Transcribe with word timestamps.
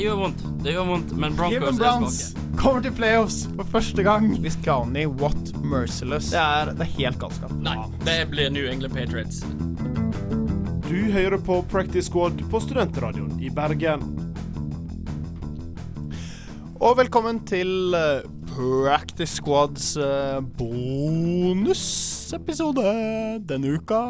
det 0.00 0.06
gjør 0.06 0.16
vondt. 0.16 0.42
Det 0.64 0.72
gjør 0.72 0.86
vondt, 0.88 1.10
men 1.12 1.34
Broncos 1.36 1.52
Given 1.52 1.74
er 1.74 1.78
Browns 1.78 2.18
svake. 2.30 2.44
kommer 2.56 2.84
til 2.86 2.92
playoffs 2.96 3.40
for 3.56 3.68
første 3.68 4.04
gang. 4.06 4.30
Hvis 4.40 4.56
County, 4.64 5.02
what 5.04 5.50
merciless. 5.60 6.30
Det 6.32 6.40
er, 6.40 6.70
det 6.72 6.86
er 6.86 6.92
helt 6.94 7.18
galskap. 7.20 7.52
Nei, 7.60 7.74
det 8.06 8.14
blir 8.32 8.48
New 8.54 8.64
England 8.64 8.96
Patriots. 8.96 9.42
Du 10.86 10.96
hører 11.12 11.36
på 11.36 11.60
Practice 11.68 12.08
Squad 12.08 12.40
på 12.48 12.62
Studentradioen 12.64 13.36
i 13.44 13.52
Bergen. 13.52 14.06
Og 16.80 16.96
velkommen 16.96 17.42
til 17.44 17.92
eh, 17.92 18.24
Practice 18.60 19.38
Squads 19.38 19.84
uh, 19.96 20.40
bonusepisode 20.58 22.82
denne 23.48 23.70
uka. 23.72 24.00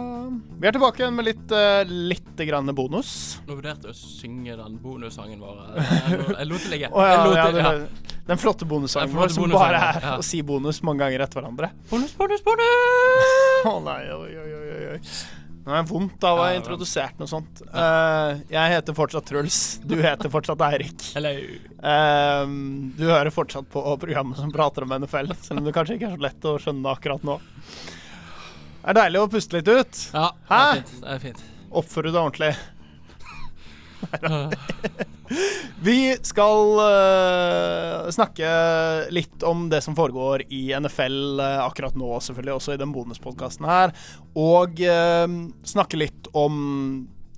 Vi 0.58 0.66
er 0.66 0.74
tilbake 0.74 0.98
igjen 1.04 1.14
med 1.14 1.22
litt, 1.28 1.46
uh, 1.54 1.86
litt 1.86 2.34
grann 2.48 2.66
bonus. 2.74 3.38
Nå 3.46 3.54
vurderte 3.60 3.86
jeg 3.86 3.94
å 3.94 3.98
synge 4.00 4.56
den 4.58 4.74
bonussangen 4.82 5.38
vår. 5.38 5.78
Jeg, 6.40 6.46
lot 6.50 6.66
det 6.66 6.70
ligge. 6.72 6.90
Den 8.26 8.38
flotte 8.42 8.66
bonussangen 8.66 9.14
vår 9.14 9.30
som 9.36 9.46
bare 9.54 9.78
er 9.92 10.02
ja. 10.08 10.16
å 10.18 10.22
si 10.26 10.42
bonus 10.42 10.82
mange 10.86 11.04
ganger 11.04 11.20
etter 11.28 11.38
hverandre. 11.38 11.68
Bonus, 11.92 12.12
bonus, 12.18 12.42
bonus! 12.42 13.30
Å 13.70 13.78
nei, 13.86 14.02
oi, 14.16 14.32
oi, 14.34 14.50
oi, 14.58 14.66
oi. 14.96 14.98
Nå 15.60 15.74
er 15.74 15.82
det 15.82 15.92
vondt 15.92 16.24
av 16.24 16.38
å 16.38 16.44
ha 16.46 16.54
introdusert 16.56 17.18
noe 17.20 17.28
sånt. 17.28 17.60
Uh, 17.68 18.40
jeg 18.48 18.72
heter 18.72 18.96
fortsatt 18.96 19.26
Truls. 19.28 19.58
Du 19.84 19.98
heter 20.00 20.32
fortsatt 20.32 20.62
Eirik. 20.70 21.04
Eh, 21.20 22.54
du 22.96 23.04
hører 23.04 23.30
fortsatt 23.34 23.68
på 23.72 23.82
programmet 24.00 24.40
som 24.40 24.52
prater 24.54 24.86
om 24.86 24.94
NFL, 24.96 25.34
selv 25.44 25.60
om 25.60 25.68
det 25.68 25.76
kanskje 25.76 25.98
ikke 25.98 26.08
er 26.08 26.16
så 26.16 26.24
lett 26.24 26.48
å 26.48 26.56
skjønne 26.64 26.94
akkurat 26.96 27.26
nå. 27.28 27.36
Det 28.80 28.88
er 28.94 29.00
deilig 29.02 29.20
å 29.20 29.30
puste 29.36 29.58
litt 29.58 29.68
ut. 29.68 30.02
Ja, 30.16 30.30
det 30.48 30.60
er 30.60 30.78
fint. 30.78 30.92
Det 31.02 31.14
er 31.14 31.24
fint. 31.28 31.42
Oppføre 31.82 32.10
deg 32.10 32.22
ordentlig. 32.22 32.54
Vi 35.80 35.98
skal 36.26 36.72
uh, 36.80 38.10
snakke 38.12 38.48
litt 39.14 39.44
om 39.46 39.68
det 39.70 39.80
som 39.84 39.96
foregår 39.96 40.44
i 40.48 40.66
NFL 40.74 41.40
uh, 41.40 41.62
akkurat 41.66 41.96
nå, 41.98 42.10
selvfølgelig, 42.24 42.56
også 42.56 42.74
i 42.74 42.82
den 42.82 42.92
bonuspodkasten 42.96 43.68
her. 43.70 43.94
Og 44.34 44.82
uh, 44.82 45.26
snakke 45.68 46.00
litt 46.00 46.30
om 46.36 46.60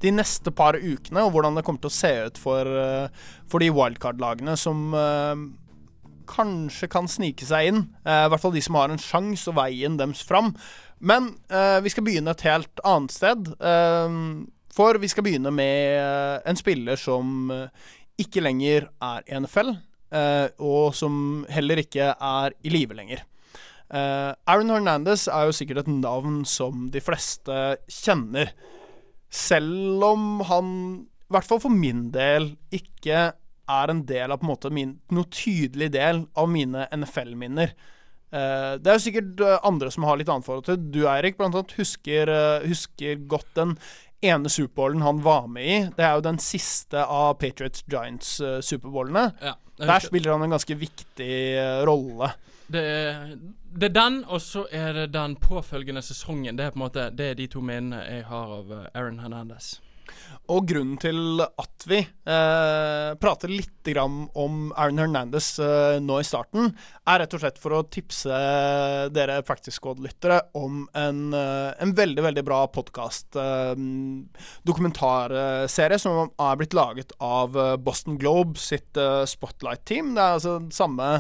de 0.03 0.11
neste 0.15 0.51
par 0.55 0.77
ukene, 0.79 1.23
og 1.23 1.35
hvordan 1.35 1.57
det 1.57 1.65
kommer 1.67 1.83
til 1.83 1.93
å 1.93 1.95
se 1.95 2.13
ut 2.27 2.39
for, 2.41 2.67
eh, 2.67 3.27
for 3.47 3.63
de 3.63 3.71
wildcard-lagene 3.71 4.57
som 4.59 4.95
eh, 4.99 5.45
kanskje 6.33 6.89
kan 6.91 7.11
snike 7.11 7.47
seg 7.47 7.71
inn. 7.71 7.85
Eh, 8.05 8.25
I 8.27 8.33
hvert 8.33 8.43
fall 8.43 8.57
de 8.57 8.65
som 8.65 8.79
har 8.79 8.91
en 8.91 9.03
sjanse 9.03 9.47
og 9.51 9.59
veien 9.61 9.99
dems 10.01 10.25
fram. 10.27 10.53
Men 10.99 11.37
eh, 11.51 11.79
vi 11.85 11.93
skal 11.95 12.07
begynne 12.07 12.35
et 12.35 12.47
helt 12.47 12.83
annet 12.87 13.15
sted. 13.15 13.53
Eh, 13.59 14.19
for 14.73 14.97
vi 15.01 15.11
skal 15.11 15.27
begynne 15.27 15.53
med 15.53 15.99
eh, 15.99 16.39
en 16.49 16.59
spiller 16.59 17.01
som 17.01 17.51
eh, 17.53 17.91
ikke 18.23 18.45
lenger 18.45 18.89
er 19.05 19.27
i 19.27 19.41
NFL, 19.45 19.75
eh, 20.17 20.47
og 20.65 20.95
som 20.97 21.45
heller 21.53 21.83
ikke 21.83 22.13
er 22.15 22.57
i 22.65 22.73
live 22.73 22.97
lenger. 22.99 23.27
Aaron 23.93 24.71
Hernandez 24.73 25.27
er 25.29 25.51
jo 25.51 25.53
sikkert 25.53 25.83
et 25.83 25.89
navn 25.93 26.39
som 26.49 26.87
de 26.95 27.01
fleste 27.05 27.57
kjenner. 27.93 28.55
Selv 29.29 30.01
om 30.07 30.23
han, 30.49 30.71
i 31.29 31.35
hvert 31.37 31.45
fall 31.45 31.61
for 31.61 31.75
min 31.77 32.07
del, 32.15 32.55
ikke 32.73 33.27
er 33.37 33.93
en 33.93 34.01
del 34.09 34.33
av 34.33 34.41
på 34.41 34.47
en 34.47 34.53
måte 34.55 34.71
min, 34.73 34.95
noe 35.13 35.29
tydelig 35.29 35.91
del 35.93 36.23
av 36.41 36.49
mine 36.49 36.87
NFL-minner. 36.89 37.75
Det 38.33 38.89
er 38.89 38.97
jo 38.97 39.05
sikkert 39.11 39.45
andre 39.61 39.93
som 39.93 40.09
har 40.09 40.17
litt 40.17 40.33
annet 40.33 40.49
forhold 40.49 40.71
til. 40.71 40.81
Du, 40.89 41.03
Eirik, 41.13 41.37
blant 41.37 41.61
annet, 41.61 41.77
husker, 41.77 42.33
husker 42.65 43.21
godt 43.29 43.53
den 43.61 43.77
ene 44.23 44.49
Superbowlen 44.51 45.03
han 45.03 45.23
var 45.25 45.47
med 45.51 45.67
i. 45.67 45.79
Det 45.97 46.05
er 46.07 46.15
jo 46.15 46.25
den 46.25 46.39
siste 46.43 47.03
av 47.05 47.35
Patriots 47.41 47.85
Giants-superbowlene. 47.91 49.31
Ja, 49.43 49.55
Der 49.79 49.99
spiller 50.01 50.33
han 50.33 50.43
en 50.43 50.51
ganske 50.55 50.75
viktig 50.79 51.31
eh, 51.59 51.83
rolle. 51.87 52.33
det, 52.73 52.83
er, 52.83 53.37
det 53.77 53.89
er 53.91 53.95
den, 53.97 54.25
og 54.25 54.41
så 54.41 54.67
er 54.73 54.93
det 54.93 55.09
den 55.15 55.37
påfølgende 55.37 56.03
sesongen. 56.03 56.57
Det 56.57 56.65
er 56.65 56.71
på 56.71 56.79
en 56.79 56.85
måte 56.87 57.11
Det 57.11 57.31
er 57.31 57.35
de 57.35 57.47
to 57.47 57.61
minnene 57.61 58.03
jeg 58.07 58.25
har 58.31 58.53
av 58.61 58.73
eh, 58.73 58.87
Aaron 58.95 59.19
Hernandez. 59.25 59.81
Og 60.51 60.67
grunnen 60.67 60.97
til 61.01 61.39
at 61.41 61.85
vi 61.87 62.01
eh, 62.03 63.11
prater 63.23 63.51
litt 63.53 63.71
om 63.99 64.73
Aaron 64.79 64.99
Hernandez 65.01 65.55
eh, 65.63 65.99
nå 66.03 66.19
i 66.21 66.27
starten, 66.27 66.73
er 67.07 67.23
rett 67.23 67.37
og 67.37 67.43
slett 67.43 67.61
for 67.63 67.77
å 67.77 67.83
tipse 67.87 68.41
dere 69.15 69.41
Practice 69.47 69.79
Squad-lyttere 69.79 70.41
om 70.59 70.85
en, 70.99 71.23
eh, 71.35 71.71
en 71.83 71.95
veldig, 71.99 72.23
veldig 72.27 72.45
bra 72.47 72.61
podkast, 72.75 73.39
eh, 73.39 73.73
dokumentarserie, 74.69 76.01
som 76.03 76.27
er 76.31 76.61
blitt 76.61 76.77
laget 76.79 77.15
av 77.23 77.59
eh, 77.59 77.77
Boston 77.79 78.19
Globe 78.19 78.59
sitt 78.61 78.99
eh, 78.99 79.23
Spotlight-team. 79.31 80.15
Det 80.17 80.27
er 80.27 80.39
altså 80.39 80.59
samme 80.75 81.11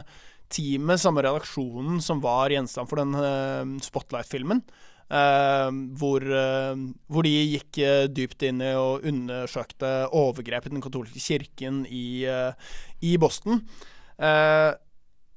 teamet, 0.52 1.00
samme 1.00 1.22
redaksjonen 1.24 2.02
som 2.04 2.20
var 2.22 2.52
gjenstand 2.52 2.90
for 2.90 3.00
den 3.00 3.78
Spotlight-filmen. 3.80 4.66
Eh, 5.12 5.70
hvor, 6.00 6.24
eh, 6.24 6.84
hvor 7.12 7.26
de 7.26 7.32
gikk 7.52 7.78
eh, 7.84 8.06
dypt 8.08 8.46
inn 8.48 8.62
i 8.64 8.70
og 8.80 9.04
undersøkte 9.08 9.90
overgrep 10.08 10.68
i 10.68 10.72
den 10.72 10.84
katolske 10.84 11.20
kirken 11.20 11.82
i, 11.84 12.24
eh, 12.24 12.52
i 13.04 13.18
Boston. 13.20 13.60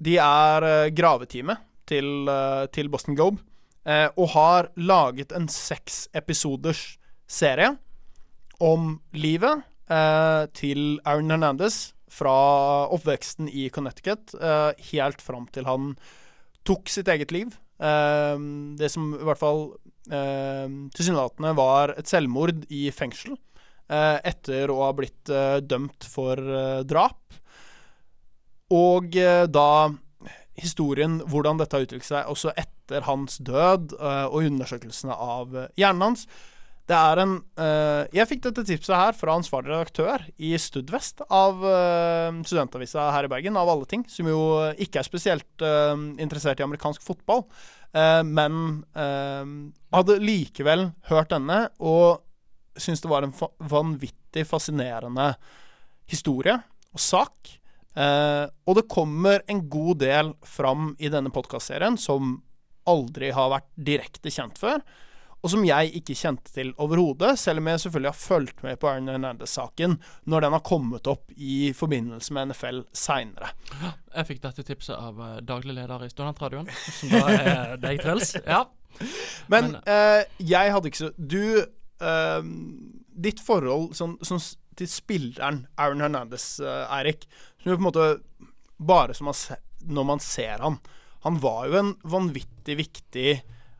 De 0.05 0.13
er 0.21 0.65
graveteamet 0.93 1.61
til, 1.89 2.27
til 2.75 2.89
Boston 2.91 3.15
Globe, 3.17 3.41
og 3.87 4.27
har 4.35 4.67
laget 4.75 5.31
en 5.33 5.47
seks 5.49 6.03
episoders 6.13 6.99
serie 7.25 7.71
om 8.61 8.99
livet 9.15 9.63
eh, 9.89 10.45
til 10.53 10.99
Aaron 11.05 11.33
Hernandez 11.33 11.93
fra 12.11 12.35
oppveksten 12.93 13.49
i 13.49 13.69
Connecticut 13.73 14.35
eh, 14.37 14.71
helt 14.91 15.23
fram 15.23 15.47
til 15.55 15.65
han 15.65 15.95
tok 16.67 16.91
sitt 16.91 17.09
eget 17.11 17.33
liv. 17.33 17.55
Eh, 17.79 18.37
det 18.79 18.91
som 18.93 19.09
i 19.17 19.25
hvert 19.27 19.41
fall 19.41 19.65
eh, 20.11 20.67
tilsynelatende 20.95 21.55
var 21.57 21.95
et 21.97 22.09
selvmord 22.09 22.63
i 22.73 22.87
fengsel 22.95 23.35
eh, 23.35 24.17
etter 24.23 24.71
å 24.71 24.81
ha 24.85 24.93
blitt 24.95 25.31
eh, 25.33 25.59
dømt 25.59 26.07
for 26.07 26.39
eh, 26.39 26.81
drap. 26.87 27.21
Og 28.73 29.13
da 29.13 29.69
historien, 30.57 31.19
hvordan 31.29 31.59
dette 31.59 31.77
har 31.77 31.83
utviklet 31.85 32.07
seg 32.07 32.31
også 32.31 32.53
etter 32.57 33.05
hans 33.05 33.37
død, 33.45 33.93
og 33.99 34.47
undersøkelsene 34.47 35.13
av 35.13 35.53
hjernen 35.77 36.01
hans. 36.01 36.23
Det 36.85 36.93
er 36.93 37.21
en 37.23 37.37
uh, 37.57 38.03
Jeg 38.13 38.29
fikk 38.29 38.43
dette 38.45 38.65
tipset 38.67 38.93
her 38.93 39.15
fra 39.17 39.33
ansvarlig 39.39 39.73
redaktør 39.73 40.21
i 40.37 40.51
Studvest 40.61 41.23
av 41.33 41.63
uh, 41.65 42.29
studentavisa 42.45 43.07
her 43.15 43.25
i 43.25 43.31
Bergen, 43.31 43.57
av 43.57 43.71
alle 43.73 43.89
ting, 43.89 44.05
som 44.09 44.29
jo 44.29 44.41
ikke 44.81 45.01
er 45.01 45.07
spesielt 45.07 45.65
uh, 45.65 45.97
interessert 46.21 46.61
i 46.61 46.67
amerikansk 46.67 47.05
fotball, 47.05 47.45
men 47.95 48.55
hadde 48.91 50.15
likevel 50.19 50.81
hørt 51.07 51.29
denne 51.31 51.61
og 51.79 52.25
syntes 52.75 53.05
det 53.05 53.07
var 53.07 53.23
en 53.23 53.31
fa 53.31 53.47
vanvittig 53.71 54.43
fascinerende 54.49 55.29
historie 56.11 56.57
og 56.91 56.99
sak. 56.99 57.53
Og 57.95 58.73
det 58.75 58.83
kommer 58.91 59.45
en 59.47 59.61
god 59.71 60.01
del 60.03 60.33
fram 60.43 60.91
i 60.99 61.07
denne 61.13 61.31
podkastserien 61.31 61.95
som 61.95 62.35
aldri 62.83 63.31
har 63.31 63.53
vært 63.55 63.71
direkte 63.79 64.33
kjent 64.35 64.59
før, 64.59 64.83
og 65.45 65.51
som 65.53 65.61
jeg 65.67 65.91
ikke 65.99 66.15
kjente 66.17 66.49
til 66.55 66.71
overhodet, 66.81 67.35
selv 67.37 67.61
om 67.61 67.67
jeg 67.69 67.83
selvfølgelig 67.83 68.09
har 68.09 68.17
fulgt 68.17 68.63
med 68.65 68.79
på 68.81 68.87
Aaron 68.89 69.11
Hernandez-saken 69.13 69.91
når 70.31 70.45
den 70.47 70.55
har 70.57 70.63
kommet 70.65 71.05
opp 71.11 71.29
i 71.37 71.69
forbindelse 71.77 72.33
med 72.33 72.49
NFL 72.49 72.79
seinere. 72.97 73.51
Jeg 74.15 74.25
fikk 74.31 74.41
dette 74.47 74.65
tipset 74.65 74.95
av 74.97 75.19
eh, 75.21 75.35
daglig 75.45 75.75
leder 75.77 76.01
i 76.07 76.09
Studentradioen, 76.09 76.65
som 76.97 77.13
da 77.13 77.21
er 77.35 77.77
deg, 77.85 78.01
Truls. 78.01 78.33
Ja. 78.41 78.63
Men 79.53 79.75
Men- 79.75 79.79
eh, 79.85 80.25
jeg 80.39 80.71
hadde 80.73 80.87
ikke 80.89 81.03
så 81.03 81.11
Du 81.19 81.41
eh, 81.61 82.41
Ditt 83.27 83.41
forhold 83.43 83.93
sånn, 83.95 84.17
sånn, 84.25 84.41
til 84.79 84.87
spilleren 84.91 85.65
Aaron 85.77 86.01
Hernandez, 86.03 86.55
eh, 86.63 86.85
Eirik, 86.97 87.27
som 87.61 87.71
jo 87.73 87.77
på 87.77 87.83
en 87.85 87.89
måte 87.91 88.07
Bare 88.79 89.13
som 89.15 89.29
man 89.29 89.35
se, 89.37 89.55
når 89.87 90.07
man 90.09 90.23
ser 90.23 90.63
han 90.63 90.79
Han 91.27 91.37
var 91.43 91.67
jo 91.69 91.77
en 91.83 91.93
vanvittig 92.07 92.75
viktig 92.81 93.29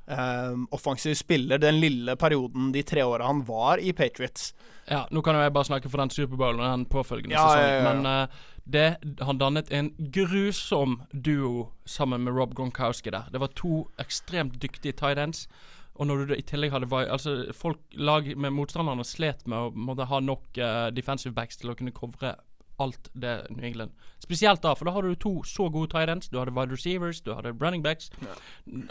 eh, 0.08 0.58
offensiv 0.72 1.16
spiller 1.16 1.58
den 1.62 1.80
lille 1.80 2.16
perioden, 2.16 2.72
de 2.72 2.84
tre 2.84 3.04
åra 3.04 3.28
han 3.28 3.44
var 3.46 3.78
i 3.78 3.94
Patriots. 3.94 4.54
ja. 4.90 5.06
Nå 5.12 5.22
kan 5.22 5.36
jo 5.36 5.42
jeg 5.42 5.54
bare 5.54 5.70
snakke 5.70 5.90
for 5.90 6.02
den 6.02 6.10
Superbowlen 6.10 6.62
og 6.62 6.72
den 6.72 6.86
påfølgende 6.86 7.36
Ja, 7.36 7.48
sesongen, 7.50 8.04
men 8.04 8.06
uh, 8.06 8.52
det, 8.66 8.98
han 9.22 9.38
dannet 9.38 9.72
en 9.72 9.94
grusom 9.98 11.02
duo 11.12 11.72
sammen 11.86 12.24
med 12.24 12.34
Rob 12.34 12.54
Gronkowski 12.56 13.10
der. 13.14 13.30
Det 13.32 13.42
var 13.42 13.54
to 13.56 13.88
ekstremt 14.02 14.62
dyktige 14.62 14.94
tight 14.94 15.18
ends. 15.18 15.48
Og 15.96 16.08
når 16.08 16.26
du 16.26 16.34
i 16.36 16.44
tillegg 16.44 16.74
hadde 16.74 16.90
Altså, 16.92 17.54
folk, 17.56 17.80
lag 17.94 18.38
med 18.38 18.52
motstanderne 18.52 19.04
slet 19.08 19.46
med 19.48 19.58
å 19.58 19.72
måtte 19.72 20.10
ha 20.10 20.20
nok 20.20 20.58
uh, 20.58 20.90
defensive 20.92 21.34
backs 21.34 21.58
til 21.58 21.72
å 21.72 21.76
kunne 21.76 21.96
covre 21.96 22.36
alt 22.82 23.10
det 23.14 23.48
New 23.50 23.66
England. 23.66 23.92
Spesielt 24.24 24.62
da, 24.64 24.74
for 24.76 24.88
da 24.88 24.96
hadde 24.96 25.14
du 25.14 25.20
to 25.22 25.34
så 25.48 25.70
gode 25.70 25.92
tight 25.94 26.10
ends. 26.10 26.30
Du 26.32 26.40
hadde 26.40 26.54
wide 26.56 26.74
receivers, 26.74 27.22
du 27.22 27.34
hadde 27.36 27.54
running 27.62 27.84
backs. 27.86 28.10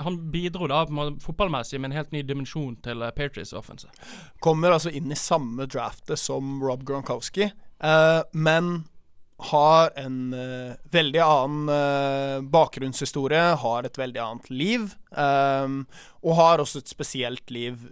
Han 0.00 0.18
bidro 0.32 0.68
da 0.70 0.84
fotballmessig 1.24 1.80
med 1.80 1.90
en 1.90 1.98
helt 1.98 2.14
ny 2.14 2.22
dimensjon 2.26 2.76
til 2.84 3.02
uh, 3.02 3.10
Patriots 3.16 3.52
offense. 3.52 3.90
Kommer 4.44 4.76
altså 4.76 4.92
inn 4.94 5.12
i 5.12 5.18
samme 5.18 5.66
draftet 5.66 6.20
som 6.20 6.58
Rob 6.62 6.84
Gronkowski, 6.86 7.50
uh, 7.84 8.22
men 8.32 8.84
har 9.50 9.90
en 9.98 10.18
uh, 10.32 10.76
veldig 10.94 11.20
annen 11.20 12.50
bakgrunnshistorie, 12.54 13.56
har 13.60 13.88
et 13.88 13.98
veldig 13.98 14.22
annet 14.22 14.50
liv. 14.50 14.94
um, 15.14 15.84
og 16.24 16.36
har 16.38 16.62
også 16.62 16.82
et 16.82 16.90
spesielt 16.90 17.50
liv. 17.50 17.88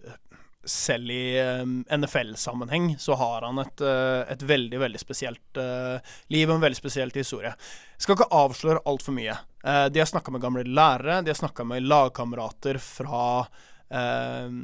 Selv 0.65 1.11
i 1.11 1.39
eh, 1.41 1.65
NFL-sammenheng 1.97 2.93
så 2.99 3.17
har 3.19 3.43
han 3.43 3.59
et, 3.59 3.81
eh, 3.83 4.21
et 4.31 4.43
veldig, 4.47 4.79
veldig 4.79 5.01
spesielt 5.01 5.59
eh, 5.59 6.13
liv 6.31 6.47
og 6.47 6.57
en 6.57 6.63
veldig 6.63 6.79
spesiell 6.79 7.11
historie. 7.15 7.51
Jeg 7.51 8.05
skal 8.05 8.19
ikke 8.19 8.35
avsløre 8.39 8.85
altfor 8.87 9.17
mye. 9.17 9.35
Eh, 9.65 9.87
de 9.91 10.03
har 10.03 10.07
snakka 10.07 10.31
med 10.35 10.43
gamle 10.43 10.65
lærere, 10.67 11.21
de 11.23 11.31
har 11.31 11.39
snakka 11.39 11.67
med 11.67 11.83
lagkamerater 11.87 12.79
fra 12.83 13.47
eh, 13.91 14.55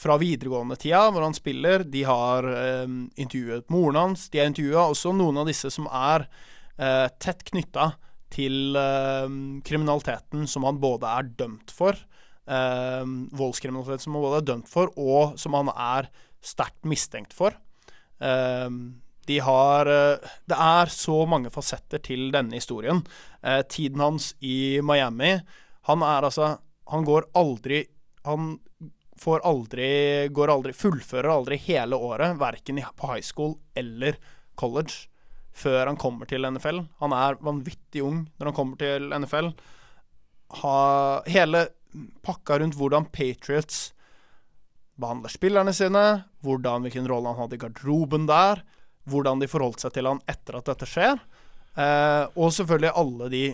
fra 0.00 0.16
videregående-tida, 0.20 1.06
hvor 1.12 1.24
han 1.24 1.36
spiller. 1.36 1.84
De 1.84 2.06
har 2.08 2.48
eh, 2.48 2.88
intervjuet 3.20 3.68
moren 3.72 4.00
hans. 4.00 4.30
De 4.32 4.40
har 4.40 4.48
intervjua 4.48 4.88
også 4.90 5.12
noen 5.16 5.42
av 5.44 5.52
disse 5.52 5.72
som 5.72 5.88
er 5.92 6.28
tett 6.74 7.44
knytta 7.46 7.84
til 8.34 8.74
kriminaliteten 9.62 10.48
som 10.50 10.64
han 10.66 10.80
både 10.82 11.06
er 11.06 11.28
dømt 11.38 11.70
for, 11.70 11.94
eh, 12.46 13.04
voldskriminalitet 13.38 14.04
som 14.04 14.16
han 14.16 14.26
både 14.26 14.42
er 14.42 14.50
dømt 14.52 14.70
for, 14.70 14.92
og 15.00 15.38
som 15.40 15.56
han 15.58 15.72
er 15.74 16.10
sterkt 16.44 16.84
mistenkt 16.88 17.34
for. 17.36 17.56
Eh, 18.20 18.68
de 19.26 19.38
har 19.40 19.88
eh, 19.88 20.32
Det 20.44 20.56
er 20.56 20.92
så 20.92 21.24
mange 21.28 21.52
fasetter 21.52 22.02
til 22.04 22.28
denne 22.34 22.58
historien. 22.58 23.02
Eh, 23.42 23.62
tiden 23.68 24.02
hans 24.02 24.34
i 24.40 24.80
Miami 24.84 25.38
Han 25.88 26.02
er 26.04 26.28
altså 26.28 26.58
Han 26.92 27.04
går 27.04 27.30
aldri 27.34 27.84
Han 28.28 28.58
får 29.20 29.44
aldri 29.48 29.88
Går 30.34 30.52
aldri 30.52 30.74
Fullfører 30.76 31.30
aldri 31.32 31.58
hele 31.68 31.96
året, 31.96 32.36
verken 32.40 32.82
på 32.96 33.12
high 33.12 33.24
school 33.24 33.56
eller 33.74 34.18
college, 34.54 35.08
før 35.54 35.86
han 35.86 35.96
kommer 35.98 36.26
til 36.30 36.46
NFL. 36.46 36.80
Han 37.00 37.14
er 37.14 37.38
vanvittig 37.42 38.02
ung 38.06 38.20
når 38.38 38.50
han 38.50 38.54
kommer 38.54 38.78
til 38.78 39.08
NFL. 39.10 39.48
Ha, 40.60 40.74
hele 41.26 41.64
pakka 42.24 42.58
rundt 42.60 42.76
hvordan 42.78 43.08
Patriots 43.12 43.92
behandler 45.00 45.32
spillerne 45.32 45.74
sine, 45.74 46.04
hvordan 46.44 46.86
hvilken 46.86 47.08
rolle 47.10 47.32
han 47.32 47.44
hadde 47.44 47.58
i 47.58 47.62
garderoben 47.64 48.28
der, 48.30 48.62
hvordan 49.10 49.42
de 49.42 49.50
forholdt 49.50 49.82
seg 49.84 49.94
til 49.96 50.08
han 50.08 50.22
etter 50.30 50.58
at 50.58 50.70
dette 50.70 50.88
skjer, 50.88 51.18
eh, 51.76 52.24
og 52.38 52.52
selvfølgelig 52.54 52.94
alle 53.00 53.30
de 53.32 53.44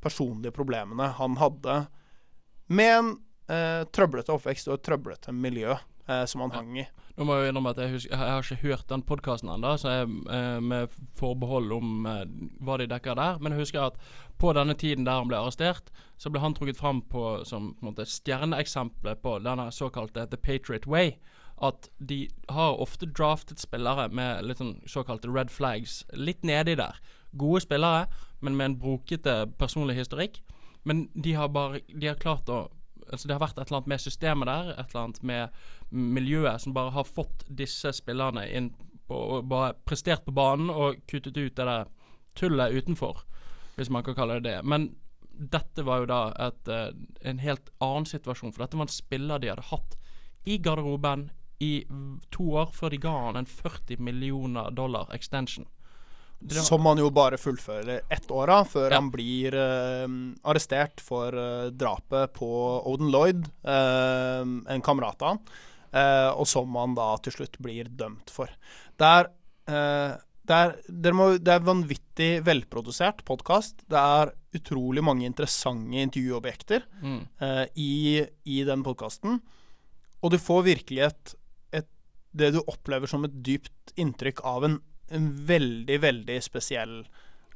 personlige 0.00 0.54
problemene 0.56 1.10
han 1.18 1.36
hadde 1.40 1.76
med 2.70 2.92
en 2.94 3.10
eh, 3.50 3.82
trøblete 3.92 4.32
oppvekst 4.32 4.70
og 4.70 4.78
et 4.78 4.86
trøblete 4.86 5.34
miljø 5.36 5.74
eh, 5.74 6.24
som 6.30 6.46
han 6.46 6.54
hang 6.54 6.78
i. 6.84 6.86
Nå 7.20 7.26
må 7.28 7.34
jeg 7.36 7.50
innrømme 7.50 7.74
at 7.74 7.78
jeg, 7.82 7.92
husker, 7.92 8.14
jeg 8.14 8.32
har 8.32 8.46
ikke 8.46 8.62
hørt 8.62 8.86
den 8.88 9.02
podkasten 9.04 9.50
ennå, 9.52 9.74
så 9.76 9.90
jeg, 9.92 10.12
eh, 10.32 10.60
med 10.64 10.94
forbehold 11.20 11.74
om 11.76 12.06
eh, 12.08 12.22
hva 12.64 12.78
de 12.80 12.86
dekker 12.88 13.18
der. 13.18 13.42
Men 13.44 13.52
jeg 13.52 13.60
husker 13.60 13.90
at 13.90 13.98
på 14.40 14.54
denne 14.56 14.72
tiden 14.72 15.04
der 15.04 15.18
han 15.20 15.28
ble 15.28 15.36
arrestert, 15.36 15.92
så 16.16 16.32
ble 16.32 16.40
han 16.40 16.56
trukket 16.56 16.80
fram 16.80 17.02
på, 17.12 17.42
som 17.44 17.74
på 17.76 17.90
måte, 17.90 18.08
stjerneeksempelet 18.08 19.20
på 19.20 19.34
denne 19.44 19.68
såkalte 19.68 20.24
The 20.32 20.40
Patriot 20.40 20.88
Way. 20.88 21.12
At 21.60 21.90
de 22.00 22.22
har 22.48 22.80
ofte 22.80 23.04
draftet 23.04 23.60
spillere 23.60 24.08
med 24.08 24.48
litt 24.48 24.64
sånn 24.64 24.78
såkalte 24.88 25.28
red 25.28 25.52
flags 25.52 26.00
litt 26.16 26.40
nedi 26.40 26.78
der. 26.80 27.04
Gode 27.36 27.66
spillere, 27.66 28.06
men 28.40 28.56
med 28.56 28.70
en 28.70 28.80
brokete 28.80 29.42
personlig 29.60 30.00
historikk. 30.00 30.40
Men 30.88 31.10
de 31.12 31.36
har 31.36 31.52
bare 31.52 31.84
De 31.92 32.08
har 32.08 32.16
klart 32.16 32.48
å 32.48 32.70
Altså 33.10 33.28
Det 33.28 33.34
har 33.34 33.42
vært 33.42 33.58
et 33.58 33.66
eller 33.66 33.80
annet 33.80 33.92
med 33.92 34.02
systemet 34.02 34.50
der, 34.50 34.70
et 34.74 34.92
eller 34.92 35.02
annet 35.04 35.22
med 35.22 35.60
miljøet 35.90 36.62
som 36.62 36.74
bare 36.76 36.94
har 36.94 37.08
fått 37.08 37.44
disse 37.48 37.92
spillerne 37.96 38.46
inn 38.48 38.72
og 39.10 39.48
bare 39.50 39.74
prestert 39.88 40.22
på 40.24 40.34
banen 40.34 40.70
og 40.70 41.00
kuttet 41.10 41.34
ut 41.34 41.56
det 41.56 41.66
der 41.66 41.88
tullet 42.38 42.76
utenfor, 42.76 43.24
hvis 43.74 43.90
man 43.90 44.04
kan 44.06 44.14
kalle 44.14 44.38
det 44.38 44.46
det. 44.46 44.60
Men 44.62 44.92
dette 45.30 45.82
var 45.82 46.02
jo 46.02 46.10
da 46.10 46.20
et, 46.46 46.68
eh, 46.68 46.92
en 47.30 47.42
helt 47.42 47.70
annen 47.80 48.06
situasjon, 48.06 48.52
for 48.52 48.64
dette 48.64 48.78
var 48.78 48.86
en 48.86 48.94
spiller 48.94 49.38
de 49.38 49.50
hadde 49.50 49.68
hatt 49.70 49.96
i 50.46 50.58
garderoben 50.58 51.30
i 51.60 51.84
to 52.30 52.46
år 52.56 52.72
før 52.72 52.90
de 52.90 53.00
ga 53.02 53.12
han 53.26 53.36
en 53.36 53.46
40 53.46 54.00
millioner 54.00 54.70
dollar 54.70 55.10
extension. 55.14 55.66
Det 56.40 56.62
Som 56.64 56.86
han 56.88 56.98
jo 56.98 57.10
bare 57.12 57.36
fullfører 57.36 58.00
ett 58.08 58.30
år 58.32 58.48
av, 58.48 58.68
før 58.72 58.90
Ja. 58.90 58.96
han 58.96 59.10
blir 59.12 59.52
uh, 59.54 60.06
arrestert 60.48 61.00
for 61.04 61.34
uh, 61.36 61.68
drapet 61.70 62.32
på 62.32 62.48
Oden 62.88 63.10
Lloyd, 63.12 63.44
uh, 63.68 64.40
en 64.72 64.80
kamerat 64.82 65.20
av 65.22 65.34
han, 65.34 65.42
og 66.38 66.46
som 66.46 66.74
han 66.78 66.94
da 66.94 67.16
til 67.18 67.32
slutt 67.34 67.56
blir 67.58 67.88
dømt 67.98 68.30
for. 68.30 68.46
Det 68.96 69.06
er, 69.10 69.26
det 70.46 70.54
er, 70.54 70.76
dere 70.86 71.16
må, 71.18 71.24
det 71.42 71.50
er 71.56 71.64
vanvittig 71.66 72.28
velprodusert 72.46 73.24
podkast. 73.26 73.82
Det 73.90 73.98
er 73.98 74.30
utrolig 74.54 75.02
mange 75.02 75.26
interessante 75.26 75.98
intervjuobjekter 76.06 76.86
Mm. 77.02 77.24
i, 77.74 78.22
i 78.46 78.60
den 78.68 78.84
podkasten. 78.86 79.40
Og 80.22 80.30
du 80.30 80.38
får 80.38 80.62
virkelig 80.68 81.02
et, 81.08 81.34
et 81.82 81.88
Det 82.32 82.52
du 82.54 82.60
opplever 82.68 83.10
som 83.10 83.24
et 83.26 83.34
dypt 83.42 83.90
inntrykk 83.98 84.44
av 84.46 84.64
en, 84.68 84.78
en 85.16 85.30
veldig, 85.46 85.98
veldig 86.02 86.38
spesiell 86.44 87.00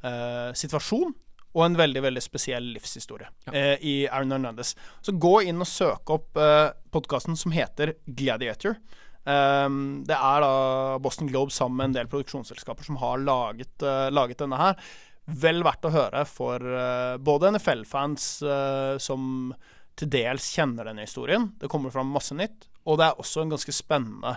uh, 0.02 0.50
situasjon. 0.56 1.14
Og 1.54 1.62
en 1.62 1.76
veldig 1.78 2.00
veldig 2.02 2.22
spesiell 2.24 2.72
livshistorie 2.74 3.28
Ja. 3.46 3.52
uh, 3.54 3.76
i 3.78 3.94
Aaron 4.08 4.34
Hernandez. 4.34 4.74
Så 5.06 5.14
gå 5.22 5.36
inn 5.46 5.62
og 5.62 5.70
søk 5.70 6.10
opp 6.10 6.34
uh, 6.40 6.72
podkasten 6.90 7.38
som 7.38 7.54
heter 7.54 7.94
Gladiator. 8.06 8.80
Um, 9.24 10.02
det 10.04 10.18
er 10.18 10.42
da 10.44 10.98
Boston 11.00 11.30
Globe 11.30 11.54
sammen 11.54 11.78
med 11.78 11.92
en 11.92 11.98
del 12.00 12.10
produksjonsselskaper 12.12 12.84
som 12.84 12.98
har 13.00 13.22
laget, 13.22 13.72
uh, 13.86 14.10
laget 14.12 14.42
denne 14.42 14.58
her. 14.60 14.76
Vel 15.24 15.62
verdt 15.64 15.86
å 15.88 15.92
høre 15.94 16.26
for 16.28 16.60
eh, 16.60 17.14
både 17.16 17.54
NFL-fans 17.54 18.26
eh, 18.44 18.96
som 19.00 19.54
til 19.96 20.10
dels 20.12 20.50
kjenner 20.52 20.90
denne 20.90 21.06
historien. 21.06 21.46
Det 21.56 21.70
kommer 21.72 21.94
fram 21.94 22.10
masse 22.12 22.36
nytt. 22.36 22.66
Og 22.84 22.98
det 23.00 23.06
er 23.06 23.22
også 23.22 23.40
en 23.40 23.54
ganske 23.54 23.72
spennende 23.72 24.34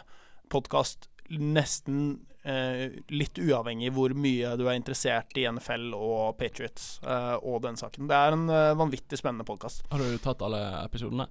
podkast. 0.54 1.10
Nesten 1.28 2.22
eh, 2.37 2.37
litt 3.12 3.40
uavhengig 3.42 3.92
hvor 3.96 4.14
mye 4.16 4.54
du 4.60 4.66
er 4.68 4.78
interessert 4.78 5.36
i 5.40 5.44
NFL 5.50 5.92
og 5.98 6.38
Patriots 6.40 6.98
eh, 7.04 7.36
og 7.42 7.62
den 7.66 7.80
saken. 7.80 8.08
Det 8.10 8.16
er 8.18 8.36
en 8.36 8.46
eh, 8.50 8.76
vanvittig 8.80 9.20
spennende 9.20 9.48
podkast. 9.48 9.84
Har 9.92 10.04
du 10.04 10.22
tatt 10.24 10.44
alle 10.46 10.62
episodene? 10.86 11.28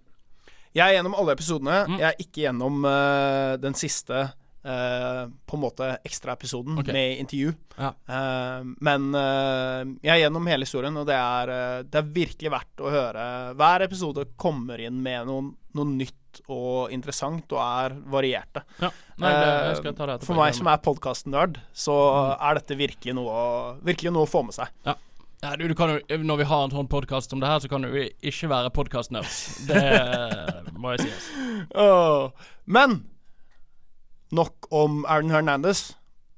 Jeg 0.77 0.85
er 0.85 0.99
gjennom 0.99 1.17
alle 1.17 1.37
episodene. 1.37 1.79
Mm. 1.89 2.01
Jeg 2.03 2.09
er 2.11 2.21
ikke 2.27 2.43
gjennom 2.45 2.89
eh, 2.91 3.53
den 3.63 3.79
siste 3.79 4.27
eh, 4.67 5.23
på 5.47 5.57
en 5.57 5.63
måte 5.63 5.89
ekstraepisoden 6.07 6.79
okay. 6.81 6.93
med 6.93 7.23
intervju. 7.23 7.55
Ja. 7.77 7.93
Uh, 8.09 8.67
men 8.81 9.09
uh, 9.13 9.83
jeg 10.01 10.13
er 10.15 10.23
gjennom 10.25 10.47
hele 10.49 10.67
historien, 10.67 10.97
og 10.97 11.09
det 11.09 11.17
er, 11.17 11.53
det 11.87 12.01
er 12.01 12.13
virkelig 12.19 12.53
verdt 12.53 12.85
å 12.85 12.93
høre. 12.93 13.27
Hver 13.59 13.87
episode 13.87 14.29
kommer 14.41 14.81
inn 14.83 15.03
med 15.05 15.29
noe, 15.29 15.51
noe 15.77 15.91
nytt 15.93 16.43
og 16.53 16.93
interessant, 16.93 17.49
og 17.55 17.63
er 17.63 17.97
varierte. 18.13 18.63
Ja. 18.83 18.93
Nei, 19.23 19.33
det, 19.33 19.51
jeg 19.71 19.81
skal 19.81 19.97
ta. 19.97 20.19
For 20.25 20.39
meg 20.39 20.57
som 20.57 20.69
er 20.73 20.83
podkast-nerd, 20.85 21.61
så 21.73 21.97
er 22.37 22.61
dette 22.61 22.79
virkelig 22.79 23.17
noe, 23.17 23.41
virkelig 23.87 24.13
noe 24.13 24.29
å 24.29 24.31
få 24.31 24.45
med 24.49 24.57
seg. 24.57 24.73
Ja, 25.45 25.53
du, 25.57 25.67
du 25.69 25.75
kan 25.77 25.93
jo, 25.93 26.19
Når 26.25 26.41
vi 26.41 26.47
har 26.49 26.65
en 26.65 26.73
sånn 26.73 26.89
podkast 26.91 27.33
som 27.33 27.43
det 27.43 27.49
her, 27.51 27.61
så 27.63 27.69
kan 27.71 27.85
du 27.85 27.93
ikke 27.97 28.49
være 28.51 28.73
podkast-nerds. 28.77 29.67
Det 29.69 29.83
må 30.81 30.97
jeg 30.97 31.07
si. 31.07 31.13
Altså. 31.13 31.53
oh. 31.85 32.49
Men 32.65 33.03
nok 34.37 34.69
om 34.75 35.05
Aaron 35.05 35.33
Hernandez. 35.35 35.89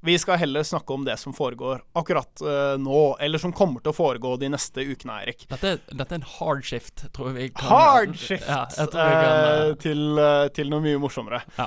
Vi 0.01 0.15
skal 0.19 0.39
heller 0.39 0.63
snakke 0.63 0.95
om 0.95 1.05
det 1.05 1.17
som 1.19 1.35
foregår 1.35 1.81
akkurat 1.99 2.43
uh, 2.47 2.77
nå, 2.79 3.17
eller 3.21 3.43
som 3.43 3.53
kommer 3.53 3.83
til 3.83 3.91
å 3.91 3.97
foregå 3.97 4.37
de 4.39 4.51
neste 4.53 4.85
ukene, 4.87 5.17
Eirik. 5.25 5.43
Dette, 5.51 5.75
dette 5.91 6.15
er 6.15 6.21
en 6.21 6.29
hard 6.37 6.63
shift, 6.67 7.09
tror 7.17 7.33
jeg 7.33 7.37
vi 7.39 7.49
kan 7.51 7.73
Hard 7.73 8.15
shift 8.21 8.47
Ja, 8.47 8.63
jeg 8.79 8.93
kan, 8.95 9.11
eh, 9.11 9.75
til, 9.83 10.05
uh, 10.21 10.47
til 10.55 10.71
noe 10.71 10.85
mye 10.85 11.03
morsommere. 11.03 11.43
Ja. 11.59 11.67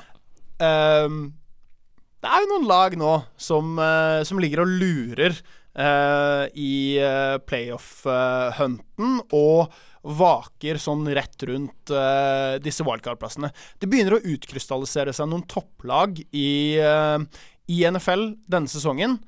Um, 0.62 1.34
det 2.22 2.32
er 2.32 2.46
jo 2.46 2.52
noen 2.54 2.70
lag 2.70 2.96
nå 3.02 3.14
som, 3.42 3.80
som 4.30 4.40
ligger 4.40 4.62
og 4.62 4.76
lurer 4.78 5.40
i 6.54 6.74
uh, 7.02 7.40
playoff-hunten 7.50 9.16
og 9.34 9.74
vaker 10.02 10.80
sånn 10.82 11.06
rett 11.14 11.44
rundt 11.46 11.94
uh, 11.94 12.58
disse 12.64 12.86
wildcard-plassene. 12.86 13.52
Det 13.78 13.90
begynner 13.90 14.18
å 14.18 14.24
utkrystallisere 14.34 15.14
seg 15.14 15.30
noen 15.30 15.46
topplag 15.50 16.24
i, 16.32 16.80
uh, 16.82 17.22
i 17.70 17.84
NFL 17.86 18.32
denne 18.50 18.72
sesongen. 18.72 19.20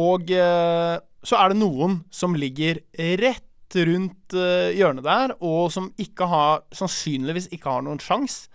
Og 0.00 0.32
uh, 0.32 0.96
så 1.26 1.36
er 1.36 1.52
det 1.52 1.60
noen 1.60 2.00
som 2.14 2.36
ligger 2.38 2.80
rett 3.20 3.46
rundt 3.70 4.34
hjørnet 4.34 5.04
der, 5.06 5.32
og 5.46 5.68
som 5.70 5.92
ikke 6.00 6.26
har, 6.26 6.64
sannsynligvis 6.74 7.52
ikke 7.54 7.70
har 7.70 7.84
noen 7.86 8.00
sjanse 8.02 8.48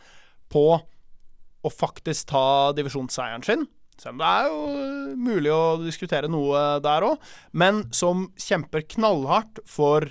på 0.52 0.66
å 0.76 1.72
faktisk 1.72 2.34
ta 2.34 2.74
divisjonsseieren 2.76 3.46
sin. 3.46 3.64
Selv 3.96 4.18
om 4.18 4.20
det 4.20 4.28
er 4.28 4.50
jo 4.50 5.16
mulig 5.24 5.54
å 5.56 5.78
diskutere 5.80 6.28
noe 6.32 6.82
der 6.84 7.06
òg. 7.08 7.22
Men 7.56 7.86
som 7.96 8.28
kjemper 8.42 8.84
knallhardt 8.96 9.62
for 9.70 10.10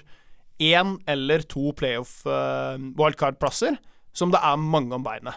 én 0.59 0.99
eller 1.07 1.43
to 1.43 1.73
playoff 1.73 2.27
eh, 2.27 3.77
som 4.15 4.31
det 4.31 4.39
er 4.43 4.57
mange 4.57 4.95
om 4.95 5.03
beinet. 5.03 5.35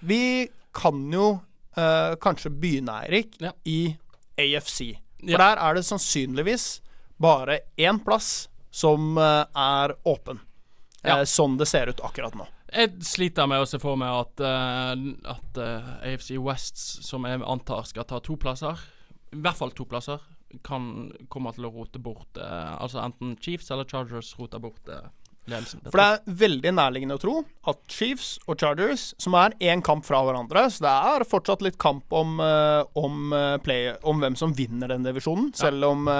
Vi 0.00 0.48
kan 0.74 1.12
jo 1.12 1.38
uh, 1.78 2.16
kanskje 2.20 2.50
begynne, 2.50 3.02
Eirik, 3.06 3.36
Ja. 3.40 3.52
i 3.64 3.96
AFC. 4.38 4.96
For 5.20 5.30
Ja. 5.30 5.38
der 5.38 5.56
er 5.62 5.74
det 5.74 5.84
sannsynligvis 5.84 6.80
bare 7.20 7.60
én 7.78 8.02
plass 8.04 8.48
som 8.70 9.16
uh, 9.16 9.46
er 9.54 9.94
åpen. 10.04 10.40
Ja. 11.02 11.20
Uh, 11.20 11.24
sånn 11.24 11.56
det 11.56 11.68
ser 11.68 11.86
ut 11.88 12.00
akkurat 12.00 12.34
nå. 12.34 12.46
Jeg 12.72 12.98
sliter 13.00 13.46
med 13.46 13.62
å 13.62 13.66
se 13.66 13.78
for 13.78 13.96
meg 13.96 14.10
at, 14.10 14.40
at 14.42 15.58
AFC 16.02 16.34
West, 16.42 16.76
som 17.06 17.24
jeg 17.24 17.40
antar 17.46 17.86
skal 17.86 18.04
ta 18.04 18.18
to 18.20 18.34
plasser, 18.36 18.76
i 19.32 19.38
hvert 19.38 19.56
fall 19.56 19.70
to 19.70 19.86
plasser, 19.86 20.18
kan 20.66 21.12
komme 21.32 21.52
til 21.56 21.68
å 21.68 21.72
rote 21.74 22.00
bort 22.02 22.38
eh, 22.40 22.74
Altså 22.78 23.00
enten 23.02 23.34
Chiefs 23.42 23.70
eller 23.74 23.88
Chargers 23.88 24.32
roter 24.38 24.62
bort 24.62 24.88
eh, 24.88 25.08
ledelsen. 25.50 25.82
For 25.86 26.00
det 26.00 26.06
er 26.06 26.38
veldig 26.42 26.72
nærliggende 26.78 27.18
å 27.18 27.22
tro 27.22 27.34
at 27.70 27.82
Chiefs 27.92 28.36
og 28.46 28.58
Chargers, 28.62 29.08
som 29.22 29.36
er 29.38 29.54
én 29.62 29.82
kamp 29.84 30.06
fra 30.06 30.22
hverandre, 30.26 30.64
så 30.72 30.86
det 30.86 30.94
er 31.10 31.26
fortsatt 31.28 31.62
litt 31.66 31.78
kamp 31.82 32.14
om, 32.14 32.40
eh, 32.42 32.82
om, 32.98 33.36
play, 33.66 33.92
om 34.06 34.22
hvem 34.22 34.38
som 34.38 34.54
vinner 34.56 34.90
den 34.94 35.06
divisjonen, 35.06 35.52
selv, 35.54 35.86
om, 35.90 36.10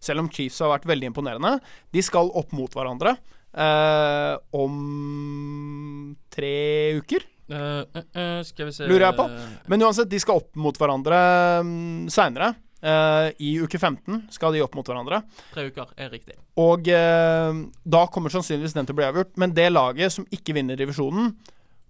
selv 0.00 0.24
om 0.24 0.30
Chiefs 0.32 0.62
har 0.64 0.72
vært 0.76 0.88
veldig 0.88 1.12
imponerende. 1.12 1.58
De 1.92 2.04
skal 2.04 2.32
opp 2.40 2.56
mot 2.56 2.72
hverandre 2.76 3.16
eh, 3.52 4.34
om 4.56 6.16
tre 6.32 6.56
uker. 7.00 7.26
Eh, 7.50 8.00
eh, 8.22 8.42
skal 8.46 8.66
vi 8.66 8.72
se 8.72 8.86
Lurer 8.86 9.08
jeg 9.08 9.18
på. 9.18 9.26
Men 9.70 9.86
uansett, 9.86 10.10
de 10.10 10.20
skal 10.22 10.42
opp 10.42 10.58
mot 10.60 10.76
hverandre 10.78 11.20
um, 11.64 12.06
seinere. 12.12 12.54
I 12.80 13.50
uke 13.60 13.76
15 13.76 14.22
skal 14.32 14.54
de 14.54 14.62
opp 14.64 14.72
mot 14.78 14.86
hverandre. 14.88 15.18
Tre 15.52 15.66
uker 15.68 15.90
er 16.00 16.08
riktig. 16.14 16.38
Og 16.60 16.88
uh, 16.88 17.50
da 17.84 18.00
kommer 18.08 18.32
sannsynligvis 18.32 18.72
den 18.76 18.88
til 18.88 18.96
å 18.96 19.00
bli 19.00 19.08
avgjort. 19.08 19.34
Men 19.40 19.52
det 19.56 19.66
laget 19.72 20.14
som 20.14 20.24
ikke 20.32 20.56
vinner 20.56 20.80
divisjonen, 20.80 21.34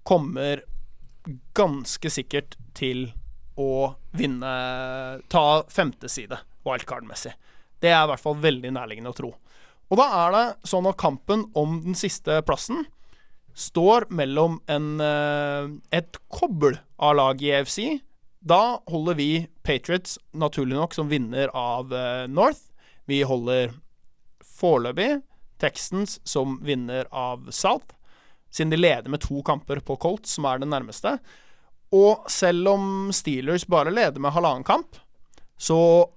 kommer 0.03 0.65
ganske 1.55 2.11
sikkert 2.11 2.57
til 2.75 3.11
å 3.61 3.93
vinne 4.17 4.53
Ta 5.31 5.45
femte 5.69 6.09
side, 6.11 6.39
wildcard-messig. 6.67 7.35
Det 7.81 7.93
er 7.93 8.05
i 8.05 8.11
hvert 8.11 8.23
fall 8.23 8.39
veldig 8.41 8.73
nærliggende 8.77 9.13
å 9.13 9.17
tro. 9.17 9.35
Og 9.91 9.99
da 9.99 10.07
er 10.25 10.35
det 10.35 10.45
sånn 10.71 10.89
at 10.89 10.99
kampen 11.01 11.49
om 11.59 11.81
den 11.85 11.99
siste 11.99 12.41
plassen 12.47 12.85
står 13.59 14.07
mellom 14.15 14.61
en, 14.71 14.93
uh, 15.03 15.67
et 15.93 16.21
kobbel 16.33 16.79
av 17.03 17.17
lag 17.19 17.43
i 17.43 17.51
EFC. 17.59 17.81
Da 18.41 18.81
holder 18.87 19.15
vi 19.15 19.47
Patriots 19.63 20.19
naturlig 20.33 20.77
nok 20.77 20.95
som 20.97 21.09
vinner 21.09 21.51
av 21.53 21.93
eh, 21.95 22.27
North. 22.29 22.71
Vi 23.05 23.23
holder 23.23 23.75
foreløpig 24.61 25.21
Texans 25.61 26.21
som 26.25 26.57
vinner 26.65 27.05
av 27.11 27.51
South, 27.53 27.95
siden 28.51 28.73
de 28.73 28.81
leder 28.81 29.13
med 29.13 29.21
to 29.21 29.43
kamper 29.45 29.83
på 29.85 29.97
Colts, 30.01 30.33
som 30.39 30.49
er 30.49 30.63
den 30.63 30.73
nærmeste. 30.73 31.19
Og 31.93 32.25
selv 32.33 32.71
om 32.73 32.87
Steelers 33.13 33.67
bare 33.69 33.93
leder 33.93 34.23
med 34.23 34.33
halvannen 34.33 34.65
kamp, 34.65 34.97
så 35.61 36.09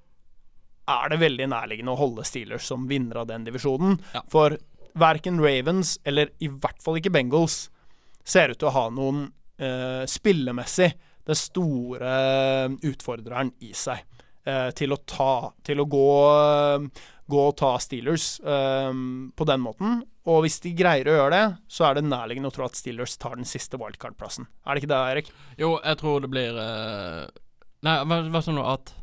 er 0.88 1.12
det 1.12 1.20
veldig 1.20 1.50
nærliggende 1.52 1.92
å 1.92 2.00
holde 2.00 2.26
Steelers 2.28 2.68
som 2.72 2.88
vinner 2.88 3.20
av 3.20 3.28
den 3.28 3.44
divisjonen. 3.48 3.98
Ja. 4.16 4.24
For 4.32 4.56
verken 5.00 5.42
Ravens, 5.44 5.98
eller 6.08 6.32
i 6.40 6.48
hvert 6.48 6.80
fall 6.84 7.00
ikke 7.02 7.12
Bengals, 7.12 7.68
ser 8.24 8.54
ut 8.54 8.62
til 8.62 8.70
å 8.70 8.78
ha 8.78 8.88
noen 8.94 9.26
eh, 9.60 10.06
spillemessig 10.08 10.94
den 11.26 11.36
store 11.40 12.14
eh, 12.68 12.70
utfordreren 12.90 13.54
i 13.64 13.72
seg 13.78 14.02
eh, 14.46 14.70
til 14.76 14.92
å 14.96 14.98
ta 15.08 15.52
Til 15.64 15.80
å 15.84 15.86
gå, 15.88 16.08
eh, 16.34 16.88
gå 17.32 17.44
og 17.48 17.56
ta 17.58 17.76
Steelers 17.80 18.26
på 18.44 19.46
den 19.48 19.62
måten. 19.64 20.02
Og 20.28 20.42
hvis 20.44 20.60
de 20.64 20.74
greier 20.76 21.08
å 21.08 21.16
gjøre 21.18 21.36
det, 21.38 21.46
så 21.72 21.86
er 21.90 21.96
det 21.98 22.04
nærliggende 22.08 22.52
å 22.52 22.56
tro 22.56 22.66
at 22.68 22.76
Steelers 22.80 23.16
tar 23.20 23.36
den 23.40 23.48
siste 23.48 23.80
wildcard-plassen. 23.80 24.46
Er 24.68 24.76
det 24.76 24.84
ikke 24.84 24.92
det, 24.92 25.00
Erik? 25.14 25.32
Jo, 25.60 25.78
jeg 25.84 26.00
tror 26.00 26.20
det 26.24 26.30
blir 26.32 26.60
Nei, 27.84 27.96
hva, 28.08 28.20
hva 28.32 28.42
sa 28.44 28.52
du 28.52 28.58
nå? 28.60 28.64
At 28.68 28.94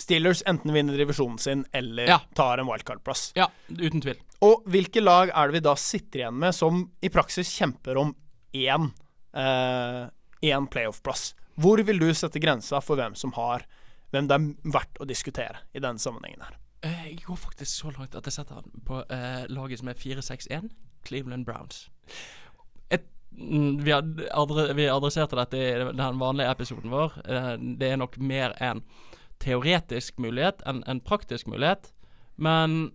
Steelers 0.00 0.42
enten 0.48 0.72
vinner 0.74 0.96
divisjonen 0.98 1.38
sin 1.38 1.64
eller 1.72 2.08
Ja. 2.08 2.18
tar 2.34 2.58
en 2.58 2.66
wildcard-plass. 2.68 3.32
Ja, 3.36 3.48
uten 3.70 4.00
tvil. 4.04 4.16
Og 4.44 4.64
hvilke 4.68 5.00
lag 5.04 5.30
er 5.32 5.48
det 5.48 5.58
vi 5.60 5.64
da 5.68 5.74
sitter 5.78 6.24
igjen 6.24 6.38
med 6.40 6.54
som 6.56 6.82
i 7.04 7.08
praksis 7.12 7.52
kjemper 7.54 7.96
om 8.00 8.14
én, 8.52 8.90
eh, 9.34 10.08
én 10.42 10.66
playoff-plass? 10.68 11.34
Hvor 11.60 11.82
vil 11.86 12.00
du 12.02 12.08
sette 12.14 12.42
grensa 12.42 12.80
for 12.82 12.98
hvem 13.00 13.14
som 13.18 13.34
har 13.38 13.66
Hvem 14.14 14.28
det 14.30 14.36
er 14.36 14.70
verdt 14.76 15.00
å 15.02 15.06
diskutere 15.10 15.64
i 15.74 15.80
denne 15.82 15.98
sammenhengen 15.98 16.44
her? 16.46 16.58
Eh, 16.86 17.06
Jeg 17.08 17.24
går 17.26 17.38
faktisk 17.40 17.80
så 17.80 17.90
langt 17.96 18.14
at 18.14 18.26
jeg 18.28 18.36
setter 18.36 18.60
den 18.62 18.84
på 18.86 19.00
eh, 19.10 19.46
laget 19.50 19.80
som 19.80 19.88
er 19.90 19.98
4-6-1, 19.98 20.68
Cleveland 21.02 21.46
Browns. 21.48 21.88
Et, 22.94 23.02
mm, 23.32 23.80
vi, 23.82 23.90
adre, 23.90 24.68
vi 24.78 24.86
adresserte 24.86 25.38
dette 25.40 25.58
i 25.58 25.72
den 25.98 26.20
vanlige 26.20 26.52
episoden 26.52 26.94
vår. 26.94 27.16
Eh, 27.24 27.50
det 27.80 27.90
er 27.90 27.98
nok 27.98 28.20
mer 28.22 28.54
en 28.62 28.84
teoretisk 29.42 30.20
mulighet 30.22 30.62
enn 30.68 30.84
en 30.86 31.02
praktisk 31.02 31.50
mulighet. 31.50 31.90
Men 32.36 32.92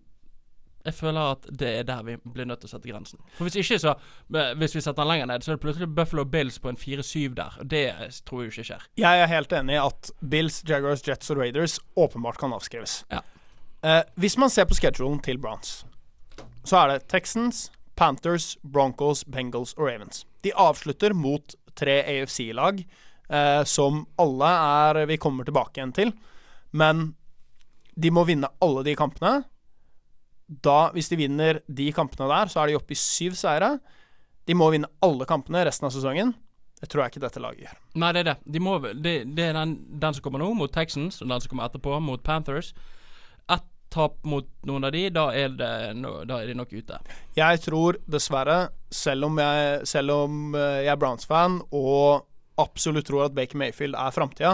jeg 0.86 0.96
føler 0.96 1.34
at 1.34 1.48
det 1.60 1.70
er 1.82 1.88
der 1.88 2.04
vi 2.08 2.16
blir 2.24 2.48
nødt 2.48 2.62
til 2.64 2.70
å 2.70 2.72
sette 2.72 2.88
grensen. 2.88 3.20
For 3.36 3.48
Hvis 3.48 3.58
ikke 3.60 3.80
så 3.84 3.96
eh, 3.96 4.54
Hvis 4.60 4.78
vi 4.78 4.84
setter 4.84 5.02
den 5.04 5.12
lenger 5.12 5.28
ned, 5.32 5.44
så 5.44 5.52
er 5.52 5.58
det 5.58 5.64
plutselig 5.66 5.90
Buffalo 5.96 6.24
Bills 6.26 6.60
på 6.64 6.72
en 6.72 6.80
4-7 6.80 7.36
der. 7.36 7.58
Og 7.60 7.68
det 7.72 7.84
tror 8.30 8.44
jeg 8.44 8.54
ikke 8.54 8.68
skjer. 8.72 8.86
Jeg 9.02 9.24
er 9.24 9.32
helt 9.32 9.56
enig 9.60 9.76
i 9.76 9.82
at 9.82 10.12
Bills, 10.32 10.62
Jaguars, 10.68 11.04
Jets 11.08 11.34
og 11.34 11.42
Raiders 11.42 11.80
åpenbart 12.00 12.40
kan 12.40 12.56
avskrives. 12.56 13.02
Ja. 13.12 13.22
Eh, 13.84 14.02
hvis 14.16 14.38
man 14.40 14.52
ser 14.54 14.70
på 14.70 14.78
schedulen 14.80 15.20
til 15.24 15.40
Browns, 15.40 15.84
så 16.64 16.84
er 16.84 16.94
det 16.94 17.08
Texans, 17.12 17.70
Panthers, 18.00 18.58
Broncos, 18.64 19.26
Bengals 19.28 19.76
og 19.78 19.88
Ravens. 19.90 20.26
De 20.44 20.56
avslutter 20.56 21.14
mot 21.14 21.56
tre 21.76 22.00
AFC-lag, 22.08 22.82
eh, 23.30 23.64
som 23.64 24.06
alle 24.20 24.50
er 24.96 25.06
vi 25.12 25.20
kommer 25.20 25.48
tilbake 25.48 25.80
igjen 25.80 25.96
til. 25.96 26.14
Men 26.72 27.10
de 28.00 28.12
må 28.12 28.24
vinne 28.28 28.48
alle 28.64 28.84
de 28.88 28.96
kampene. 28.96 29.44
Da, 30.50 30.90
hvis 30.96 31.12
de 31.12 31.20
vinner 31.20 31.62
de 31.70 31.92
kampene 31.94 32.30
der, 32.32 32.50
så 32.50 32.64
er 32.64 32.72
de 32.72 32.78
oppe 32.80 32.96
i 32.96 33.00
syv 33.00 33.36
seire. 33.38 33.76
De 34.50 34.56
må 34.58 34.72
vinne 34.74 34.90
alle 35.06 35.28
kampene 35.30 35.62
resten 35.68 35.86
av 35.86 35.94
sesongen. 35.94 36.34
Det 36.80 36.88
tror 36.90 37.04
jeg 37.04 37.14
ikke 37.14 37.26
dette 37.26 37.42
laget 37.44 37.66
gjør. 37.68 37.82
Nei, 38.02 38.12
det 38.16 38.22
er 38.22 38.28
det. 38.32 38.38
De 38.56 38.62
må, 38.64 38.78
det, 38.80 39.14
det 39.36 39.50
er 39.50 39.58
den, 39.58 39.76
den 40.02 40.16
som 40.16 40.26
kommer 40.26 40.42
nå, 40.42 40.48
mot 40.58 40.72
Texans, 40.74 41.20
og 41.22 41.30
den 41.30 41.44
som 41.44 41.52
kommer 41.52 41.68
etterpå, 41.68 42.00
mot 42.02 42.24
Panthers. 42.26 42.72
Ett 43.52 43.68
tap 43.94 44.18
mot 44.24 44.48
noen 44.70 44.88
av 44.88 44.94
de, 44.96 45.04
da 45.14 45.28
er, 45.36 45.54
det 45.60 45.70
da 46.30 46.40
er 46.40 46.50
de 46.50 46.56
nok 46.58 46.74
ute. 46.74 47.00
Jeg 47.38 47.62
tror 47.66 48.00
dessverre, 48.10 48.60
selv 48.94 49.28
om 49.28 49.42
jeg, 49.42 49.86
selv 49.90 50.16
om 50.16 50.58
eh, 50.58 50.84
jeg 50.86 50.94
er 50.94 51.02
Browns-fan 51.02 51.60
og 51.76 52.26
absolutt 52.62 53.10
tror 53.10 53.28
at 53.28 53.36
Baker 53.38 53.60
Mayfield 53.60 53.98
er 53.98 54.14
framtida, 54.14 54.54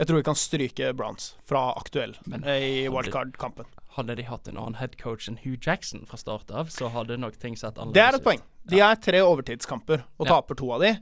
jeg 0.00 0.08
tror 0.08 0.20
vi 0.20 0.24
kan 0.30 0.38
stryke 0.38 0.94
Browns 0.96 1.34
fra 1.44 1.74
aktuell 1.76 2.14
Men 2.30 2.46
eh, 2.48 2.62
i 2.64 2.88
wildcard-kampen. 2.88 3.68
Hadde 3.96 4.14
de 4.16 4.22
hatt 4.22 4.46
en 4.48 4.56
annen 4.56 4.76
headcoach 4.78 5.28
enn 5.28 5.38
Hugh 5.42 5.58
Jackson 5.60 6.04
fra 6.06 6.16
start 6.16 6.50
av, 6.54 6.68
så 6.70 6.88
hadde 6.94 7.16
nok 7.18 7.36
ting 7.42 7.56
sett 7.58 7.74
annerledes 7.74 7.90
ut. 7.90 7.94
Det 7.94 8.02
er 8.06 8.18
et 8.20 8.24
poeng. 8.24 8.42
De 8.70 8.80
er 8.86 8.94
tre 9.02 9.18
overtidskamper, 9.26 10.04
og 10.18 10.26
Ja. 10.26 10.34
taper 10.40 10.54
to 10.54 10.70
av 10.72 10.80
de. 10.80 10.92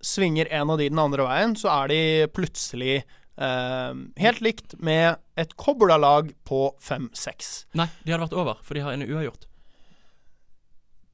Svinger 0.00 0.46
en 0.50 0.70
av 0.70 0.78
de 0.78 0.88
den 0.88 0.98
andre 0.98 1.26
veien, 1.26 1.56
så 1.56 1.68
er 1.84 1.88
de 1.88 2.26
plutselig 2.32 3.02
eh, 3.40 3.94
helt 4.18 4.40
likt 4.40 4.78
med 4.78 5.16
et 5.36 5.56
kobla 5.56 5.96
lag 5.98 6.32
på 6.44 6.74
5-6. 6.78 7.64
Nei, 7.74 7.86
de 8.04 8.12
hadde 8.12 8.28
vært 8.28 8.36
over, 8.38 8.58
for 8.62 8.74
de 8.74 8.80
har 8.80 8.92
en 8.92 9.02
uavgjort. 9.02 9.46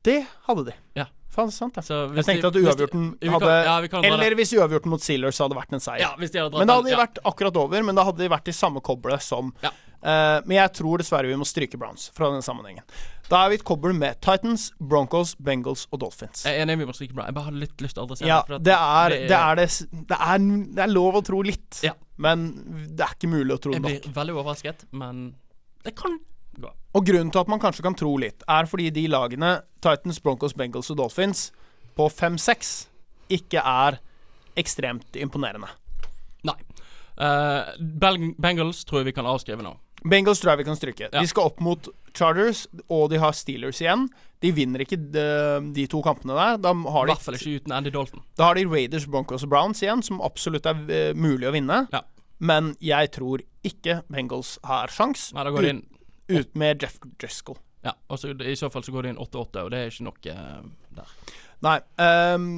Det 0.03 0.25
hadde 0.47 0.65
de. 0.71 0.75
Ja. 0.95 1.07
Faen, 1.37 1.51
sant 1.53 1.75
det. 1.77 1.83
Så 1.85 1.97
Jeg 2.17 2.25
tenkte 2.25 2.49
at 2.49 2.55
uavgjorten 2.57 3.19
de- 3.21 3.27
kan- 3.29 3.41
hadde 3.41 3.65
ja, 3.65 3.89
kan 3.89 4.05
Eller 4.05 4.31
det. 4.31 4.39
hvis 4.39 4.53
uavgjorten 4.55 4.87
mot 4.89 5.01
Steelers 5.03 5.39
hadde 5.39 5.55
vært 5.59 5.73
en 5.73 5.81
seier. 5.81 6.01
Ja, 6.01 6.15
Men 6.17 6.67
da 6.67 6.77
hadde 6.81 6.91
de 6.91 6.97
vært 6.97 7.19
akkurat 7.25 7.57
over, 7.57 7.83
men 7.83 7.95
da 7.95 8.05
hadde 8.05 8.19
de 8.19 8.29
vært 8.29 8.49
i 8.49 8.53
samme 8.53 8.81
koblet 8.81 9.21
som 9.23 9.53
Ja. 9.63 9.71
Eh, 10.03 10.41
Men 10.47 10.57
jeg 10.59 10.73
tror 10.79 10.99
dessverre 10.99 11.27
vi 11.31 11.37
må 11.41 11.47
stryke 11.49 11.79
Browns 11.79 12.11
fra 12.15 12.31
den 12.31 12.43
sammenhengen. 12.43 12.83
Da 13.29 13.41
er 13.45 13.49
vi 13.51 13.55
et 13.59 13.65
kobbel 13.67 13.93
med 13.97 14.21
Titans, 14.23 14.69
Broncos, 14.79 15.35
Bengals 15.43 15.87
og 15.91 15.99
Dolphins. 16.05 16.45
Jeg 16.47 16.61
er 16.61 16.63
enig, 16.67 16.77
vi 16.79 16.87
må 16.87 16.95
stryke 16.95 17.15
Browns. 17.17 17.27
Jeg 17.33 17.35
bare 17.35 17.49
hadde 17.49 17.63
litt 17.65 17.83
lyst 17.83 17.97
til 17.97 18.05
å 18.05 18.07
adressere 18.07 18.29
Ja, 18.29 18.43
det. 18.47 18.61
det 18.69 18.77
er 18.77 19.09
det, 19.17 19.41
er 19.41 19.55
det, 19.57 19.67
det, 20.13 20.19
er, 20.21 20.39
det 20.77 20.85
er 20.85 20.93
lov 20.93 21.19
å 21.19 21.25
tro 21.27 21.41
litt, 21.43 21.81
Ja. 21.83 21.93
men 22.23 22.47
det 22.95 23.03
er 23.03 23.17
ikke 23.17 23.29
mulig 23.33 23.57
å 23.57 23.61
tro 23.61 23.73
Jeg 23.75 23.83
nok. 23.83 23.91
blir 24.05 24.13
veldig 24.21 24.37
overrasket, 24.37 24.85
men 24.93 25.35
det 25.83 25.97
kan 25.99 26.21
gå. 26.61 26.71
Og 26.95 27.05
grunnen 27.05 27.33
til 27.35 27.41
at 27.43 27.49
man 27.51 27.59
kanskje 27.61 27.83
kan 27.83 27.95
tro 27.99 28.15
litt, 28.17 28.43
er 28.49 28.65
fordi 28.71 28.91
de 28.95 29.09
lagene, 29.09 29.57
Titans, 29.83 30.21
Broncos, 30.23 30.55
Bengals 30.55 30.91
og 30.95 30.97
Dolphins, 31.03 31.51
på 31.99 32.07
5-6 32.13 32.87
ikke 33.35 33.59
er 33.59 33.99
ekstremt 34.57 35.17
imponerende. 35.19 35.69
Nei. 36.47 36.55
Uh, 37.19 37.75
Bengals 38.39 38.85
tror 38.85 39.01
jeg 39.03 39.11
vi 39.11 39.17
kan 39.19 39.27
avskrive 39.27 39.65
nå. 39.65 39.75
Bengals 40.11 40.41
tror 40.43 40.55
jeg 40.55 40.63
vi 40.63 40.69
kan 40.69 40.79
stryke. 40.79 41.09
Ja. 41.11 41.21
De 41.21 41.31
skal 41.31 41.51
opp 41.51 41.61
mot 41.65 41.89
Chargers, 42.17 42.65
og 42.89 43.11
de 43.13 43.21
har 43.21 43.37
Steelers 43.37 43.81
igjen. 43.83 44.07
De 44.45 44.53
vinner 44.55 44.83
ikke 44.85 44.99
de, 44.99 45.27
de 45.77 45.87
to 45.91 46.03
kampene 46.05 46.37
der. 46.37 46.59
Da 46.63 46.73
I 46.73 46.95
har, 46.95 47.11
de, 47.11 47.37
ikke 47.37 47.61
uten 47.61 47.75
Andy 47.77 47.93
Dalton. 47.95 48.25
da 48.37 48.51
har 48.51 48.59
de 48.59 48.67
Raiders, 48.69 49.07
Broncos 49.09 49.47
og 49.47 49.53
Browns 49.53 49.83
igjen, 49.85 50.05
som 50.05 50.23
absolutt 50.25 50.69
er 50.69 50.81
uh, 50.89 51.13
mulig 51.17 51.49
å 51.49 51.55
vinne. 51.55 51.85
Ja. 51.95 52.03
Men 52.39 52.75
jeg 52.85 53.13
tror 53.17 53.45
ikke 53.65 54.03
Bengals 54.13 54.59
har 54.69 54.93
sjans 54.93 55.31
Nei, 55.33 55.47
da 55.47 55.53
går 55.55 55.65
ut, 55.65 55.71
inn 55.71 55.85
ut 56.37 56.59
med 56.59 56.83
Jeff 56.83 56.99
Driscoll. 57.17 57.57
Ja, 57.87 57.95
og 58.11 58.19
så 58.19 58.33
I 58.35 58.57
så 58.59 58.69
fall 58.73 58.85
så 58.85 58.93
går 58.93 59.07
de 59.07 59.15
inn 59.15 59.23
8-8, 59.23 59.63
og 59.63 59.73
det 59.73 59.81
er 59.81 59.93
ikke 59.93 60.09
nok 60.09 60.29
uh, 60.33 60.61
der. 60.99 61.17
Nei. 61.65 61.79
Um, 61.97 62.49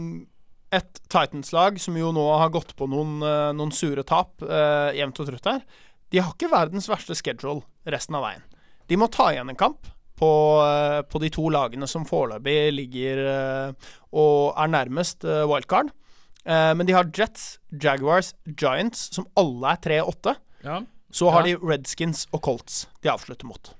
et 0.74 0.98
Titans-lag 1.08 1.78
som 1.80 1.94
jo 1.96 2.10
nå 2.12 2.24
har 2.42 2.50
gått 2.52 2.74
på 2.76 2.88
noen, 2.90 3.20
uh, 3.24 3.50
noen 3.56 3.70
sure 3.72 4.02
tap 4.04 4.42
jevnt 4.96 5.20
og 5.22 5.30
trutt 5.30 5.46
her, 5.48 5.62
de 6.10 6.18
har 6.22 6.32
ikke 6.34 6.50
verdens 6.52 6.88
verste 6.88 7.14
schedule 7.18 7.62
resten 7.86 8.16
av 8.18 8.24
veien. 8.24 8.42
De 8.88 8.96
må 8.96 9.08
ta 9.12 9.30
igjen 9.32 9.50
en 9.52 9.58
kamp 9.60 9.86
på, 10.18 10.30
eh, 10.64 11.02
på 11.04 11.20
de 11.22 11.28
to 11.30 11.48
lagene 11.52 11.86
som 11.90 12.06
foreløpig 12.08 12.72
ligger 12.74 13.20
eh, 13.28 13.88
og 14.16 14.54
er 14.58 14.70
nærmest 14.72 15.24
eh, 15.28 15.44
wildcard. 15.48 15.90
Men 16.48 16.86
de 16.88 16.94
har 16.96 17.10
Jets, 17.12 17.58
Jaguars, 17.76 18.30
Giants, 18.56 19.10
som 19.12 19.26
alle 19.36 19.68
er 19.74 19.80
3-8. 19.84 20.32
Ja. 20.64 20.78
Så 21.12 21.28
har 21.34 21.44
Ja. 21.44 21.58
de 21.58 21.66
Redskins 21.66 22.22
og 22.32 22.40
Colts 22.46 22.86
de 23.04 23.10
avslutter 23.12 23.44
mot. 23.44 23.74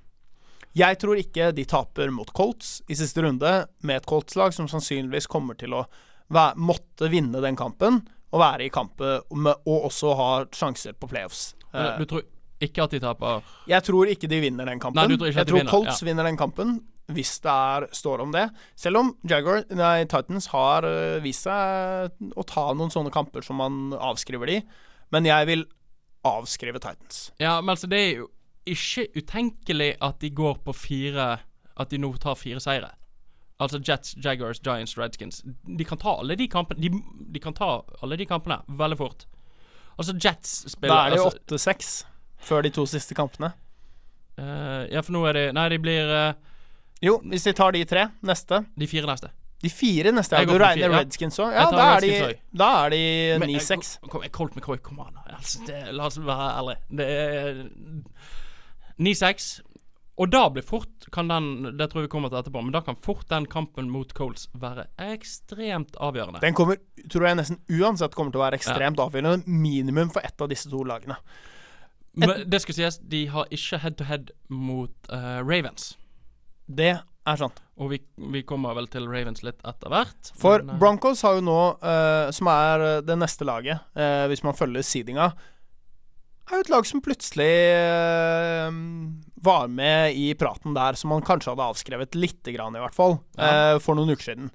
Jeg 0.77 0.99
tror 1.01 1.17
ikke 1.17 1.47
de 1.55 1.65
taper 1.65 2.11
mot 2.13 2.29
Colts 2.31 2.83
i 2.87 2.93
siste 2.93 3.23
runde, 3.25 3.65
med 3.81 3.95
et 3.95 4.05
Colts-lag 4.05 4.53
som 4.53 4.67
sannsynligvis 4.69 5.25
kommer 5.25 5.57
til 5.57 5.73
å 5.73 5.87
være, 6.29 6.53
måtte 6.61 7.09
vinne 7.09 7.41
den 7.41 7.57
kampen 7.57 8.03
og 8.29 8.39
være 8.43 8.67
i 8.67 8.69
kampen 8.69 9.23
med, 9.33 9.55
og 9.65 9.89
også 9.89 10.13
ha 10.19 10.29
sjanser 10.53 10.93
på 10.93 11.09
playoffs. 11.09 11.55
Men 11.73 11.85
Eh, 11.93 11.97
Du 11.99 12.05
tror 12.05 12.23
ikke 12.61 12.83
at 12.83 12.91
de 12.91 12.99
taper? 12.99 13.43
jeg 13.67 13.83
tror 13.83 14.07
ikke 14.11 14.27
de 14.27 14.39
vinner 14.43 14.65
den 14.65 14.79
kampen. 14.79 14.99
Nei, 15.07 15.17
tror 15.17 15.27
jeg 15.31 15.35
de 15.45 15.51
tror 15.51 15.59
vinner, 15.61 15.71
Colts 15.71 16.01
vinner 16.03 16.23
den 16.27 16.37
kampen 16.37 16.79
hvis 17.09 17.39
det 17.41 17.49
er, 17.49 17.87
står 17.91 18.21
om 18.21 18.31
det. 18.31 18.43
Selv 18.77 18.97
om 18.99 19.07
Jaguar, 19.25 19.63
nei, 19.73 20.03
Titans 20.05 20.45
har 20.51 20.83
øh, 20.85 21.19
vist 21.23 21.47
seg 21.47 22.11
å 22.37 22.43
ta 22.45 22.67
noen 22.77 22.91
sånne 22.93 23.09
kamper 23.11 23.41
som 23.41 23.57
man 23.57 23.93
avskriver 23.97 24.45
de. 24.45 24.59
Men 25.11 25.25
jeg 25.25 25.47
vil 25.49 25.63
avskrive 26.27 26.77
Titans. 26.79 27.31
Ja, 27.41 27.55
men 27.61 27.73
altså, 27.73 27.87
det 27.89 27.97
er 27.99 28.11
jo 28.19 28.27
ikke 28.69 29.07
utenkelig 29.17 29.95
at 30.05 30.19
de 30.21 30.29
går 30.29 30.59
på 30.65 30.75
fire 30.75 31.39
At 31.79 31.89
de 31.89 31.97
nå 31.97 32.11
tar 32.19 32.35
fire 32.35 32.59
seire. 32.59 32.91
Altså 33.59 33.79
Jets, 33.81 34.13
Jaguars, 34.23 34.59
Giants, 34.63 34.97
Redskins. 34.99 35.41
De 35.65 35.83
kan 35.87 35.97
ta 35.97 36.17
alle 36.19 36.35
de 36.35 36.45
kampene 36.47 36.79
De, 36.83 36.89
de 37.33 37.39
kan 37.39 37.53
ta 37.55 37.81
alle 38.03 38.17
de 38.19 38.25
kampene 38.27 38.59
veldig 38.67 38.97
fort. 38.99 39.25
Altså 39.99 40.15
Jets 40.15 40.53
spiller 40.71 40.95
Da 40.95 40.99
er 41.09 41.15
det 41.17 41.19
altså, 41.25 41.39
8-6 41.59 41.89
før 42.49 42.63
de 42.63 42.69
to 42.71 42.85
siste 42.87 43.15
kampene. 43.17 43.49
Uh, 44.39 44.85
Ja, 44.93 45.01
for 45.03 45.11
nå 45.11 45.25
er 45.27 45.35
de 45.35 45.41
Nei, 45.57 45.65
de 45.73 45.79
blir 45.83 46.07
uh, 46.07 46.33
Jo, 47.03 47.17
hvis 47.27 47.43
de 47.49 47.51
tar 47.57 47.75
de 47.75 47.81
tre 47.87 48.05
neste 48.23 48.61
de 48.79 48.87
fire 48.87 49.07
neste. 49.11 49.29
De 49.59 49.67
fire 49.69 50.11
neste, 50.15 50.37
ja. 50.39 50.47
Du 50.47 50.53
regner 50.55 50.85
fire, 50.87 50.93
ja. 50.95 50.99
Redskins 51.03 51.39
òg? 51.43 51.51
Ja, 51.51 51.65
da 51.75 51.85
er 51.97 52.05
de, 52.05 52.35
da 52.55 52.67
er 52.85 52.93
de 52.93 52.99
eh, 53.35 53.39
9-6. 53.43 53.89
kom- 54.05 54.09
kom- 54.21 54.29
Colt 54.31 54.55
McCoy, 54.55 54.77
kom 54.83 55.01
an. 55.03 55.17
Altså, 55.35 55.59
det, 55.67 55.81
la 55.95 56.05
oss 56.07 56.15
være 56.23 56.45
ærlige. 56.61 56.79
Det 56.95 57.07
er 57.09 57.59
9-6. 58.99 59.49
Og 60.19 60.27
da 60.27 60.41
blir 60.51 60.65
fort 60.67 61.07
kan 61.15 61.29
den 61.31 61.77
Det 61.79 61.89
tror 61.89 62.03
jeg 62.03 62.09
vi 62.09 62.11
kommer 62.11 62.31
til 62.31 62.41
etterpå, 62.41 62.61
men 62.63 62.73
da 62.75 62.81
kan 62.83 62.97
fort 62.99 63.27
den 63.31 63.47
kampen 63.49 63.87
mot 63.91 64.11
Coles 64.17 64.49
være 64.51 64.89
ekstremt 64.99 65.95
avgjørende. 65.95 66.41
Den 66.43 66.57
kommer, 66.57 66.79
tror 67.11 67.29
jeg 67.29 67.39
nesten 67.39 67.61
uansett 67.71 68.17
kommer 68.17 68.35
til 68.35 68.41
å 68.41 68.45
være 68.47 68.59
ekstremt 68.59 68.99
avgjørende. 68.99 69.47
Minimum 69.47 70.11
for 70.11 70.25
ett 70.27 70.41
av 70.43 70.51
disse 70.51 70.71
to 70.71 70.83
lagene. 70.87 71.15
Men 72.19 72.43
det 72.51 72.59
skal 72.65 72.75
sies, 72.75 72.97
de 72.99 73.21
har 73.31 73.47
ikke 73.53 73.79
head 73.79 73.95
to 73.99 74.07
head 74.09 74.33
mot 74.51 74.91
uh, 75.13 75.39
Ravens. 75.45 75.93
Det 76.67 76.97
er 76.99 77.39
sant. 77.39 77.61
Og 77.79 77.93
vi, 77.93 78.01
vi 78.33 78.41
kommer 78.43 78.75
vel 78.75 78.89
til 78.91 79.07
Ravens 79.07 79.45
litt 79.45 79.61
etter 79.63 79.93
hvert. 79.93 80.33
For 80.41 80.65
men, 80.65 80.75
uh, 80.75 80.81
Broncos 80.81 81.23
har 81.23 81.37
jo 81.37 81.45
nå, 81.47 81.61
uh, 81.79 82.27
som 82.35 82.51
er 82.51 82.83
det 83.07 83.15
neste 83.21 83.47
laget, 83.47 83.87
hvis 84.27 84.43
man 84.43 84.57
følger 84.57 84.83
seedinga, 84.83 85.29
er 86.51 86.59
jo 86.59 86.65
et 86.65 86.71
lag 86.73 86.85
som 86.89 87.01
plutselig 87.03 87.49
eh, 87.49 88.69
var 89.45 89.67
med 89.71 90.15
i 90.17 90.31
praten 90.39 90.73
der, 90.75 90.97
som 90.99 91.11
man 91.13 91.21
kanskje 91.25 91.51
hadde 91.53 91.67
avskrevet 91.71 92.15
lite 92.17 92.53
grann, 92.55 92.75
i 92.75 92.81
hvert 92.83 92.95
fall, 92.97 93.19
Ja. 93.37 93.75
eh, 93.75 93.79
for 93.83 93.95
noen 93.97 94.09
uker 94.13 94.31
siden. 94.31 94.49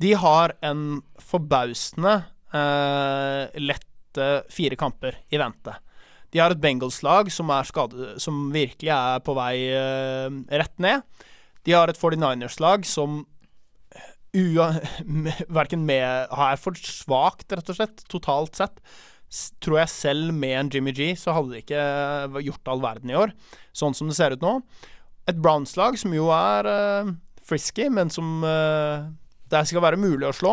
De 0.00 0.12
har 0.18 0.52
en 0.62 1.02
forbausende 1.22 2.18
eh, 2.54 3.60
lette 3.60 4.26
fire 4.52 4.76
kamper 4.80 5.16
i 5.32 5.38
vente. 5.40 5.74
De 6.32 6.40
har 6.42 6.50
et 6.52 6.60
Bengals-lag 6.60 7.30
som, 7.32 7.48
som 8.20 8.42
virkelig 8.52 8.90
er 8.92 9.20
på 9.24 9.34
vei 9.36 9.56
rett 10.50 10.78
ned. 10.82 11.02
De 11.64 11.72
har 11.72 11.88
et 11.88 11.98
49ers-lag 12.00 12.84
som 12.88 13.22
verken 14.36 15.86
med 15.88 16.04
er 16.28 16.58
for 16.60 16.76
svakt, 16.76 17.46
rett 17.52 17.70
og 17.72 17.78
slett, 17.78 18.02
totalt 18.12 18.58
sett. 18.58 18.80
Tror 19.62 19.80
jeg 19.82 19.92
selv 19.92 20.32
med 20.34 20.54
en 20.56 20.70
Jimmy 20.72 20.94
G, 20.96 21.10
så 21.18 21.34
hadde 21.36 21.54
de 21.54 21.62
ikke 21.64 21.80
eh, 21.80 22.40
gjort 22.46 22.70
all 22.72 22.82
verden 22.84 23.12
i 23.12 23.18
år. 23.18 23.34
Sånn 23.76 23.96
som 23.96 24.10
det 24.10 24.16
ser 24.18 24.36
ut 24.36 24.44
nå. 24.44 24.58
Et 25.26 25.38
Browns-lag 25.42 25.98
som 25.98 26.14
jo 26.14 26.28
er 26.30 26.68
uh, 26.70 27.10
frisky, 27.42 27.88
men 27.90 28.12
som 28.14 28.44
uh, 28.46 29.10
det 29.50 29.64
skal 29.66 29.82
være 29.82 29.98
mulig 29.98 30.28
å 30.28 30.34
slå. 30.36 30.52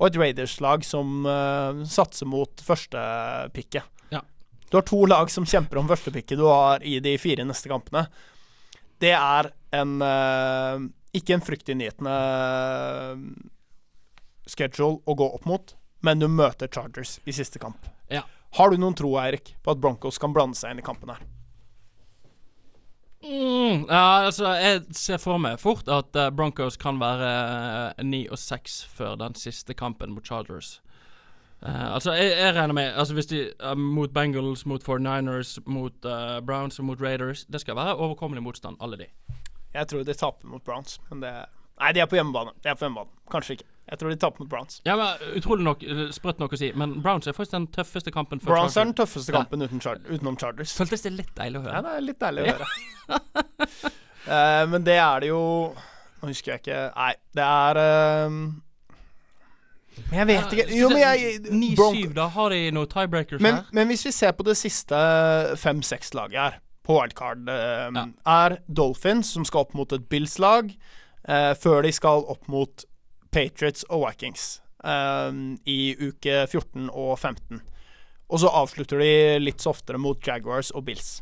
Og 0.00 0.06
et 0.08 0.16
Raiders-lag 0.18 0.86
som 0.88 1.28
uh, 1.28 1.84
satser 1.84 2.26
mot 2.26 2.64
førstepikket. 2.64 3.84
Ja. 4.16 4.24
Du 4.70 4.80
har 4.80 4.88
to 4.88 5.04
lag 5.10 5.28
som 5.30 5.44
kjemper 5.44 5.82
om 5.82 5.92
førstepikket 5.92 6.40
du 6.40 6.48
har 6.48 6.82
i 6.82 6.96
de 7.04 7.14
fire 7.20 7.44
neste 7.44 7.68
kampene. 7.70 8.06
Det 9.04 9.12
er 9.12 9.52
en 9.76 9.98
uh, 10.00 10.88
ikke 11.14 11.36
en 11.36 11.44
fryktinngytende 11.44 12.14
eh, 12.14 13.18
schedule 14.50 15.00
å 15.06 15.16
gå 15.16 15.28
opp 15.36 15.46
mot, 15.48 15.74
men 16.04 16.20
du 16.20 16.26
møter 16.28 16.70
Chargers 16.70 17.18
i 17.24 17.34
siste 17.36 17.62
kamp. 17.62 17.86
Ja. 18.12 18.24
Har 18.54 18.70
du 18.70 18.78
noen 18.78 18.94
tro, 18.94 19.14
Eirik, 19.18 19.56
på 19.62 19.74
at 19.74 19.80
Broncos 19.82 20.20
kan 20.22 20.34
blande 20.34 20.58
seg 20.58 20.74
inn 20.74 20.82
i 20.82 20.86
kampen 20.86 21.10
her? 21.10 21.22
Mm, 23.24 23.86
ja, 23.88 24.26
altså, 24.26 24.50
jeg 24.60 24.82
ser 24.92 25.18
for 25.22 25.40
meg 25.40 25.56
fort 25.62 25.88
at 25.88 26.12
uh, 26.18 26.28
Broncos 26.28 26.76
kan 26.76 26.98
være 27.00 27.30
eh, 27.96 28.02
ni 28.04 28.26
og 28.28 28.36
seks 28.36 28.82
før 28.84 29.16
den 29.16 29.36
siste 29.40 29.72
kampen 29.74 30.12
mot 30.12 30.26
Chargers. 30.26 30.82
Uh, 31.64 31.94
altså, 31.94 32.12
jeg, 32.12 32.34
jeg 32.36 32.52
regner 32.52 32.76
med 32.76 32.92
Altså 32.92 33.14
Hvis 33.16 33.30
de 33.30 33.38
uh, 33.64 33.72
mot 33.78 34.12
Bengals, 34.12 34.66
mot 34.68 34.84
49ers, 34.84 35.56
mot 35.64 36.08
Browns 36.44 36.78
og 36.78 36.84
mot 36.84 37.00
Raiders 37.00 37.46
Det 37.48 37.60
skal 37.62 37.76
være 37.76 37.94
overkommelig 37.96 38.42
motstand, 38.42 38.76
alle 38.80 38.98
de. 39.00 39.06
Jeg 39.74 39.88
tror 39.88 40.02
de 40.04 40.14
taper 40.14 40.48
mot 40.48 40.64
Browns, 40.64 41.00
men 41.08 41.22
det 41.24 41.32
Nei, 41.80 41.92
de 41.92 42.04
er 42.04 42.06
på 42.06 42.14
hjemmebane. 42.14 42.52
De 42.62 42.68
er 42.68 42.76
på 42.78 42.84
hjemmebane. 42.84 43.10
Kanskje 43.32 43.56
ikke. 43.56 43.70
Jeg 43.90 43.98
tror 44.00 44.08
de 44.08 44.16
taper 44.16 44.40
mot 44.40 44.48
Browns. 44.48 44.78
Ja, 44.86 44.94
men 44.96 45.34
Utrolig 45.36 45.64
nok, 45.66 45.82
eh, 45.84 46.06
sprøtt 46.16 46.38
nok 46.40 46.54
å 46.56 46.58
si, 46.58 46.70
men 46.74 47.02
Browns 47.04 47.26
er 47.28 47.36
faktisk 47.36 47.52
den 47.52 47.66
tøffeste 47.68 48.10
kampen 48.14 48.40
for 48.40 48.54
Browns 48.54 48.76
er 48.80 48.84
den 48.88 48.94
tøffeste 48.96 49.32
Ja. 49.32 49.42
kampen 49.42 49.60
uten 49.62 49.80
char 49.80 49.98
utenom 50.08 50.38
Chargers. 50.40 50.72
Føltes 50.72 51.02
det 51.02 51.12
litt 51.12 51.34
deilig 51.36 51.60
å 51.60 51.64
høre? 51.66 51.74
Ja, 51.74 51.82
det 51.82 51.92
er 51.96 52.00
litt 52.00 52.18
deilig 52.18 52.44
å 52.44 52.54
høre. 52.54 52.66
uh, 54.28 54.66
men 54.72 54.84
det 54.86 54.96
er 54.96 55.20
det 55.20 55.28
jo 55.28 55.74
Nå 56.22 56.30
husker 56.30 56.54
jeg 56.54 56.62
ikke 56.62 56.78
Nei, 56.96 57.14
det 57.36 57.44
er 57.44 57.76
eh, 57.82 58.28
Men 60.08 60.18
jeg 60.22 60.26
vet 60.30 60.54
ikke 60.56 60.66
Jo, 60.78 60.88
men 60.88 61.02
jeg 61.02 61.42
9-7, 61.52 62.14
da 62.16 62.28
har 62.32 62.54
de 62.54 62.62
noen 62.72 62.88
tiebreakers 62.88 63.40
men, 63.44 63.60
her. 63.60 63.68
men 63.76 63.92
hvis 63.92 64.06
vi 64.08 64.14
ser 64.16 64.32
på 64.32 64.46
det 64.48 64.56
siste 64.56 64.96
fem-seks 65.60 66.14
laget 66.16 66.40
her, 66.40 66.56
på 66.84 66.96
wildcard, 66.96 67.44
eh, 67.48 67.90
Ja. 67.92 68.06
er 68.46 68.56
Dolphins, 68.68 69.30
som 69.36 69.44
skal 69.44 69.66
opp 69.66 69.74
mot 69.74 69.92
et 69.92 70.08
Bills-lag, 70.08 70.72
uh, 71.28 71.52
før 71.60 71.82
de 71.82 71.92
skal 71.92 72.24
opp 72.28 72.48
mot 72.48 72.84
Patriots 73.34 73.84
og 73.90 74.06
Vikings 74.06 74.62
um, 74.84 75.56
i 75.66 75.94
uke 75.98 76.44
14 76.46 76.88
og 76.88 77.16
15. 77.18 77.60
Og 78.30 78.40
så 78.40 78.50
avslutter 78.62 79.02
de 79.02 79.12
litt 79.42 79.60
så 79.62 79.74
oftere 79.74 80.00
mot 80.00 80.18
Jaguars 80.26 80.70
og 80.74 80.86
Bills. 80.88 81.18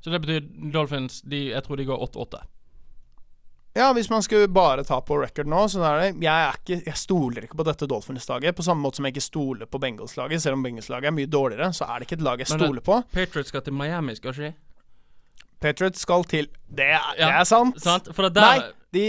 Så 0.00 0.10
det 0.10 0.20
betyr 0.22 0.46
Dolphins 0.72 1.20
de, 1.28 1.50
Jeg 1.50 1.62
tror 1.66 1.76
de 1.76 1.84
går 1.84 2.06
8-8. 2.06 2.38
Ja, 3.76 3.92
hvis 3.94 4.08
man 4.10 4.22
skulle 4.22 4.48
bare 4.50 4.82
ta 4.84 4.98
på 5.00 5.18
record 5.20 5.46
nå, 5.46 5.60
så 5.70 5.82
er 5.86 6.00
det 6.00 6.06
Jeg, 6.24 6.32
er 6.32 6.56
ikke, 6.58 6.78
jeg 6.88 6.98
stoler 6.98 7.46
ikke 7.46 7.58
på 7.60 7.66
dette 7.68 7.86
Dolphins-laget, 7.86 8.56
på 8.56 8.64
samme 8.66 8.82
måte 8.82 8.98
som 8.98 9.06
jeg 9.06 9.14
ikke 9.14 9.26
stoler 9.28 9.68
på 9.70 9.78
Bengals-laget. 9.82 10.42
Selv 10.42 10.58
om 10.58 10.64
Bengals-laget 10.64 11.12
er 11.12 11.14
mye 11.14 11.30
dårligere, 11.30 11.70
så 11.76 11.86
er 11.86 12.00
det 12.00 12.08
ikke 12.08 12.18
et 12.18 12.26
lag 12.26 12.42
jeg 12.42 12.50
stoler 12.50 12.82
på. 12.82 12.98
Patriots 13.14 13.52
skal 13.52 13.62
til 13.66 13.76
Miami, 13.76 14.16
skal 14.18 14.34
ikke 14.34 14.48
de? 14.48 14.52
Patriots 15.60 16.02
skal 16.02 16.24
til 16.24 16.48
Det 16.66 16.88
det 16.88 17.20
Ja, 17.20 17.30
er 17.40 17.44
sant! 17.44 17.78
Sant? 17.84 18.08
Der 18.16 18.40
Nei, 18.40 18.58
de, 18.96 19.06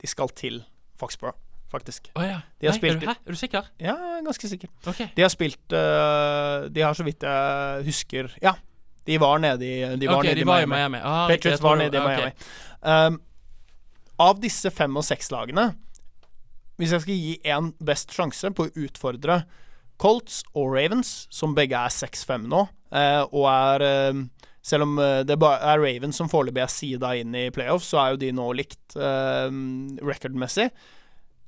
de 0.00 0.06
skal 0.06 0.28
til 0.36 0.60
Foxborough, 1.00 1.34
faktisk. 1.74 2.10
Oh, 2.14 2.22
ja. 2.24 2.38
De 2.60 2.68
har 2.68 2.76
Nei, 2.76 2.80
spilt 2.80 2.96
er 2.96 3.02
du, 3.02 3.08
Hæ? 3.10 3.16
Er 3.18 3.36
du 3.36 3.40
sikker? 3.40 3.66
Ja, 3.82 3.96
ganske 4.24 4.50
sikker. 4.50 4.70
Okay. 4.86 5.10
De 5.16 5.24
har 5.24 5.32
spilt 5.32 5.74
uh, 5.74 6.68
De 6.70 6.84
har 6.84 6.94
så 6.96 7.06
vidt 7.06 7.26
jeg 7.26 7.86
husker 7.88 8.30
Ja, 8.42 8.54
de 9.06 9.20
var 9.20 9.38
nede 9.42 9.66
i 9.66 9.96
De 9.96 10.08
var 10.08 10.20
okay, 10.20 10.32
nede 10.32 10.40
de 10.40 10.46
i 10.46 10.48
Miami. 10.48 10.74
Miami. 10.74 11.00
Ah, 11.02 11.26
Patriots 11.28 11.62
var 11.62 11.76
nede 11.76 11.98
i 11.98 12.00
Miami. 12.00 12.30
Okay. 12.32 13.06
Um, 13.08 13.20
av 14.20 14.38
disse 14.40 14.70
fem 14.70 14.94
og 14.96 15.04
seks 15.04 15.32
lagene 15.34 15.72
Hvis 16.78 16.94
jeg 16.94 17.04
skal 17.04 17.20
gi 17.26 17.34
én 17.44 17.72
best 17.84 18.14
sjanse 18.14 18.50
på 18.54 18.68
å 18.68 18.72
utfordre 18.86 19.42
Colts 20.00 20.42
og 20.58 20.72
Ravens, 20.74 21.28
som 21.30 21.52
begge 21.54 21.78
er 21.78 21.92
6-5 21.94 22.48
nå, 22.50 22.64
uh, 22.66 23.22
og 23.30 23.44
er 23.46 23.84
uh, 23.86 24.48
Selv 24.64 24.88
om 24.88 24.96
det 24.98 25.36
er 25.36 25.78
Ravens 25.78 26.18
som 26.18 26.30
foreløpig 26.30 26.64
er 26.64 26.72
sida 26.72 27.12
inn 27.20 27.34
i 27.36 27.50
playoff, 27.54 27.84
så 27.86 28.00
er 28.00 28.14
jo 28.14 28.20
de 28.22 28.30
nå 28.32 28.46
likt 28.56 28.94
eh, 28.96 29.50
recordmessig. 30.00 30.70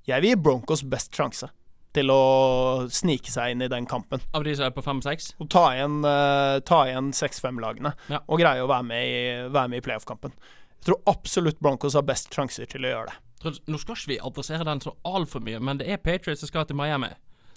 Jeg 0.06 0.22
vil 0.22 0.30
gi 0.34 0.42
Broncos 0.42 0.84
best 0.86 1.14
sjanse 1.16 1.48
til 1.96 2.10
å 2.12 2.86
snike 2.92 3.32
seg 3.32 3.54
inn 3.54 3.64
i 3.64 3.70
den 3.72 3.86
kampen. 3.88 4.20
Av 4.36 4.44
de 4.44 4.52
som 4.54 4.66
er 4.68 4.74
på 4.76 4.84
5-6? 4.84 5.30
Og 5.42 5.48
ta 5.50 5.62
igjen, 5.74 6.02
uh, 6.04 6.60
igjen 6.86 7.08
6-5-lagene 7.16 7.94
Ja. 8.12 8.20
og 8.28 8.38
greie 8.42 8.62
å 8.62 8.68
være 8.68 8.84
med 8.86 9.06
i, 9.08 9.20
være 9.48 9.72
med 9.72 9.80
i 9.80 9.86
playoff-kampen. 9.86 10.34
Jeg 10.76 10.90
tror 10.90 11.00
absolutt 11.10 11.58
Broncos 11.64 11.96
har 11.98 12.04
best 12.06 12.28
sjanser 12.36 12.68
til 12.70 12.84
å 12.84 12.92
gjøre 12.92 13.14
det. 13.14 13.22
Nå 13.70 13.78
skal 13.80 13.96
ikke 13.96 14.12
vi 14.12 14.18
adressere 14.28 14.66
den 14.66 14.80
så 14.84 14.92
altfor 15.08 15.42
mye, 15.44 15.58
men 15.62 15.78
det 15.80 15.88
er 15.90 16.02
Patriots 16.02 16.42
som 16.44 16.50
skal 16.50 16.66
til 16.68 16.76
Miami. 16.78 17.10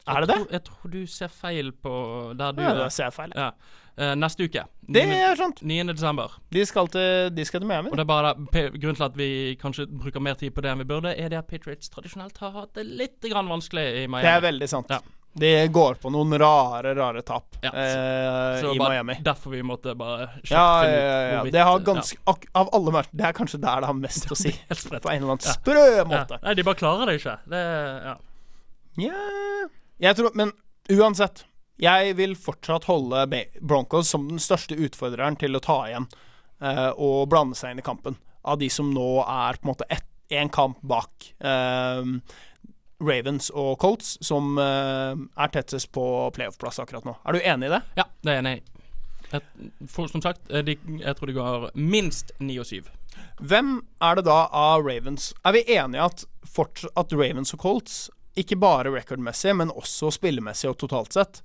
Er 0.10 0.24
det 0.24 0.30
det? 0.32 0.38
Jeg 0.40 0.46
tror, 0.46 0.54
jeg 0.56 0.64
tror 0.70 0.92
du 0.96 1.00
ser 1.12 1.28
feil 1.34 1.72
på 1.84 1.94
der 2.40 2.56
du 2.56 2.64
Ja, 2.64 2.72
er. 2.72 2.84
det 2.86 2.94
ser 2.96 3.10
jeg 3.10 3.14
feil. 3.20 3.34
Ja. 3.36 3.52
Eh, 4.00 4.16
neste 4.16 4.48
uke. 4.48 4.64
Det 4.88 5.02
er 5.04 5.36
sant. 5.36 5.60
9. 5.62 5.84
desember. 5.92 6.32
De 6.56 6.64
skal 6.66 6.88
til, 6.94 7.30
de 7.36 7.46
skal 7.46 7.60
til 7.60 7.68
Miami. 7.68 7.92
Og 7.92 8.00
det 8.00 8.06
er 8.06 8.10
bare 8.10 8.32
da 8.32 8.64
Grunnen 8.72 8.96
til 8.96 9.06
at 9.10 9.18
vi 9.20 9.30
kanskje 9.60 9.90
bruker 9.92 10.24
mer 10.24 10.38
tid 10.40 10.54
på 10.56 10.64
det 10.64 10.72
enn 10.72 10.80
vi 10.80 10.88
burde, 10.88 11.12
er 11.12 11.32
det 11.34 11.40
at 11.42 11.50
Patriots 11.50 11.92
tradisjonelt 11.92 12.40
har 12.40 12.54
hatt 12.56 12.78
det 12.80 12.86
litt 12.88 13.28
grann 13.28 13.52
vanskelig 13.52 13.86
i 14.04 14.06
Miami. 14.08 14.24
Det 14.24 14.36
er 14.38 14.46
veldig 14.46 14.70
sant. 14.72 14.94
Ja. 14.94 15.02
De 15.40 15.50
går 15.70 16.00
på 16.02 16.10
noen 16.10 16.34
rare, 16.42 16.94
rare 16.98 17.22
tap 17.22 17.60
Ja, 17.62 17.70
eh, 17.70 18.64
i 18.66 18.80
Miami. 18.80 19.20
Derfor 19.22 19.54
vi 19.54 19.60
måtte 19.64 19.94
bare 20.00 20.26
kjapt 20.40 20.50
Ja, 20.50 20.64
ja, 20.64 20.88
finne 20.88 21.04
ut 21.04 21.36
ja, 21.36 21.44
Det 21.54 21.66
har 21.68 21.76
ja. 21.76 21.84
ganske 21.86 22.38
Av 22.58 22.72
alle 22.74 22.96
matcher, 22.96 23.14
det 23.20 23.28
er 23.28 23.36
kanskje 23.38 23.60
der 23.62 23.84
det 23.84 23.92
har 23.92 24.00
mest 24.00 24.32
å 24.32 24.40
si. 24.40 24.56
Helt. 24.72 24.88
På 24.90 25.12
en 25.12 25.20
eller 25.20 25.36
annen 25.36 25.46
sprø 25.46 25.86
måte. 26.10 26.40
Nei, 26.48 26.56
de 26.58 26.66
bare 26.66 26.82
klarer 26.82 27.12
det 27.12 27.20
ikke. 27.20 27.38
Det, 27.52 27.62
ja. 28.08 28.16
Ja 29.06 29.22
Jeg 30.08 30.18
tror 30.18 30.34
Men 30.40 30.56
uansett. 30.90 31.46
Jeg 31.80 32.16
vil 32.20 32.36
fortsatt 32.36 32.90
holde 32.90 33.24
Broncos 33.62 34.12
som 34.12 34.28
den 34.28 34.42
største 34.44 34.76
utfordreren 34.76 35.38
til 35.40 35.56
å 35.56 35.64
ta 35.64 35.78
igjen 35.88 36.10
eh, 36.60 36.90
og 36.92 37.30
blande 37.32 37.56
seg 37.56 37.72
inn 37.72 37.80
i 37.80 37.86
kampen. 37.86 38.18
Av 38.44 38.60
de 38.60 38.68
som 38.72 38.90
nå 38.92 39.22
er 39.24 39.60
på 39.60 39.68
en 39.68 39.72
måte 39.72 39.88
én 40.30 40.52
kamp 40.52 40.82
bak 40.86 41.30
eh, 41.40 42.04
Ravens 43.00 43.48
og 43.56 43.78
Colts, 43.80 44.18
som 44.26 44.58
eh, 44.60 45.16
er 45.16 45.54
tettest 45.54 45.92
på 45.96 46.04
playoff-plass 46.36 46.82
akkurat 46.84 47.08
nå. 47.08 47.16
Er 47.24 47.38
du 47.38 47.40
enig 47.40 47.70
i 47.70 47.74
det? 47.78 47.82
ja, 48.02 48.06
det 48.22 48.34
er 48.34 48.40
jeg 48.40 48.46
enig 48.46 48.60
i. 48.60 48.66
Som 49.88 50.24
sagt, 50.24 50.42
eh, 50.52 50.66
de, 50.66 50.76
jeg 51.00 51.16
tror 51.16 51.32
de 51.32 51.38
går 51.38 51.70
minst 51.80 52.34
9 52.44 52.60
og 52.60 52.68
7. 52.68 52.92
Hvem 53.40 53.76
er 54.04 54.20
det 54.20 54.26
da 54.28 54.42
av 54.56 54.84
Ravens 54.86 55.32
Er 55.48 55.56
vi 55.56 55.64
enige 55.76 56.06
at, 56.06 56.24
at 57.00 57.16
Ravens 57.16 57.56
og 57.56 57.64
Colts, 57.64 58.10
ikke 58.40 58.60
bare 58.60 58.92
recordmessig, 58.94 59.56
men 59.56 59.72
også 59.72 60.12
spillemessig 60.16 60.70
og 60.72 60.78
totalt 60.84 61.16
sett, 61.16 61.42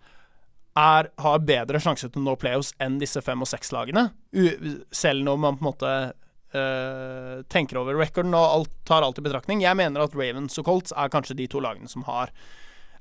er, 0.76 1.08
har 1.22 1.38
bedre 1.46 1.78
sjanse 1.82 2.08
til 2.10 2.20
å 2.22 2.24
nå 2.26 2.34
playoffs 2.40 2.72
enn 2.82 2.98
disse 2.98 3.20
fem- 3.22 3.42
og 3.44 3.50
seks-lagene? 3.50 4.08
U- 4.34 4.84
Selv 4.90 5.22
når 5.26 5.40
man 5.46 5.58
på 5.60 5.64
en 5.66 5.70
måte 5.72 5.94
Uh, 6.54 7.40
tenker 7.50 7.80
over 7.80 7.96
recorden 7.98 8.30
og 8.38 8.44
alt, 8.46 8.68
tar 8.86 9.02
alt 9.02 9.16
i 9.18 9.22
betraktning. 9.26 9.64
Jeg 9.64 9.74
mener 9.74 10.04
at 10.04 10.12
Ravens 10.14 10.54
og 10.60 10.68
Colts 10.68 10.92
er 10.94 11.08
kanskje 11.10 11.34
de 11.34 11.48
to 11.50 11.58
lagene 11.58 11.90
som 11.90 12.04
har 12.06 12.30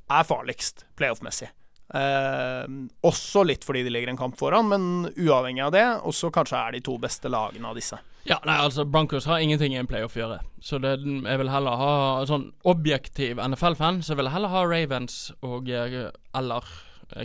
er 0.09 0.23
farligst 0.25 0.87
playoff-messig. 0.97 1.51
Uh, 1.93 2.65
også 3.05 3.43
litt 3.45 3.61
fordi 3.67 3.83
de 3.85 3.91
ligger 3.93 4.09
en 4.09 4.17
kamp 4.17 4.39
foran, 4.41 4.65
men 4.71 4.87
uavhengig 5.13 5.61
av 5.67 5.73
det, 5.75 5.83
også 6.01 6.31
kanskje 6.33 6.63
er 6.63 6.73
de 6.73 6.81
to 6.87 6.97
beste 6.97 7.29
lagene 7.29 7.69
av 7.69 7.77
disse. 7.77 7.99
Ja, 8.25 8.39
nei, 8.41 8.55
altså 8.57 8.87
Broncos 8.89 9.29
har 9.29 9.37
ingenting 9.45 9.75
i 9.75 9.79
en 9.83 9.91
playoff 9.91 10.17
å 10.17 10.23
gjøre. 10.23 10.39
Så 10.63 10.81
det, 10.81 10.95
jeg 11.05 11.41
vil 11.43 11.53
heller 11.53 11.77
ha 11.77 11.93
sånn 12.25 12.49
objektiv 12.73 13.37
NFL-fan, 13.37 14.01
så 14.01 14.15
jeg 14.15 14.23
vil 14.23 14.33
heller 14.33 14.49
ha 14.55 14.65
Ravens 14.65 15.27
og 15.45 15.69
eller 15.69 16.63
eh, 16.65 16.73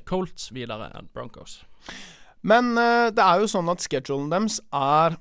Colts 0.08 0.50
videre 0.54 0.90
enn 0.98 1.08
Broncos. 1.14 1.60
Men 2.42 2.76
eh, 2.78 3.08
det 3.14 3.24
er 3.24 3.42
jo 3.42 3.48
sånn 3.50 3.68
at 3.72 3.82
schedulen 3.82 4.30
deres 4.30 4.60
er 4.74 5.16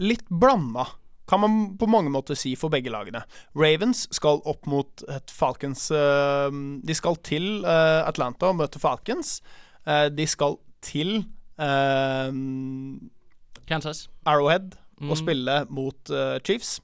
litt 0.00 0.24
blanda, 0.30 0.86
kan 1.30 1.42
man 1.44 1.58
på 1.78 1.86
mange 1.86 2.10
måter 2.10 2.34
si 2.34 2.56
for 2.58 2.72
begge 2.72 2.90
lagene. 2.90 3.20
Ravens 3.54 4.06
skal 4.16 4.40
opp 4.50 4.64
mot 4.66 5.04
et 5.14 5.30
Falcons 5.30 5.84
eh, 5.94 6.48
De 6.82 6.96
skal 6.96 7.20
til 7.22 7.60
eh, 7.62 8.00
Atlanta 8.08 8.48
og 8.50 8.56
møte 8.58 8.80
Falcons. 8.82 9.36
Eh, 9.86 10.08
de 10.10 10.26
skal 10.26 10.56
til 10.82 11.20
eh, 11.60 12.32
Kansas. 13.70 14.08
Arrowhead 14.26 14.76
Mm. 15.00 15.08
og 15.10 15.16
spille 15.16 15.54
mot 15.72 16.10
eh, 16.12 16.34
Chiefs. 16.44 16.74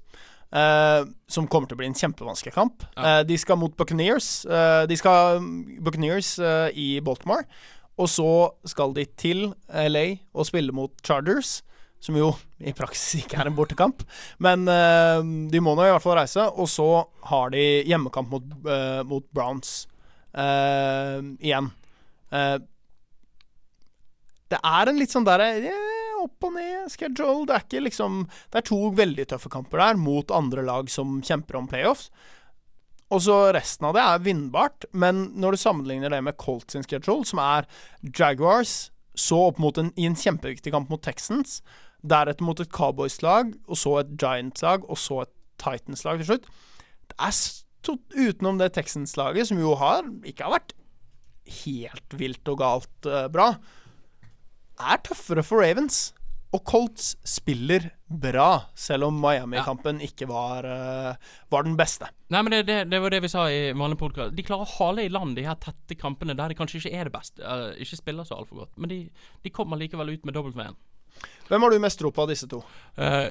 Eh, 0.57 1.05
som 1.29 1.49
kommer 1.51 1.69
til 1.69 1.77
å 1.77 1.81
bli 1.83 1.89
en 1.91 1.97
kjempevanskelig 1.99 2.55
kamp. 2.55 2.85
Ja. 2.97 3.21
Uh, 3.21 3.23
de 3.29 3.37
skal 3.41 3.59
mot 3.61 3.75
Buccaneers. 3.77 4.29
Uh, 4.49 4.85
de 4.89 4.97
skal 4.99 5.41
mm, 5.43 5.79
Buccaneers 5.85 6.37
i 6.75 6.89
Baltimore. 7.05 7.47
Og 7.97 8.11
så 8.13 8.31
skal 8.69 8.93
de 8.97 9.07
til 9.17 9.49
LA 9.73 10.07
og 10.37 10.49
spille 10.49 10.75
mot 10.77 10.93
Chargers, 11.07 11.63
som 12.03 12.19
jo 12.19 12.35
i 12.61 12.75
praksis 12.77 13.17
ikke 13.23 13.41
er 13.41 13.51
en 13.51 13.57
bortekamp. 13.57 14.05
Men 14.43 14.67
de 15.51 15.63
må 15.65 15.73
nå 15.75 15.87
i 15.87 15.93
hvert 15.95 16.05
fall 16.05 16.19
reise. 16.21 16.45
Og 16.61 16.69
så 16.69 16.89
har 17.31 17.55
de 17.57 17.65
hjemmekamp 17.89 18.29
mot, 18.35 18.45
mot 19.09 19.25
Browns 19.33 19.87
igjen. 20.37 21.71
Det 24.47 24.61
er 24.61 24.93
en 24.93 25.01
litt 25.01 25.15
sånn 25.15 25.27
derre 25.27 25.49
yeah, 25.57 26.06
opp 26.27 26.47
og 26.49 26.57
ned 26.59 26.91
schedule. 26.93 27.47
Det 27.49 27.57
er 27.57 27.67
ikke 27.67 27.85
liksom 27.87 28.25
Det 28.53 28.61
er 28.61 28.69
to 28.69 28.81
veldig 28.97 29.29
tøffe 29.33 29.53
kamper 29.53 29.83
der 29.83 30.01
mot 30.01 30.35
andre 30.35 30.65
lag 30.67 30.91
som 30.93 31.21
kjemper 31.25 31.61
om 31.61 31.71
playoffs. 31.71 32.11
Og 33.15 33.23
så 33.23 33.37
resten 33.55 33.87
av 33.87 33.95
det 33.95 34.03
er 34.03 34.23
vinnbart, 34.25 34.89
men 34.91 35.29
når 35.39 35.55
du 35.55 35.63
sammenligner 35.63 36.11
det 36.11 36.25
med 36.27 36.39
Colts 36.43 36.75
sin 36.75 36.83
schedule, 36.83 37.23
som 37.29 37.39
er 37.39 37.69
Jaguars, 38.03 38.91
så 39.17 39.47
opp 39.49 39.61
mot 39.63 39.79
en, 39.79 39.93
i 39.95 40.09
en 40.09 40.19
kjempeviktig 40.19 40.73
kamp 40.75 40.91
mot 40.91 41.03
Texans, 41.03 41.61
deretter 42.03 42.45
mot 42.45 42.59
et 42.61 42.73
Cowboys-lag, 42.75 43.55
og 43.71 43.79
så 43.79 44.01
et 44.01 44.11
Giants-lag, 44.19 44.85
og 44.91 44.99
så 44.99 45.23
et 45.23 45.33
Titans-lag 45.63 46.21
til 46.21 46.29
slutt 46.33 46.51
Det 47.09 47.17
er 47.23 47.39
utenom 48.19 48.59
det 48.59 48.73
Texans-laget, 48.75 49.47
som 49.49 49.61
jo 49.63 49.77
har 49.79 50.03
ikke 50.27 50.45
har 50.45 50.57
vært 50.59 50.75
helt 51.63 52.17
vilt 52.19 52.51
og 52.51 52.59
galt 52.59 53.07
uh, 53.07 53.29
bra, 53.31 53.53
er 54.81 55.03
tøffere 55.07 55.45
for 55.47 55.65
Ravens. 55.65 56.11
Og 56.55 56.63
Colts 56.65 57.17
spiller 57.27 57.91
bra, 58.07 58.71
selv 58.79 59.09
om 59.09 59.17
Miami-kampen 59.21 59.99
ikke 60.05 60.29
var, 60.31 60.65
uh, 60.65 61.33
var 61.53 61.67
den 61.67 61.75
beste. 61.77 62.09
Nei, 62.33 62.41
men 62.47 62.55
det, 62.55 62.63
det, 62.69 62.77
det 62.93 63.01
var 63.03 63.13
det 63.13 63.21
vi 63.25 63.31
sa 63.33 63.49
i 63.51 63.75
vanlig 63.77 63.99
podkast. 64.01 64.37
De 64.37 64.45
klarer 64.47 64.65
å 64.65 64.75
hale 64.79 65.05
i 65.05 65.13
land 65.13 65.35
de 65.37 65.45
her 65.45 65.59
tette 65.61 65.99
kampene 65.99 66.37
der 66.39 66.53
de 66.53 66.59
kanskje 66.59 66.81
ikke 66.81 66.95
er 66.95 67.11
det 67.11 67.17
beste. 67.19 67.43
Uh, 67.43 67.75
ikke 67.83 67.99
spiller 67.99 68.29
så 68.29 68.39
altfor 68.39 68.63
godt. 68.63 68.77
Men 68.79 68.93
de, 68.93 69.01
de 69.43 69.53
kommer 69.53 69.81
likevel 69.81 70.15
ut 70.15 70.29
med 70.29 70.39
W-en. 70.39 70.79
Hvem 71.49 71.63
har 71.63 71.71
du 71.71 71.79
mest 71.79 71.99
tro 72.01 72.11
på 72.11 72.25
av 72.25 72.31
disse 72.31 72.49
to? 72.51 72.63
Uh, 72.99 73.27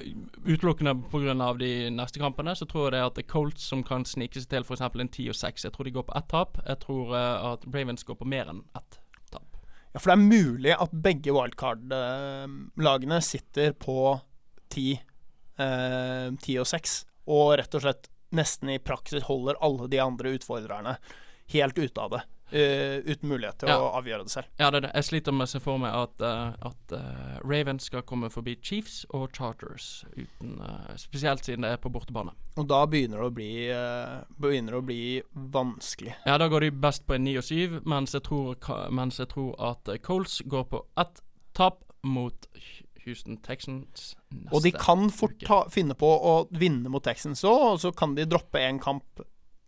utelukkende 0.45 0.93
pga. 1.11 1.53
de 1.59 1.71
neste 1.91 2.19
kampene, 2.19 2.55
så 2.55 2.67
tror 2.67 2.87
jeg 2.87 2.95
det 2.95 2.99
er 2.99 3.07
at 3.07 3.15
det 3.15 3.25
er 3.25 3.31
Colts 3.31 3.65
som 3.71 3.83
kan 3.83 4.05
snike 4.05 4.39
seg 4.39 4.51
til 4.51 4.67
f.eks. 4.67 4.81
en 4.81 5.09
10 5.09 5.31
og 5.31 5.39
6. 5.39 5.65
Jeg 5.65 5.73
tror 5.73 5.87
de 5.87 5.95
går 5.97 6.07
på 6.09 6.17
ett 6.19 6.29
tap. 6.29 6.59
Jeg 6.67 6.79
tror 6.83 7.15
uh, 7.15 7.53
at 7.53 7.65
Ravens 7.73 8.03
går 8.03 8.19
på 8.19 8.27
mer 8.27 8.51
enn 8.51 8.63
ett. 8.75 8.99
Ja, 9.95 10.01
For 10.03 10.11
det 10.11 10.15
er 10.17 10.27
mulig 10.27 10.73
at 10.75 10.95
begge 11.05 11.31
wildcard-lagene 11.31 13.19
sitter 13.23 13.71
på 13.79 14.19
10, 14.75 14.89
eh, 15.55 16.27
10 16.35 16.57
og 16.59 16.67
6, 16.67 16.95
og 17.31 17.53
rett 17.61 17.77
og 17.79 17.85
slett 17.85 18.09
nesten 18.35 18.73
i 18.73 18.81
praksis 18.83 19.23
holder 19.29 19.55
alle 19.63 19.87
de 19.87 20.01
andre 20.03 20.33
utfordrerne 20.35 20.97
helt 21.55 21.79
ute 21.79 22.01
av 22.01 22.11
det. 22.11 22.21
Eh, 22.55 22.97
uten 23.05 23.29
mulighet 23.29 23.59
til 23.59 23.69
Ja. 23.69 23.77
å 23.81 23.91
avgjøre 23.99 24.23
det 24.23 24.31
selv. 24.31 24.47
Ja, 24.59 24.69
det 24.71 24.77
er 24.77 24.85
det. 24.87 24.91
Jeg 24.95 25.07
sliter 25.09 25.35
med 25.35 25.47
å 25.47 25.51
se 25.51 25.59
for 25.59 25.81
meg 25.81 25.93
at, 25.93 26.23
uh, 26.23 26.55
at 26.69 26.95
uh, 26.95 27.39
Ravens 27.43 27.89
skal 27.89 28.05
komme 28.07 28.29
forbi 28.31 28.55
Chiefs 28.61 29.05
og 29.11 29.29
Chargers, 29.35 30.05
uten, 30.15 30.61
spesielt 31.01 31.45
siden 31.45 31.67
det 31.67 31.73
er 31.75 31.81
på 31.83 31.91
bortebane. 31.93 32.31
Og 32.55 32.67
da 32.71 32.85
begynner 32.87 33.19
det 33.19 33.27
å 33.27 33.35
bli, 33.35 33.51
begynner 34.39 34.77
det 34.77 34.79
å 34.79 34.87
bli 34.87 35.03
vanskelig. 35.33 36.15
Ja, 36.25 36.37
da 36.37 36.47
går 36.47 36.67
de 36.67 36.71
best 36.71 37.05
på 37.05 37.17
en 37.17 37.27
9 37.27 37.37
og 37.41 37.43
7, 37.43 37.81
mens 37.85 38.15
jeg 38.15 38.23
tror, 38.23 38.55
mens 38.95 39.19
jeg 39.19 39.29
tror 39.33 39.53
at 39.59 39.91
Coles 40.01 40.41
går 40.47 40.65
på 40.71 40.85
ett 40.97 41.21
tap 41.53 41.83
mot 42.05 42.47
Houston 43.05 43.37
Texans 43.37 44.15
neste 44.33 44.55
Og 44.55 44.63
de 44.65 44.71
kan 44.73 45.09
fort 45.13 45.37
ta, 45.45 45.63
finne 45.73 45.95
på 45.97 46.07
å 46.09 46.35
vinne 46.57 46.91
mot 46.91 47.03
Texans 47.05 47.43
òg, 47.45 47.65
og 47.75 47.79
så 47.83 47.93
kan 47.95 48.15
de 48.17 48.27
droppe 48.29 48.61
en 48.61 48.81
kamp 48.81 49.23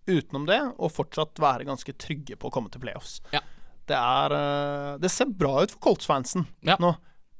utenom 0.07 0.47
det, 0.49 0.59
og 0.77 0.91
fortsatt 0.95 1.39
være 1.41 1.67
ganske 1.67 1.93
trygge 1.99 2.37
på 2.39 2.49
å 2.49 2.53
komme 2.53 2.71
til 2.73 2.83
playoffs. 2.83 3.19
Ja. 3.35 3.41
Det 3.87 3.95
er 3.95 4.33
eh, 4.35 4.97
Det 4.99 5.11
ser 5.13 5.29
bra 5.31 5.61
ut 5.63 5.71
for 5.75 5.79
Colts-fansen 5.89 6.47
Ja. 6.67 6.75
nå. 6.83 6.95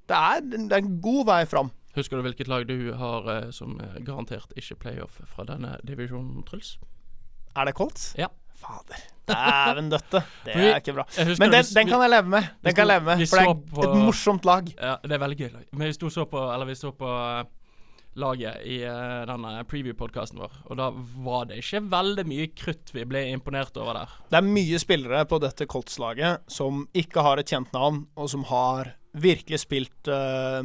Det 0.08 0.16
er, 0.16 0.42
det 0.48 0.72
er 0.72 0.80
en 0.86 1.02
god 1.04 1.26
vei 1.28 1.42
fram. 1.50 1.72
Husker 1.98 2.20
du 2.20 2.24
hvilket 2.28 2.48
lag 2.48 2.64
du 2.70 2.94
har 2.96 3.28
eh, 3.34 3.50
som 3.52 3.76
eh, 3.84 3.98
garantert 4.06 4.54
ikke 4.56 4.78
playoff 4.86 5.18
fra 5.28 5.44
denne 5.50 5.76
divisjonen, 5.84 6.46
Truls? 6.48 6.78
Er 7.58 7.68
det 7.68 7.74
Colts? 7.76 8.14
Ja. 8.20 8.30
Fader. 8.58 9.02
Dæven 9.28 9.90
døtte. 9.92 10.24
Det 10.48 10.56
er 10.56 10.80
ikke 10.80 10.96
bra. 10.98 11.04
Men 11.38 11.52
den, 11.52 11.66
den 11.76 11.90
kan 11.92 12.02
jeg 12.02 12.10
leve 12.16 12.32
med. 12.32 12.48
Den 12.66 12.74
kan 12.78 12.88
jeg 12.88 12.94
leve 12.96 13.06
med 13.18 13.28
For 13.28 13.44
det 13.44 13.84
er 13.84 13.92
et 13.92 14.06
morsomt 14.08 14.48
lag. 14.50 14.72
Ja, 14.78 14.96
det 15.04 15.14
er 15.18 15.22
veldig 15.22 15.38
gøy 15.38 15.50
lag. 15.52 15.66
Men 15.74 15.92
vi 15.92 16.10
så 16.16 16.26
på 16.32 16.42
Eller 16.54 16.70
vi 16.70 16.78
så 16.80 16.94
på 16.96 17.12
laget 18.18 18.66
i 18.66 18.80
uh, 18.86 19.24
denne 19.30 19.54
preview-podkasten 19.70 20.42
vår, 20.42 20.58
og 20.68 20.80
da 20.80 20.90
var 21.26 21.48
det 21.50 21.62
ikke 21.62 21.84
veldig 21.92 22.26
mye 22.30 22.50
krutt 22.58 22.94
vi 22.96 23.06
ble 23.10 23.24
imponert 23.32 23.78
over 23.80 24.02
der. 24.02 24.18
Det 24.32 24.40
er 24.40 24.50
mye 24.50 24.82
spillere 24.82 25.24
på 25.30 25.40
dette 25.44 25.68
Colts-laget 25.70 26.46
som 26.52 26.86
ikke 26.98 27.24
har 27.26 27.42
et 27.42 27.54
kjent 27.54 27.74
navn, 27.76 28.06
og 28.18 28.32
som 28.34 28.46
har 28.50 28.96
virkelig 29.18 29.64
spilt 29.64 30.12
uh, 30.12 30.62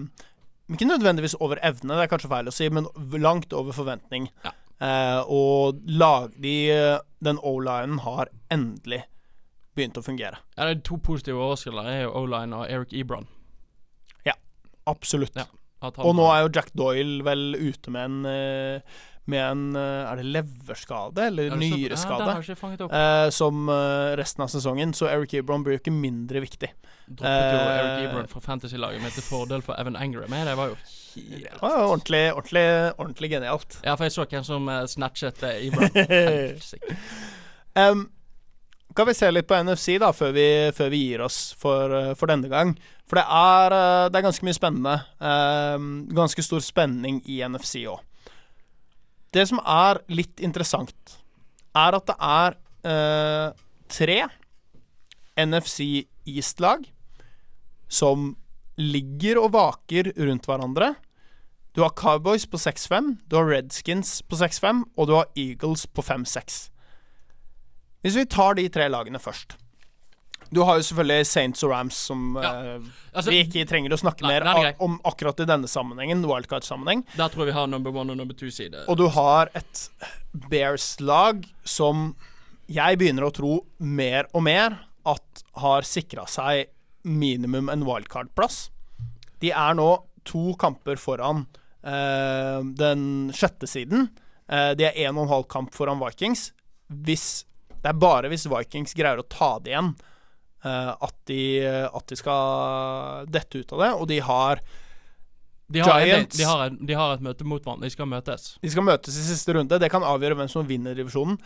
Ikke 0.73 0.89
nødvendigvis 0.89 1.37
over 1.41 1.61
evne, 1.65 1.97
det 1.97 2.07
er 2.07 2.11
kanskje 2.13 2.33
feil 2.33 2.51
å 2.51 2.55
si, 2.55 2.69
men 2.73 2.89
langt 3.21 3.53
over 3.57 3.77
forventning. 3.77 4.29
Ja. 4.45 4.57
Uh, 4.83 5.21
og 5.31 5.83
lag 5.87 6.33
de 6.43 6.57
Den 7.23 7.39
O-linen 7.39 8.01
har 8.03 8.33
endelig 8.51 9.05
begynt 9.77 9.97
å 9.97 10.05
fungere. 10.05 10.41
Ja, 10.57 10.67
det 10.67 10.73
er 10.75 10.85
To 10.89 10.99
positive 11.01 11.39
overraskelser 11.39 11.89
er 11.89 12.01
jo 12.05 12.15
O-line 12.19 12.57
og 12.57 12.67
Eric 12.69 12.93
Ebron. 12.97 13.29
Ja, 14.27 14.35
Absolutt. 14.91 15.37
Ja. 15.39 15.47
Og 15.83 16.15
nå 16.17 16.29
er 16.33 16.45
jo 16.47 16.53
Jack 16.55 16.71
Doyle 16.79 17.23
vel 17.27 17.57
ute 17.59 17.91
med 17.95 18.05
en, 18.05 18.27
eh, 18.27 19.01
med 19.33 19.43
en 19.45 19.77
eh, 19.77 20.11
Er 20.13 20.17
det 20.19 20.25
leverskade 20.35 21.27
eller 21.29 21.51
Er 21.53 21.57
nyreskade? 21.61 22.33
eh, 22.93 23.31
som 23.31 23.69
eh, 23.69 24.17
resten 24.19 24.43
av 24.43 24.49
sesongen, 24.49 24.95
så 24.95 25.09
Eric 25.11 25.35
Ebron 25.35 25.63
blir 25.65 25.77
jo 25.79 25.83
ikke 25.83 25.95
mindre 25.95 26.41
viktig. 26.43 26.71
Droppet 27.13 27.53
jo 27.53 27.59
eh, 27.59 27.77
Eric 27.83 28.09
Ebron 28.09 28.29
fra 28.31 28.41
Fantasy-laget 28.41 29.03
mitt 29.03 29.15
til 29.19 29.23
fordel 29.27 29.63
for 29.63 29.75
Evan 29.79 29.97
Angram. 29.97 30.31
Men 30.31 30.47
det 30.47 30.57
var 30.57 30.73
jo 30.73 30.77
helt 30.79 31.51
Det 31.53 31.61
var 31.63 31.77
jo 31.79 31.87
ordentlig, 31.93 32.25
ordentlig, 32.33 32.67
ordentlig 32.99 33.31
genialt. 33.37 33.79
Ja, 33.85 33.95
for 33.95 34.05
jeg 34.09 34.13
så 34.17 34.25
hvem 34.25 34.45
som 34.47 34.71
snatchet 34.89 35.43
Ebron. 35.43 35.91
Helsike. 36.09 36.97
Um, 37.77 38.11
kan 38.97 39.09
vi 39.09 39.15
se 39.15 39.31
litt 39.31 39.49
på 39.49 39.59
NFC 39.63 39.99
da, 40.03 40.13
før 40.17 40.33
vi, 40.37 40.47
før 40.77 40.91
vi 40.93 41.03
gir 41.09 41.25
oss 41.25 41.53
for, 41.59 41.93
eh, 41.97 42.15
for 42.19 42.31
denne 42.31 42.51
gang? 42.51 42.75
For 43.09 43.21
det 43.21 43.27
er, 43.29 43.75
eh, 43.77 44.09
det 44.09 44.19
er 44.19 44.27
ganske 44.29 44.47
mye 44.47 44.57
spennende. 44.57 44.95
Eh, 45.21 45.79
ganske 46.17 46.43
stor 46.43 46.61
spenning 46.65 47.23
i 47.29 47.43
NFC 47.45 47.85
òg. 47.87 48.01
Det 49.33 49.47
som 49.49 49.61
er 49.65 50.01
litt 50.09 50.41
interessant, 50.45 51.19
er 51.75 51.97
at 51.97 52.07
det 52.07 52.17
er 52.21 52.57
eh, 52.85 53.53
tre 53.89 54.19
NFC 55.37 56.07
East-lag 56.29 56.85
som 57.89 58.35
ligger 58.77 59.41
og 59.43 59.53
vaker 59.53 60.13
rundt 60.17 60.49
hverandre. 60.49 60.95
Du 61.73 61.81
har 61.83 61.95
Cowboys 61.97 62.45
på 62.45 62.61
6-5, 62.61 63.19
du 63.29 63.37
har 63.37 63.49
Redskins 63.49 64.21
på 64.29 64.37
6-5, 64.37 64.85
og 64.97 65.09
du 65.09 65.15
har 65.17 65.31
Eagles 65.37 65.87
på 65.87 66.05
5-6. 66.05 66.69
Hvis 68.03 68.17
vi 68.19 68.25
tar 68.27 68.57
de 68.59 68.65
tre 68.73 68.89
lagene 68.91 69.21
først 69.23 69.57
Du 70.53 70.61
har 70.67 70.77
jo 70.81 70.85
selvfølgelig 70.85 71.27
Saints 71.31 71.63
og 71.65 71.71
Rams, 71.73 71.97
som 72.11 72.37
Ja. 72.37 72.51
eh, 72.75 72.89
Altså, 73.15 73.31
vi 73.31 73.43
ikke 73.45 73.63
trenger 73.69 73.95
å 73.95 74.01
snakke 74.01 74.23
Nei, 74.27 74.33
mer 74.35 74.43
er 74.43 74.75
om 74.85 74.99
akkurat 75.09 75.41
i 75.41 75.47
denne 75.49 75.69
sammenhengen, 75.71 76.25
wildcard-sammenheng. 76.29 77.05
Der 77.17 77.29
tror 77.33 77.47
jeg 77.47 77.53
vi 77.55 77.59
har 77.61 77.67
number 77.73 77.91
one 77.91 78.13
og 78.13 78.19
number 78.19 78.35
two-side. 78.35 78.85
Og 78.89 78.97
du 78.99 79.07
har 79.09 79.49
et 79.55 79.89
Bears-lag 80.51 81.45
som 81.65 82.15
jeg 82.73 82.99
begynner 83.01 83.27
å 83.27 83.33
tro 83.35 83.55
mer 83.79 84.29
og 84.33 84.45
mer 84.47 84.79
at 85.09 85.43
har 85.61 85.83
sikra 85.89 86.27
seg 86.31 86.69
minimum 87.05 87.69
en 87.73 87.85
wildcard-plass. 87.89 88.69
De 89.43 89.51
er 89.51 89.75
nå 89.75 89.89
to 90.29 90.53
kamper 90.61 91.01
foran 91.03 91.47
uh, 91.83 92.61
den 92.79 93.33
sjette 93.35 93.67
siden. 93.67 94.11
Uh, 94.49 94.73
de 94.79 94.87
er 94.89 95.01
en 95.09 95.17
og 95.19 95.27
en 95.27 95.33
halv 95.35 95.49
kamp 95.51 95.73
foran 95.75 96.01
Vikings. 96.03 96.51
Hvis, 96.93 97.45
det 97.83 97.91
er 97.91 97.99
bare 97.99 98.31
hvis 98.33 98.47
Vikings 98.51 98.95
greier 98.99 99.19
å 99.23 99.27
ta 99.29 99.57
det 99.63 99.73
igjen, 99.75 99.93
eh, 100.65 100.93
at, 100.95 101.15
de, 101.27 101.41
at 101.91 102.07
de 102.13 102.19
skal 102.21 103.27
dette 103.33 103.59
ut 103.63 103.75
av 103.77 103.83
det. 103.85 103.91
Og 103.99 104.07
de 104.11 104.21
har 104.23 104.63
De 105.73 105.81
har, 105.83 106.05
Giants. 106.07 106.37
de, 106.37 106.45
har 106.47 106.71
de 106.71 106.95
har 106.99 107.15
et 107.17 107.25
møte 107.25 107.45
mot 107.49 107.63
hverandre. 107.65 107.89
De 107.89 107.95
skal 107.95 108.07
møtes. 108.11 108.53
De 108.63 108.71
skal 108.71 108.85
møtes 108.87 109.17
i 109.19 109.27
siste 109.27 109.55
runde. 109.57 109.79
Det 109.83 109.91
kan 109.91 110.05
avgjøre 110.07 110.37
hvem 110.39 110.51
som 110.53 110.67
vinner 110.69 110.95
divisjonen. 110.99 111.39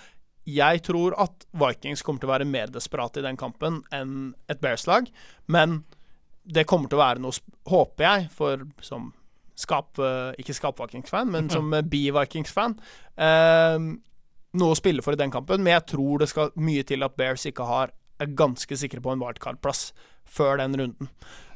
Jeg 0.47 0.83
tror 0.87 1.15
at 1.19 1.47
Vikings 1.59 2.03
kommer 2.07 2.23
til 2.23 2.29
å 2.29 2.35
være 2.37 2.47
mer 2.47 2.71
desperate 2.71 3.19
i 3.19 3.25
den 3.25 3.39
kampen 3.41 3.81
enn 3.95 4.35
et 4.51 4.61
Bears-lag. 4.63 5.09
Men 5.51 5.81
det 6.47 6.67
kommer 6.71 6.87
til 6.91 6.99
å 7.01 7.03
være 7.03 7.23
noe, 7.25 7.35
håper 7.67 8.05
jeg, 8.07 8.29
for 8.35 8.63
som 8.85 9.09
skap... 9.59 9.99
eh, 9.99 10.37
Ikke 10.39 10.55
skap-Vikings-fan, 10.55 11.33
men 11.35 11.49
som 11.55 11.73
eh, 11.75 11.83
be-Vikings-fan. 11.83 12.77
Noe 14.59 14.75
å 14.75 14.79
spille 14.79 15.05
for 15.05 15.17
i 15.17 15.21
den 15.21 15.33
kampen. 15.33 15.63
Men 15.63 15.79
jeg 15.79 15.87
tror 15.95 16.23
det 16.23 16.31
skal 16.33 16.55
mye 16.61 16.85
til 16.87 17.07
at 17.07 17.17
Bears 17.19 17.47
ikke 17.49 17.67
har 17.69 17.95
er 18.23 18.33
ganske 18.33 18.79
sikre 18.81 19.03
på 19.05 19.13
en 19.13 19.21
wildcard-plass 19.21 19.91
før 20.37 20.61
den 20.61 20.77
runden. 20.81 21.11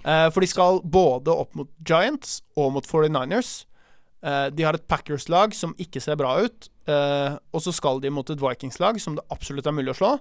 Eh, 0.04 0.28
for 0.32 0.44
de 0.44 0.48
skal 0.50 0.80
både 0.84 1.32
opp 1.32 1.56
mot 1.58 1.70
Giants 1.86 2.40
og 2.58 2.74
mot 2.76 2.86
49ers. 2.86 3.64
Eh, 4.20 4.46
de 4.52 4.66
har 4.66 4.76
et 4.76 4.88
Packers-lag 4.88 5.56
som 5.56 5.74
ikke 5.80 6.02
ser 6.04 6.18
bra 6.20 6.34
ut, 6.44 6.68
eh, 6.86 7.36
og 7.52 7.64
så 7.64 7.72
skal 7.72 8.00
de 8.00 8.12
mot 8.12 8.28
et 8.30 8.40
Vikings-lag 8.40 9.00
som 9.00 9.16
det 9.16 9.26
absolutt 9.32 9.66
er 9.66 9.76
mulig 9.76 9.94
å 9.94 10.00
slå. 10.00 10.12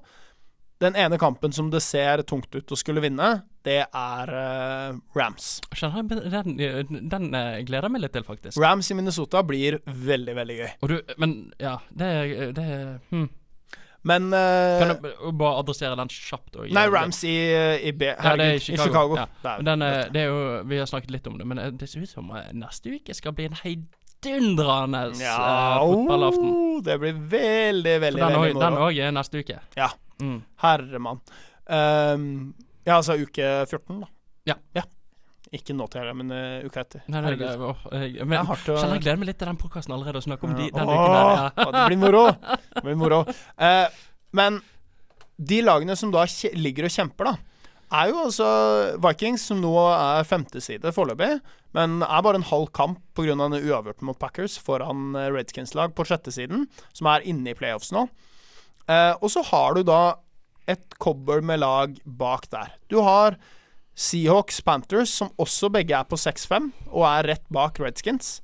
Den 0.79 0.95
ene 0.95 1.17
kampen 1.19 1.51
som 1.51 1.67
det 1.73 1.81
ser 1.83 2.21
tungt 2.23 2.53
ut 2.55 2.71
å 2.71 2.77
skulle 2.79 3.01
vinne, 3.03 3.41
det 3.67 3.81
er 3.83 4.29
uh, 4.31 4.99
Rams. 5.17 5.57
Den, 5.75 6.53
den 7.11 7.25
eh, 7.35 7.57
gleder 7.67 7.89
jeg 7.89 7.91
meg 7.91 8.05
litt 8.05 8.15
til, 8.15 8.23
faktisk. 8.23 8.55
Rams 8.63 8.87
i 8.87 8.95
Minnesota 8.95 9.41
blir 9.43 9.81
veldig, 9.83 10.37
veldig 10.37 10.57
gøy. 10.61 10.71
Du, 10.87 10.95
men 11.19 11.35
ja, 11.59 11.75
det 11.91 12.09
det 12.55 12.69
hm. 13.11 13.27
Men 14.07 14.29
uh, 14.31 14.79
Kan 14.79 14.93
du 14.95 15.31
bare 15.35 15.59
adressere 15.59 15.99
den 15.99 16.07
kjapt? 16.15 16.55
Og 16.55 16.71
Nei. 16.71 16.87
Rams 16.87 17.19
i, 17.27 17.35
i, 17.83 17.91
B, 17.91 18.07
Ja, 18.07 18.15
det 18.15 18.15
er 18.15 18.23
herregud, 18.29 18.55
i 18.55 18.55
i 18.55 18.63
Chicago. 18.79 18.87
Chicago. 18.87 19.19
Ja. 19.19 19.27
Det 19.43 19.51
er- 19.51 19.67
den, 19.67 19.87
det 20.15 20.21
er 20.23 20.29
jo, 20.31 20.41
Vi 20.71 20.79
har 20.79 20.87
snakket 20.87 21.11
litt 21.11 21.27
om 21.27 21.35
det, 21.41 21.47
men 21.51 21.65
det 21.75 21.91
ser 21.91 22.07
ut 22.07 22.15
som 22.15 22.31
neste 22.55 22.95
uke 22.95 23.19
skal 23.19 23.35
bli 23.35 23.51
en 23.51 23.59
heidundrende 23.65 25.09
ja, 25.19 25.39
fotballaften. 25.83 26.53
oh, 26.55 26.83
det 26.87 26.95
blir 27.03 27.19
veldig, 27.19 27.97
veldig, 28.07 28.21
den 28.23 28.39
veldig 28.39 28.53
moro. 28.55 28.63
den 28.63 28.85
òg 28.87 29.07
er 29.09 29.19
neste 29.19 29.43
uke. 29.43 29.59
Ja. 29.75 29.91
Mm. 30.21 30.39
Herremann. 30.63 31.19
Um, 31.69 32.53
ja, 32.85 32.97
altså 32.97 33.17
uke 33.19 33.49
14, 33.65 33.99
da. 34.01 34.09
Ja. 34.49 34.85
Ikke 35.55 35.73
nå 35.73 35.87
til 35.89 36.03
helga, 36.03 36.13
men 36.17 36.33
uh, 36.33 36.65
uka 36.65 36.83
etter. 36.83 37.03
Nei, 37.09 37.23
nei, 37.25 37.35
det, 37.39 37.53
å, 37.57 37.73
jeg, 37.89 38.19
men, 38.21 38.37
jeg, 38.37 38.57
å 38.69 38.77
jeg 38.77 39.01
gleder 39.01 39.21
meg 39.21 39.31
litt 39.31 39.39
til 39.41 39.49
den 39.49 39.57
podkasten 39.61 39.95
allerede, 39.95 40.21
og 40.21 40.27
snakke 40.27 40.45
om 40.45 40.53
de, 40.57 40.67
den 40.75 40.85
Åh, 40.85 40.93
uken 40.93 41.13
der. 41.15 41.29
Ja. 41.29 41.47
ja, 41.57 41.69
det 41.73 41.85
blir 41.89 42.01
moro. 42.03 42.25
Det 42.75 42.83
blir 42.85 42.99
moro. 42.99 43.21
Uh, 43.57 44.01
men 44.39 44.59
de 45.39 45.61
lagene 45.63 45.95
som 45.97 46.11
da 46.13 46.25
ligger 46.53 46.85
og 46.85 46.93
kjemper, 46.93 47.31
da, 47.31 47.49
er 47.89 48.11
jo 48.11 48.19
altså 48.27 48.47
Vikings, 49.01 49.47
som 49.49 49.61
nå 49.63 49.73
er 49.89 50.27
femteside 50.29 50.93
foreløpig, 50.93 51.39
men 51.77 52.03
er 52.05 52.25
bare 52.25 52.37
en 52.37 52.49
halv 52.49 52.69
kamp 52.75 53.01
pga. 53.17 53.33
uavgjorten 53.33 54.05
mot 54.05 54.19
Packers 54.19 54.57
foran 54.61 55.15
eh, 55.15 55.29
Redskins-lag 55.33 55.95
på 55.97 56.05
sjettesiden, 56.05 56.67
som 56.93 57.09
er 57.09 57.25
inne 57.25 57.53
i 57.53 57.57
playoffs 57.57 57.91
nå. 57.95 58.07
Eh, 58.89 59.13
og 59.21 59.29
så 59.31 59.43
har 59.51 59.77
du 59.77 59.83
da 59.85 60.01
et 60.69 60.97
cobber 61.01 61.41
med 61.45 61.61
lag 61.61 61.95
bak 62.05 62.49
der. 62.49 62.75
Du 62.89 62.99
har 63.05 63.37
Seahawks, 63.99 64.61
Panthers, 64.61 65.11
som 65.21 65.33
også 65.41 65.69
begge 65.73 65.97
er 65.97 66.07
på 66.07 66.17
6-5 66.19 66.71
og 66.87 67.03
er 67.09 67.33
rett 67.33 67.45
bak 67.53 67.81
Redskins. 67.81 68.39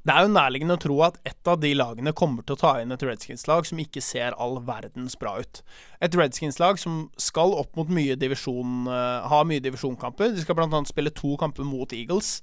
Det 0.00 0.14
er 0.14 0.24
jo 0.24 0.32
nærliggende 0.32 0.78
å 0.78 0.80
tro 0.80 0.94
at 1.04 1.18
et 1.28 1.48
av 1.50 1.58
de 1.60 1.74
lagene 1.76 2.14
kommer 2.16 2.44
til 2.46 2.56
å 2.56 2.60
ta 2.62 2.70
inn 2.80 2.94
et 2.94 3.02
Redskins-lag 3.04 3.66
som 3.68 3.82
ikke 3.82 4.00
ser 4.00 4.32
all 4.40 4.56
verdens 4.64 5.18
bra 5.20 5.34
ut. 5.42 5.60
Et 6.00 6.16
Redskins-lag 6.16 6.80
som 6.80 7.02
skal 7.20 7.52
opp 7.52 7.76
mot 7.76 7.90
mye 7.92 8.16
divisjon 8.16 8.88
eh, 8.88 9.28
ha 9.28 9.42
mye 9.44 9.60
divisjonkamper. 9.60 10.32
De 10.32 10.40
skal 10.40 10.56
bl.a. 10.56 10.80
spille 10.88 11.12
to 11.12 11.34
kamper 11.42 11.68
mot 11.68 11.92
Eagles. 11.92 12.38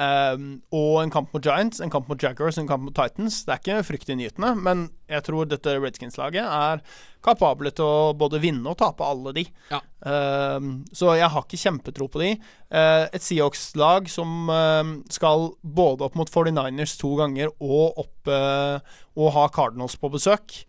Ehm, 0.00 0.46
og 0.74 1.02
en 1.02 1.12
kamp 1.12 1.34
mot 1.34 1.44
Giants, 1.44 1.82
en 1.84 1.92
kamp 1.92 2.08
mot 2.10 2.22
Jaguars, 2.22 2.58
en 2.60 2.68
kamp 2.68 2.86
mot 2.86 2.94
Titans. 2.94 3.40
Det 3.44 3.54
er 3.54 3.60
ikke 3.62 3.86
fryktinngytende, 3.90 4.52
men 4.64 4.86
jeg 5.10 5.26
tror 5.26 5.48
dette 5.50 5.74
Redskins-laget 5.82 6.46
er 6.46 6.82
kapable 7.24 7.72
til 7.74 7.84
å 7.84 8.14
både 8.18 8.40
vinne 8.42 8.70
og 8.70 8.78
tape 8.80 9.04
alle 9.04 9.34
de. 9.36 9.44
Ja. 9.72 9.82
Um, 9.98 10.86
så 10.94 11.16
jeg 11.18 11.30
har 11.34 11.44
ikke 11.44 11.60
kjempetro 11.60 12.08
på 12.12 12.22
de. 12.22 12.32
Uh, 12.70 13.10
et 13.10 13.24
Seahawks-lag 13.24 14.08
som 14.12 14.48
uh, 14.52 14.96
skal 15.12 15.50
både 15.62 16.06
opp 16.06 16.18
mot 16.20 16.30
49ers 16.30 16.96
to 17.00 17.12
ganger 17.18 17.52
og 17.58 18.02
opp 18.04 18.32
uh, 18.32 18.78
og 19.18 19.32
ha 19.34 19.46
Cardinals 19.52 19.98
på 19.98 20.12
besøk, 20.14 20.60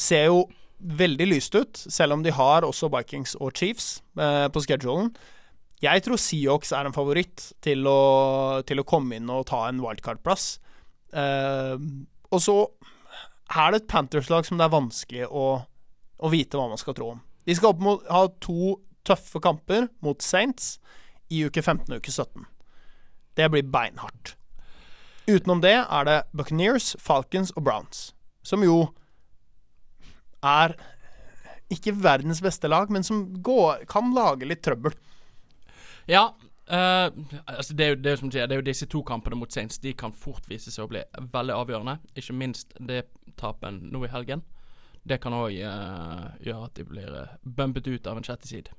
ser 0.00 0.28
jo 0.28 0.44
veldig 0.80 1.26
lyst 1.28 1.54
ut, 1.54 1.76
selv 1.76 2.16
om 2.16 2.24
de 2.24 2.32
har 2.34 2.64
også 2.66 2.90
Vikings 2.92 3.36
og 3.40 3.52
Chiefs 3.56 4.00
eh, 4.18 4.48
på 4.52 4.62
schedulen. 4.64 5.12
Jeg 5.80 6.04
tror 6.04 6.20
Seahawks 6.20 6.74
er 6.76 6.88
en 6.88 6.94
favoritt 6.94 7.50
til 7.64 7.86
å, 7.88 8.00
til 8.68 8.82
å 8.82 8.86
komme 8.88 9.16
inn 9.16 9.30
og 9.32 9.46
ta 9.48 9.62
en 9.68 9.80
wildcard-plass. 9.80 10.58
Uh, 11.16 11.80
og 12.30 12.42
så 12.44 12.56
er 13.50 13.72
det 13.72 13.80
et 13.80 13.90
Panthers-lag 13.90 14.46
som 14.46 14.60
det 14.60 14.66
er 14.66 14.74
vanskelig 14.74 15.26
å, 15.26 15.46
å 16.20 16.32
vite 16.32 16.60
hva 16.60 16.68
man 16.70 16.80
skal 16.80 16.96
tro 16.98 17.14
om. 17.14 17.24
De 17.48 17.56
skal 17.56 17.72
opp 17.72 17.80
mot, 17.82 18.04
ha 18.12 18.26
to 18.44 18.76
tøffe 19.08 19.40
kamper 19.42 19.88
mot 20.04 20.20
Saints 20.22 20.76
i 21.32 21.42
uke 21.46 21.62
15 21.62 21.88
og 21.88 22.02
uke 22.02 22.12
17. 22.12 22.44
Det 23.40 23.48
blir 23.50 23.66
beinhardt. 23.72 24.34
Utenom 25.30 25.62
det 25.62 25.76
er 25.80 26.06
det 26.08 26.20
Buccaneers, 26.36 26.92
Falcons 27.00 27.54
og 27.56 27.64
Browns, 27.66 28.10
som 28.42 28.64
jo 28.66 28.82
er 30.44 30.74
ikke 31.70 31.94
verdens 31.94 32.40
beste 32.42 32.68
lag, 32.70 32.90
men 32.90 33.04
som 33.06 33.28
går, 33.44 33.86
kan 33.90 34.10
lage 34.16 34.48
litt 34.48 34.62
trøbbel. 34.66 34.94
Ja. 36.10 36.30
Uh, 36.70 37.10
altså 37.46 37.74
det, 37.74 37.84
er 37.84 37.88
jo, 37.88 37.98
det, 37.98 38.10
er 38.12 38.18
som 38.20 38.30
sier, 38.30 38.46
det 38.46 38.54
er 38.54 38.60
jo 38.60 38.66
disse 38.68 38.86
to 38.90 39.02
kampene 39.06 39.38
mot 39.38 39.50
Saints. 39.52 39.80
De 39.82 39.94
kan 39.98 40.14
fort 40.14 40.46
vise 40.50 40.70
seg 40.70 40.86
å 40.86 40.90
bli 40.90 41.02
veldig 41.34 41.56
avgjørende. 41.56 41.96
Ikke 42.18 42.36
minst 42.36 42.74
det 42.78 43.04
tapen 43.40 43.80
nå 43.90 44.04
i 44.06 44.12
helgen. 44.12 44.44
Det 45.06 45.20
kan 45.22 45.34
òg 45.34 45.54
gjøre 45.54 46.60
at 46.66 46.76
de 46.76 46.86
blir 46.86 47.14
uh, 47.14 47.34
bumpet 47.42 47.88
ut 47.88 48.10
av 48.10 48.20
en 48.20 48.26
sjette 48.26 48.50
side. 48.50 48.74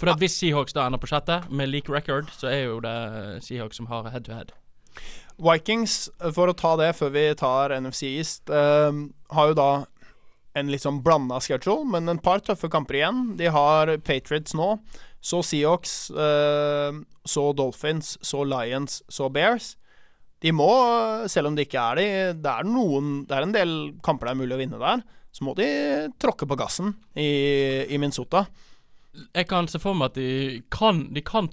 For 0.00 0.08
at 0.08 0.20
hvis 0.22 0.38
Seahawks 0.40 0.72
da 0.72 0.86
ender 0.88 1.00
på 1.02 1.10
sjette, 1.10 1.42
med 1.52 1.68
leak 1.68 1.90
record, 1.92 2.30
så 2.32 2.48
er 2.48 2.62
jo 2.64 2.80
det 2.84 2.96
Seahawks 3.44 3.76
som 3.76 3.90
har 3.90 4.08
head 4.10 4.24
to 4.24 4.32
head. 4.32 4.54
Vikings, 5.40 6.08
for 6.34 6.50
å 6.50 6.56
ta 6.56 6.72
det 6.80 6.94
før 6.98 7.12
vi 7.14 7.26
tar 7.38 7.74
NFC 7.76 8.08
East, 8.14 8.48
uh, 8.48 8.90
har 9.34 9.52
jo 9.52 9.58
da 9.58 9.70
en 10.58 10.70
litt 10.72 10.82
sånn 10.82 11.02
blanda 11.04 11.38
schedule, 11.42 11.86
men 11.86 12.10
en 12.10 12.20
par 12.22 12.42
tøffe 12.42 12.70
kamper 12.72 12.98
igjen. 12.98 13.22
De 13.38 13.52
har 13.52 13.92
Patriots 14.02 14.56
nå, 14.58 14.72
så 15.20 15.42
Seahawks, 15.44 16.10
eh, 16.10 16.96
så 17.28 17.52
Dolphins, 17.52 18.16
så 18.24 18.42
Lions, 18.48 19.02
så 19.08 19.28
Bears. 19.32 19.74
De 20.40 20.52
må, 20.56 20.70
selv 21.28 21.50
om 21.50 21.56
det 21.56 21.66
ikke 21.66 21.82
er 21.92 21.98
de 21.98 22.04
Det 22.40 22.48
er 22.48 22.64
noen 22.64 23.26
Det 23.28 23.34
er 23.36 23.44
en 23.44 23.52
del 23.52 23.72
kamper 24.00 24.30
det 24.30 24.32
er 24.32 24.38
mulig 24.40 24.56
å 24.56 24.60
vinne 24.62 24.80
der. 24.80 25.02
Så 25.36 25.44
må 25.44 25.52
de 25.58 25.66
tråkke 26.16 26.48
på 26.48 26.56
gassen 26.58 26.94
i, 27.12 27.84
i 27.84 27.98
Minnesota. 28.00 28.46
Jeg 29.34 29.50
kan 29.50 29.68
se 29.68 29.78
for 29.82 29.98
meg 29.98 30.12
at 30.12 30.16
de 30.16 30.62
kan 30.72 31.04
De 31.12 31.20
kan 31.20 31.50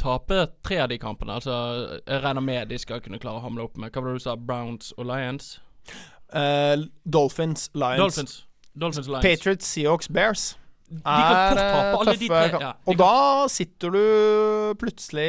tape 0.00 0.40
tre 0.66 0.80
av 0.82 0.90
de 0.90 0.98
kampene. 0.98 1.36
Altså, 1.38 1.54
jeg 2.02 2.24
regner 2.24 2.42
med 2.42 2.68
de 2.68 2.80
skal 2.82 3.00
kunne 3.04 3.20
klare 3.22 3.38
å 3.38 3.44
hamle 3.46 3.68
opp 3.68 3.78
med 3.78 3.94
Hva 3.94 4.02
var 4.02 4.10
det 4.10 4.24
du 4.24 4.26
sa? 4.26 4.34
Browns 4.34 4.90
og 4.98 5.06
Lions? 5.06 5.54
Uh, 6.34 6.90
Dolphins, 7.06 7.68
Lions, 7.78 8.02
Dolphins. 8.02 8.34
Dolphins 8.74 9.06
Lions. 9.06 9.22
Patriots, 9.22 9.70
Seahawks, 9.70 10.10
Bears. 10.10 10.56
De 11.00 11.18
kan 11.24 11.58
fort 11.58 11.58
tape 11.58 11.82
eh, 11.84 11.98
alle 11.98 12.14
de 12.14 12.28
tøffe 12.28 12.48
tre. 12.54 12.62
Ja, 12.62 12.72
og 12.86 12.98
da 13.00 13.12
sitter 13.52 13.94
du 13.94 14.04
plutselig 14.80 15.28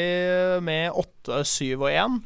med 0.65 1.01
8, 1.03 1.43
7 1.51 1.75
og 1.75 1.89
1. 1.91 2.19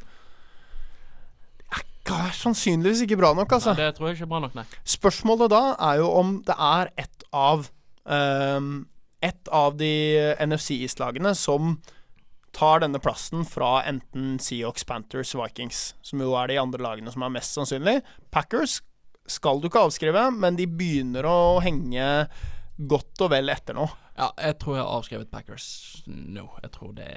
Det 2.10 2.16
er 2.16 2.34
sannsynligvis 2.34 3.04
ikke 3.04 3.20
bra 3.20 3.30
nok, 3.36 3.52
altså. 3.54 3.74
Nei, 3.76 3.84
det 3.84 3.94
tror 3.96 4.08
jeg 4.08 4.18
ikke 4.18 4.26
er 4.26 4.32
bra 4.32 4.42
nok, 4.42 4.54
nei. 4.58 4.64
Spørsmålet 4.88 5.52
da 5.52 5.62
er 5.90 6.00
jo 6.00 6.10
om 6.18 6.36
det 6.46 6.56
er 6.56 6.90
ett 6.98 7.26
av 7.30 7.68
um, 8.04 8.70
Et 9.20 9.50
av 9.52 9.74
de 9.76 9.92
NFC 10.40 10.78
East-lagene 10.80 11.34
som 11.36 11.74
tar 12.56 12.80
denne 12.80 12.98
plassen 12.98 13.44
fra 13.46 13.82
enten 13.86 14.38
Seahawks, 14.42 14.86
Panthers, 14.88 15.34
Vikings, 15.36 15.82
som 16.02 16.22
jo 16.24 16.32
er 16.40 16.48
de 16.50 16.56
andre 16.58 16.80
lagene 16.82 17.12
som 17.12 17.22
er 17.22 17.34
mest 17.36 17.52
sannsynlig. 17.54 18.00
Packers 18.32 18.80
skal 19.30 19.60
du 19.60 19.68
ikke 19.68 19.84
avskrive, 19.86 20.24
men 20.34 20.56
de 20.58 20.66
begynner 20.66 21.28
å 21.28 21.60
henge 21.62 22.06
godt 22.88 23.24
og 23.24 23.30
vel 23.32 23.52
etter 23.52 23.76
nå. 23.76 23.86
Ja, 24.16 24.30
jeg 24.40 24.56
tror 24.60 24.76
jeg 24.76 24.84
har 24.84 24.98
avskrevet 24.98 25.30
Packers 25.32 25.68
nå. 26.06 26.46
Jeg 26.64 26.72
tror 26.74 26.92
det 26.96 27.08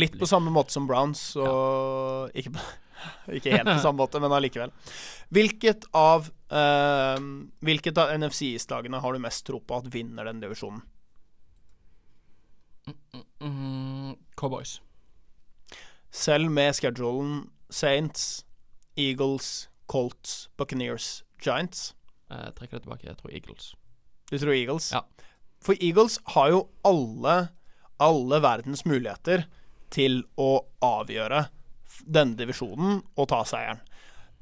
Litt 0.00 0.16
på 0.20 0.28
samme 0.28 0.52
måte 0.52 0.74
som 0.74 0.86
Browns, 0.88 1.24
og 1.40 2.32
ikke, 2.38 2.54
ikke 3.38 3.56
helt 3.56 3.68
på 3.68 3.82
samme 3.84 4.00
måte, 4.00 4.20
men 4.22 4.32
allikevel. 4.32 4.72
Hvilket 5.32 5.88
av 5.96 6.30
uh, 6.52 7.18
Hvilket 7.64 8.00
av 8.00 8.14
NFC 8.16 8.52
East-lagene 8.52 9.00
har 9.02 9.12
du 9.12 9.22
mest 9.22 9.44
tro 9.48 9.60
på 9.60 9.80
at 9.80 9.90
vinner 9.92 10.28
den 10.28 10.42
divisjonen? 10.44 10.84
mm, 13.42 14.16
Cowboys. 14.36 14.80
Selv 16.12 16.50
med 16.50 16.74
schedulen 16.74 17.50
Saints, 17.70 18.44
Eagles, 18.96 19.70
Colts, 19.86 20.50
Buccaneers, 20.56 21.22
Giants. 21.40 21.94
Jeg 22.28 22.54
trekker 22.56 22.76
det 22.76 22.82
tilbake. 22.82 23.06
Jeg 23.06 23.16
tror 23.16 23.32
Eagles. 23.32 23.72
Du 24.32 24.38
tror 24.40 24.54
Eagles? 24.56 24.88
Ja. 24.94 25.04
For 25.60 25.76
Eagles 25.76 26.16
har 26.32 26.48
jo 26.48 26.62
alle, 26.88 27.34
alle 28.00 28.38
verdens 28.40 28.86
muligheter 28.88 29.44
til 29.92 30.22
å 30.40 30.64
avgjøre 30.80 31.44
denne 32.08 32.38
divisjonen 32.38 33.02
og 33.12 33.28
ta 33.28 33.42
seieren. 33.44 33.82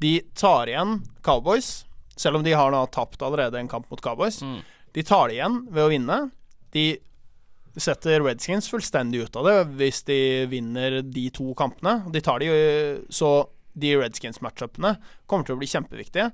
De 0.01 0.21
tar 0.39 0.71
igjen 0.71 1.01
Cowboys, 1.27 1.83
selv 2.15 2.39
om 2.39 2.47
de 2.47 2.55
har 2.55 2.71
nå 2.71 2.85
tapt 2.95 3.23
allerede 3.27 3.59
en 3.59 3.69
kamp 3.69 3.91
mot 3.91 4.01
Cowboys. 4.05 4.39
Mm. 4.47 4.61
De 4.95 5.05
tar 5.07 5.27
det 5.27 5.41
igjen 5.41 5.59
ved 5.75 5.83
å 5.83 5.91
vinne. 5.91 6.21
De 6.71 6.85
setter 7.75 8.23
Redskins 8.23 8.71
fullstendig 8.71 9.25
ut 9.27 9.41
av 9.43 9.51
det 9.51 9.57
hvis 9.81 10.05
de 10.07 10.21
vinner 10.55 11.01
de 11.03 11.27
to 11.35 11.51
kampene. 11.59 11.99
De 12.15 12.23
tar 12.23 12.39
de 12.39 12.55
Så 13.11 13.51
de 13.75 13.93
Redskins-matchupene 13.99 14.95
kommer 15.27 15.47
til 15.47 15.59
å 15.59 15.61
bli 15.61 15.69
kjempeviktige. 15.71 16.31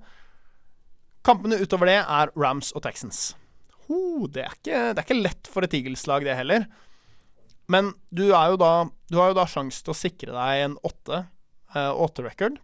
Kampene 1.25 1.59
utover 1.65 1.89
det 1.89 1.99
er 2.05 2.37
Rams 2.37 2.71
og 2.77 2.85
Texans. 2.85 3.33
Ho, 3.87 4.27
det, 4.27 4.43
er 4.43 4.59
ikke, 4.59 4.83
det 4.93 5.01
er 5.01 5.07
ikke 5.07 5.23
lett 5.23 5.51
for 5.51 5.67
et 5.67 5.75
Eagles-lag, 5.79 6.27
det 6.27 6.37
heller. 6.39 6.67
Men 7.71 7.93
du, 8.15 8.29
er 8.31 8.53
jo 8.53 8.61
da, 8.61 8.73
du 9.11 9.19
har 9.21 9.33
jo 9.33 9.39
da 9.39 9.47
sjanse 9.51 9.83
til 9.83 9.95
å 9.95 9.99
sikre 9.99 10.35
deg 10.35 10.63
en 10.65 10.77
åtte, 10.87 11.25
eh, 11.75 11.91
åtte-record. 12.07 12.61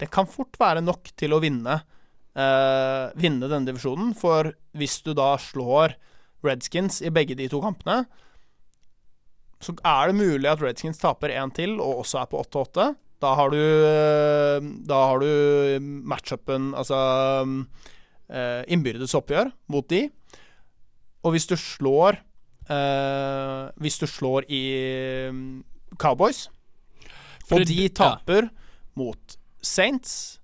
Det 0.00 0.08
kan 0.12 0.28
fort 0.28 0.56
være 0.60 0.84
nok 0.84 1.12
til 1.20 1.36
å 1.36 1.40
vinne 1.42 1.82
eh, 2.34 3.10
vinne 3.20 3.48
denne 3.48 3.68
divisjonen. 3.68 4.14
For 4.18 4.52
hvis 4.78 5.00
du 5.06 5.12
da 5.16 5.34
slår 5.40 5.96
Redskins 6.46 7.00
i 7.04 7.12
begge 7.12 7.36
de 7.38 7.48
to 7.52 7.60
kampene, 7.64 8.04
så 9.60 9.74
er 9.84 10.08
det 10.08 10.16
mulig 10.16 10.48
at 10.48 10.62
Redskins 10.64 11.00
taper 11.00 11.34
én 11.36 11.52
til 11.52 11.76
og 11.80 12.04
også 12.04 12.22
er 12.22 12.28
på 12.30 12.40
8-8. 12.46 12.90
Da 13.20 13.34
har 13.36 13.52
du 13.52 13.60
eh, 13.60 14.68
Da 14.88 15.00
har 15.10 15.20
du 15.20 15.90
matchupen, 16.08 16.72
altså 16.72 17.00
eh, 18.30 18.62
innbyrdes 18.72 19.14
oppgjør 19.18 19.50
mot 19.72 19.86
de. 19.90 20.04
Og 21.24 21.34
hvis 21.34 21.46
du 21.50 21.56
slår 21.60 22.16
eh, 22.70 23.64
Hvis 23.82 23.98
du 24.00 24.06
slår 24.08 24.46
i 24.48 24.62
mm, 25.34 25.62
Cowboys, 26.00 26.46
og 27.50 27.58
de 27.60 27.66
de 27.66 27.82
ja. 27.82 27.92
taper 27.92 28.48
mot 28.96 29.36
Saints, 29.60 30.38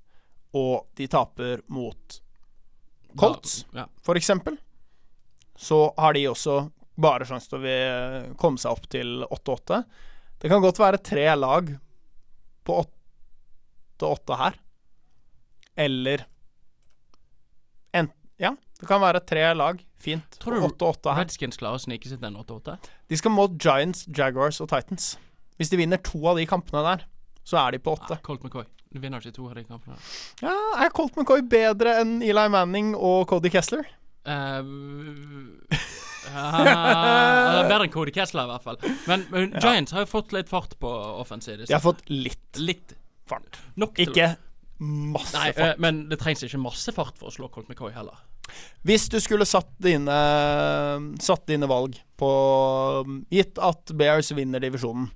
og 0.56 0.88
de 0.98 1.06
taper 1.08 1.62
mot 1.72 2.20
Colts, 3.16 3.64
Ja. 3.72 3.86
for 4.02 4.18
eksempel, 4.18 4.58
så 5.56 5.94
har 5.96 6.12
de 6.12 6.26
også 6.28 6.66
bare 7.00 7.24
sjanse 7.28 7.48
til 7.48 7.62
å 7.64 8.34
komme 8.40 8.60
seg 8.60 8.72
opp 8.72 8.88
til 8.92 9.22
8-8. 9.24 9.82
Det 10.40 10.50
kan 10.52 10.60
godt 10.64 10.80
være 10.80 11.00
tre 11.00 11.26
lag 11.36 11.70
på 12.66 12.76
8-8 14.00 14.36
her. 14.40 14.58
Eller 15.76 16.26
Ja, 18.42 18.52
det 18.80 18.88
kan 18.88 19.00
være 19.00 19.22
tre 19.24 19.44
lag. 19.56 19.78
Fint. 20.02 20.36
Tror 20.42 20.58
du 20.58 20.66
8-8 20.68 21.14
her. 21.16 21.24
Redskins 21.24 21.56
klarer 21.60 21.80
å 21.80 21.82
snike 21.82 22.08
seg 22.10 22.20
til 22.20 22.28
en 22.28 22.36
8-8? 22.42 22.76
De 23.08 23.16
skal 23.18 23.32
mot 23.32 23.54
Giants, 23.62 24.04
Jaguars 24.12 24.60
og 24.60 24.68
Titans. 24.72 25.14
Hvis 25.56 25.72
de 25.72 25.78
vinner 25.80 26.00
to 26.04 26.20
av 26.28 26.36
de 26.36 26.44
kampene 26.48 26.82
der, 26.84 27.06
så 27.46 27.56
er 27.62 27.76
de 27.76 27.80
på 27.80 27.94
åtte. 27.96 28.18
Ja, 28.18 28.24
Colt 28.26 28.44
McCoy. 28.44 28.66
Du 28.92 29.00
vinner 29.02 29.20
ikke 29.24 29.34
to 29.38 29.48
av 29.48 29.56
de 29.56 29.64
kampene. 29.66 29.96
Ja, 30.44 30.52
er 30.84 30.92
Colt 30.94 31.16
McCoy 31.16 31.40
bedre 31.48 31.96
enn 32.02 32.18
Eli 32.24 32.46
Manning 32.52 32.92
og 32.96 33.24
Cody 33.32 33.52
Kessler? 33.52 33.86
Uh, 36.26 37.62
bedre 37.70 37.84
enn 37.86 37.92
Cody 37.94 38.10
Kessler, 38.12 38.48
i 38.48 38.50
hvert 38.50 38.64
fall. 38.66 38.78
Men, 39.06 39.22
men 39.30 39.52
Ja. 39.54 39.60
Giants 39.62 39.94
har 39.94 40.02
jo 40.02 40.08
fått 40.10 40.32
litt 40.34 40.50
fart 40.50 40.74
på 40.82 40.90
offensiv. 41.22 41.60
De 41.62 41.72
har 41.72 41.82
fått 41.84 42.02
litt 42.10 42.58
litt 42.58 42.96
fart. 43.30 43.60
nok 43.78 43.98
Ikke 44.02 44.32
masse 44.78 45.32
Nei, 45.36 45.52
fart. 45.52 45.74
eh, 45.76 45.80
men 45.82 46.08
det 46.10 46.18
trengs 46.20 46.42
ikke 46.46 46.60
masse 46.60 46.92
fart 46.92 47.16
for 47.18 47.30
å 47.30 47.34
slå 47.34 47.48
Colt 47.52 47.68
McCoy 47.70 47.92
heller. 47.94 48.18
Hvis 48.86 49.08
du 49.10 49.16
skulle 49.18 49.42
satt 49.48 49.72
dine 49.82 50.14
Satt 51.18 51.46
dine 51.50 51.66
valg 51.66 51.96
på 52.20 52.28
Gitt 53.34 53.58
at 53.58 53.90
Bears 53.98 54.30
vinner 54.36 54.62
divisjonen, 54.62 55.08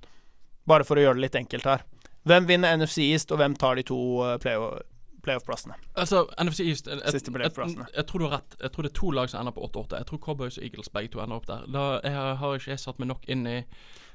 bare 0.67 0.83
for 0.85 0.99
å 0.99 1.05
gjøre 1.05 1.17
det 1.19 1.25
litt 1.29 1.37
enkelt 1.39 1.63
her. 1.69 1.85
Hvem 2.27 2.45
vinner 2.49 2.75
NFC 2.77 2.99
East, 3.07 3.31
og 3.33 3.39
hvem 3.41 3.55
tar 3.57 3.79
de 3.79 3.83
to 3.87 3.97
eh, 4.27 4.35
playoff- 4.43 4.83
playoff-plassene? 5.25 5.73
Altså, 5.97 6.25
NFC 6.41 6.59
East 6.67 6.87
jeg, 6.89 6.99
jeg, 7.01 7.13
Siste 7.15 7.33
playoff-plassene. 7.33 7.87
jeg, 7.89 7.95
jeg 7.97 8.05
tror 8.11 8.19
du 8.21 8.27
har 8.27 8.35
rett. 8.39 8.55
Jeg 8.61 8.71
tror 8.75 8.85
det 8.85 8.91
er 8.91 8.99
to 8.99 9.09
lag 9.17 9.29
som 9.31 9.41
ender 9.41 9.55
på 9.57 9.65
8-8. 9.69 9.97
Jeg 10.03 10.09
tror 10.11 10.21
Cowboys 10.27 10.57
og 10.59 10.63
Eagles 10.67 10.91
begge 10.93 11.11
to 11.15 11.23
ender 11.23 11.39
opp 11.41 11.47
der. 11.49 11.65
Da 11.73 11.87
jeg 12.05 12.37
har 12.43 12.55
ikke 12.59 12.71
jeg 12.75 12.83
satt 12.83 13.01
meg 13.01 13.09
nok 13.13 13.25
inn 13.29 13.47
i 13.49 13.57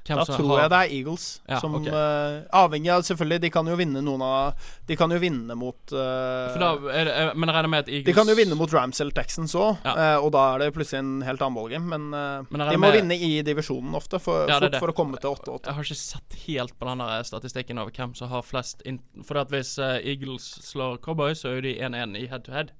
hvem 0.07 0.17
Da 0.21 0.25
tror 0.25 0.47
har 0.53 0.61
jeg 0.63 0.69
det 0.73 0.79
er 0.79 0.93
Eagles 0.97 1.25
Ja, 1.49 1.59
som 1.59 1.75
okay. 1.75 1.91
uh, 1.91 2.47
Avhengig 2.63 2.89
av 2.95 3.01
Selvfølgelig, 3.07 3.41
de 3.43 3.49
kan 3.53 3.67
jo 3.67 3.75
vinne 3.79 4.01
noen 4.03 4.21
av 4.25 4.71
De 4.87 4.95
kan 4.99 5.11
jo 5.11 5.19
vinne 5.19 5.55
mot 5.59 5.93
uh, 5.93 6.55
da 6.57 6.71
er 6.95 7.05
det, 7.09 7.15
Men 7.35 7.49
jeg 7.51 7.55
regner 7.57 7.69
med 7.73 7.79
at 7.85 7.91
Eagles 7.91 8.05
De 8.09 8.13
kan 8.17 8.27
jo 8.31 8.35
vinne 8.39 8.55
mot 8.59 8.73
Rams 8.73 8.99
eller 9.03 9.11
Texans 9.17 9.53
òg, 9.55 9.77
Ja. 9.85 10.17
og 10.19 10.31
da 10.33 10.43
er 10.55 10.59
det 10.65 10.73
plutselig 10.75 10.99
en 11.03 11.21
helt 11.27 11.41
annen 11.41 11.55
ballgame. 11.59 11.87
Men, 11.87 12.07
eh, 12.13 12.47
Men 12.49 12.65
de 12.71 12.77
må 12.77 12.87
med- 12.87 12.95
vinne 13.01 13.15
i 13.19 13.41
divisjonen 13.43 13.93
ofte, 13.95 14.19
for, 14.19 14.47
Ja, 14.47 14.57
er 14.57 14.61
fort 14.67 14.71
det. 14.71 14.79
for 14.79 14.87
å 14.91 14.95
komme 14.95 15.19
til 15.19 15.29
8-8. 15.29 15.65
Jeg 15.65 15.73
har 15.75 15.83
ikke 15.83 15.95
sett 15.99 16.33
helt 16.47 16.79
på 16.79 16.87
den 16.87 16.97
der 17.03 17.23
statistikken 17.23 17.79
over 17.79 17.91
hvem 17.91 18.15
som 18.15 18.29
har 18.29 18.41
flest. 18.43 18.81
For 19.25 19.37
at 19.37 19.49
hvis 19.49 19.77
eh, 19.77 20.01
Eagles 20.13 20.47
slår 20.63 20.99
Cowboys, 21.03 21.41
så 21.43 21.49
er 21.51 21.55
jo 21.59 21.61
de 21.67 21.75
1-1 21.79 22.15
i 22.17 22.27
head 22.27 22.43
to 22.45 22.51
head. 22.51 22.71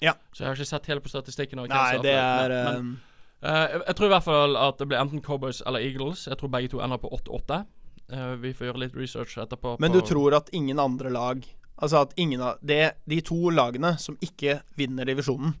Ja. 0.00 0.14
Så 0.32 0.44
jeg 0.44 0.46
har 0.48 0.56
ikke 0.56 0.66
sett 0.70 0.86
helt 0.86 1.02
på 1.04 1.10
statistikken. 1.12 1.58
Over 1.60 1.68
hvem 1.68 1.76
Nei, 1.76 1.90
som 1.90 1.96
har 1.96 2.02
det 2.02 2.16
flest. 2.16 2.40
er 2.40 2.48
Men- 2.48 2.74
men, 2.74 2.92
eh, 2.94 3.09
jeg- 3.42 3.82
Jeg 3.86 3.96
tror 3.96 4.06
i 4.06 4.08
hvert 4.14 4.24
fall 4.24 4.56
at 4.56 4.78
det 4.78 4.88
blir 4.88 4.98
enten 5.00 5.22
Cowboys 5.22 5.62
eller 5.66 5.80
Eagles. 5.80 6.26
Jeg 6.26 6.36
tror 6.38 6.50
begge 6.50 6.68
to 6.70 6.80
ender 6.80 6.98
på 6.98 7.08
8-8. 7.12 7.66
Eh, 8.12 8.34
vi 8.36 8.52
får 8.52 8.66
gjøre 8.72 8.78
litt 8.78 8.96
research 8.96 9.36
etterpå. 9.38 9.76
Men 9.80 9.92
du 9.92 10.00
tror 10.00 10.34
at 10.36 10.50
ingen 10.52 10.78
andre 10.78 11.10
lag 11.10 11.44
Altså 11.82 12.02
at 12.02 12.12
ingen 12.18 12.42
av 12.42 12.58
det, 12.62 12.92
De 13.08 13.20
to 13.22 13.34
lagene 13.50 13.98
som 13.98 14.14
ikke 14.20 14.60
vinner 14.76 15.06
divisjonen 15.06 15.54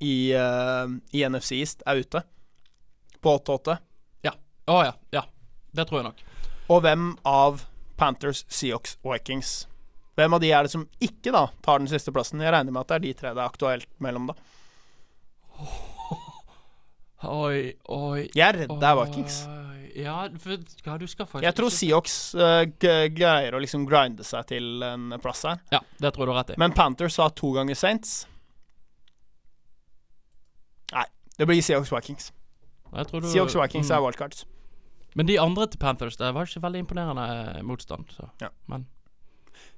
i, 0.00 0.32
eh, 0.32 0.86
i 1.14 1.22
NFC 1.22 1.60
East, 1.60 1.82
er 1.86 2.00
ute 2.02 2.24
på 3.22 3.38
8-8? 3.38 3.78
Å 4.68 4.84
ja. 4.84 4.92
Ja. 5.12 5.22
Det 5.74 5.88
tror 5.88 5.98
jeg 6.02 6.04
nok. 6.04 6.20
Og 6.70 6.82
hvem 6.82 7.16
av 7.26 7.64
Panthers, 7.96 8.44
Seahawks, 8.48 8.96
Vikings 9.02 9.66
Hvem 10.16 10.34
av 10.34 10.40
de 10.40 10.52
er 10.52 10.62
det 10.62 10.70
som 10.70 10.86
ikke 11.00 11.32
da 11.32 11.46
tar 11.62 11.78
den 11.78 11.88
siste 11.88 12.12
plassen? 12.12 12.40
Jeg 12.40 12.52
regner 12.52 12.70
med 12.72 12.80
at 12.80 12.88
det 12.88 12.94
er 12.94 12.98
de 13.06 13.12
tre 13.14 13.32
det 13.34 13.42
er 13.42 13.48
aktuelt 13.48 13.86
mellom, 14.00 14.26
da. 14.28 14.34
Oi, 17.22 17.72
oi 17.86 18.24
Jeg 18.34 18.46
er 18.48 18.58
redd 18.64 18.72
det 18.80 18.88
er 18.88 18.96
Vikings. 18.98 19.42
Ja, 19.92 20.16
for 20.40 20.56
ja, 20.56 20.94
du 20.96 21.04
skal 21.06 21.26
faktisk 21.28 21.44
Jeg 21.44 21.56
tror 21.58 21.72
Seahawks 21.74 22.14
uh, 22.34 22.62
greier 22.72 23.52
å 23.54 23.60
liksom 23.60 23.84
grinde 23.88 24.24
seg 24.24 24.46
til 24.48 24.84
en 24.86 25.12
plass 25.22 25.44
her. 25.46 25.60
Ja, 25.74 25.82
det 26.00 26.14
tror 26.16 26.26
du 26.26 26.32
har 26.32 26.40
rett 26.42 26.54
i. 26.54 26.60
Men 26.60 26.72
Panthers 26.76 27.18
har 27.20 27.34
to 27.36 27.52
ganger 27.58 27.76
Saints. 27.76 28.22
Nei, 30.96 31.04
det 31.36 31.50
blir 31.50 31.60
Seahawks 31.60 31.92
Vikings. 31.92 32.32
Du- 32.92 33.28
Seahawks 33.28 33.56
Vikings 33.56 33.92
mm. 33.92 33.94
er 33.98 34.02
wildcards. 34.06 34.46
Men 35.14 35.28
de 35.28 35.36
andre 35.40 35.68
til 35.68 35.80
Panthers 35.80 36.16
det 36.16 36.32
var 36.32 36.48
ikke 36.48 36.64
veldig 36.64 36.86
imponerende 36.86 37.28
eh, 37.36 37.62
motstand. 37.68 38.08
Så. 38.16 38.32
Ja. 38.40 38.48
Men 38.72 38.88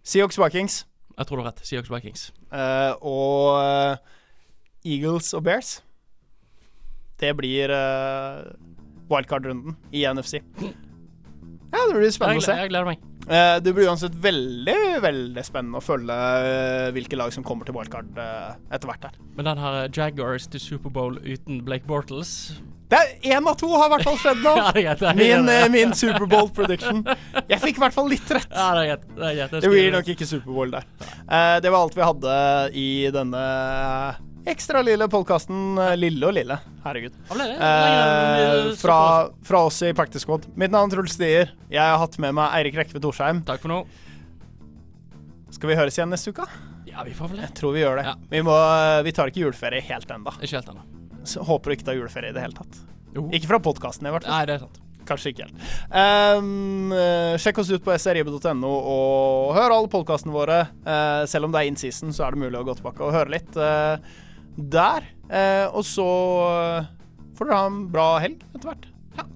Seahawks 0.07 0.39
Vikings 0.39 0.85
jeg 1.15 1.27
tror 1.27 1.39
du 1.39 1.45
har 1.45 1.53
rett. 1.53 1.63
Seahawks 1.67 1.91
Vikings. 1.93 2.29
Uh, 2.51 2.95
og 3.07 3.59
uh, 3.59 3.97
Eagles 4.85 5.31
og 5.35 5.45
Bears. 5.47 5.77
Det 7.21 7.31
blir 7.39 7.71
uh, 7.71 8.43
wildcard-runden 9.11 9.77
i 9.95 10.05
NFC. 10.11 10.41
Ja, 11.75 11.81
det 11.91 11.95
blir 11.99 12.11
spennende 12.15 12.41
Jeg, 12.41 12.45
å 12.45 12.47
se. 12.47 12.57
jeg 12.61 12.71
gleder 12.73 12.89
meg. 12.91 13.03
Uh, 13.25 13.57
det 13.65 13.73
blir 13.73 13.89
uansett 13.89 14.15
veldig 14.21 14.77
veldig 15.01 15.45
spennende 15.47 15.81
å 15.81 15.85
følge 15.85 16.13
uh, 16.13 16.91
hvilke 16.93 17.17
lag 17.17 17.33
som 17.33 17.47
kommer 17.47 17.65
til 17.67 17.77
wildcard 17.79 18.19
etter 18.19 18.91
hvert 18.91 19.09
her. 19.09 19.17
Men 19.39 19.49
den 19.49 19.63
her 19.63 19.79
Jaguars 19.95 20.47
til 20.53 20.61
Superbowl 20.63 21.17
uten 21.25 21.63
Blake 21.65 21.89
Bortles 21.89 22.35
Det 22.93 22.99
er 23.01 23.39
Én 23.39 23.49
av 23.49 23.57
to 23.59 23.71
har 23.73 23.89
i 23.89 23.95
hvert 23.95 24.05
fall 24.11 24.21
skjedd 24.21 24.45
nå! 24.45 24.53
Ja, 24.85 24.93
Min, 25.17 25.49
eh, 25.49 25.65
min 25.73 25.95
Superbowl 25.97 26.51
prediction. 26.55 27.01
Jeg 27.49 27.63
fikk 27.63 27.81
i 27.81 27.85
hvert 27.87 27.97
fall 27.97 28.11
litt 28.13 28.29
rett. 28.37 28.51
Ja, 28.53 28.69
det 28.77 28.85
er. 28.93 29.01
Det, 29.17 29.33
er. 29.33 29.57
Det 29.65 29.73
blir 29.73 29.89
nok 29.95 30.13
ikke 30.15 30.29
Superbowl 30.29 30.77
der. 30.77 30.87
Uh, 31.25 31.57
det 31.65 31.73
var 31.73 31.81
alt 31.81 31.97
vi 31.97 32.05
hadde 32.05 32.37
i 32.77 32.89
denne 33.15 33.43
ekstra 34.47 34.83
lille 34.85 35.09
podkasten. 35.11 35.79
Lille 35.99 36.29
og 36.29 36.35
lille. 36.37 36.59
Herregud. 36.85 37.17
Eh, 37.35 38.73
fra, 38.81 38.99
fra 39.45 39.63
oss 39.69 39.83
i 39.83 39.93
Practice 39.97 40.25
Squad. 40.25 40.47
Mitt 40.55 40.75
navn 40.75 40.93
er 40.93 40.99
Truls 40.99 41.17
Stier. 41.17 41.53
Jeg 41.73 41.83
har 41.83 42.01
hatt 42.01 42.19
med 42.23 42.37
meg 42.37 42.55
Eirik 42.61 42.79
Rekve 42.81 43.03
Torsheim. 43.03 43.43
Takk 43.49 43.65
for 43.65 43.73
nå. 43.73 43.83
Skal 45.55 45.71
vi 45.71 45.79
høres 45.79 45.99
igjen 45.99 46.11
neste 46.13 46.35
uke? 46.35 46.47
Ja, 46.89 47.03
vi 47.07 47.15
får 47.17 47.33
vel 47.33 47.43
det. 47.43 47.49
Jeg 47.49 47.59
tror 47.61 47.75
vi 47.75 47.83
gjør 47.83 48.01
det. 48.01 48.07
Ja. 48.07 48.15
Vi, 48.31 48.43
må, 48.47 48.55
vi 49.07 49.13
tar 49.15 49.31
ikke 49.31 49.45
juleferie 49.47 49.83
helt 49.87 50.11
ennå. 50.11 50.35
Ikke 50.41 50.59
helt 50.59 50.73
ennå. 50.73 50.87
Håper 51.49 51.71
du 51.71 51.79
ikke 51.79 51.89
tar 51.89 51.99
juleferie 51.99 52.35
i 52.35 52.37
det 52.37 52.43
hele 52.45 52.59
tatt. 52.59 52.81
Jo. 53.15 53.29
Ikke 53.35 53.51
fra 53.51 53.61
podkasten, 53.63 54.09
i 54.09 54.15
hvert 54.15 54.27
fall. 54.27 54.35
Nei, 54.35 54.49
det 54.51 54.59
er 54.59 54.67
sant. 54.67 54.81
Kanskje 55.09 55.35
ikke 55.35 55.47
helt. 55.47 55.65
Um, 55.93 56.93
eh, 56.97 57.35
sjekk 57.41 57.61
oss 57.61 57.71
ut 57.75 57.85
på 57.85 57.97
srib.no 58.01 58.71
og 58.71 59.51
hør 59.57 59.77
alle 59.77 59.91
podkastene 59.93 60.35
våre. 60.35 60.61
Uh, 60.87 61.25
selv 61.31 61.49
om 61.49 61.55
det 61.55 61.61
er 61.61 61.71
in 61.71 61.79
season, 61.81 62.15
så 62.15 62.27
er 62.27 62.35
det 62.35 62.45
mulig 62.47 62.61
å 62.61 62.65
gå 62.67 62.77
tilbake 62.79 63.05
og 63.05 63.13
høre 63.15 63.35
litt 63.37 63.59
eh, 63.61 64.15
der. 64.57 65.07
Eh, 65.31 65.67
og 65.73 65.85
så 65.87 66.09
eh, 66.51 66.91
får 67.39 67.49
dere 67.49 67.61
ha 67.63 67.71
en 67.71 67.81
bra 67.93 68.09
helg 68.23 68.45
etter 68.53 68.69
hvert. 68.71 68.87
Ja. 69.19 69.27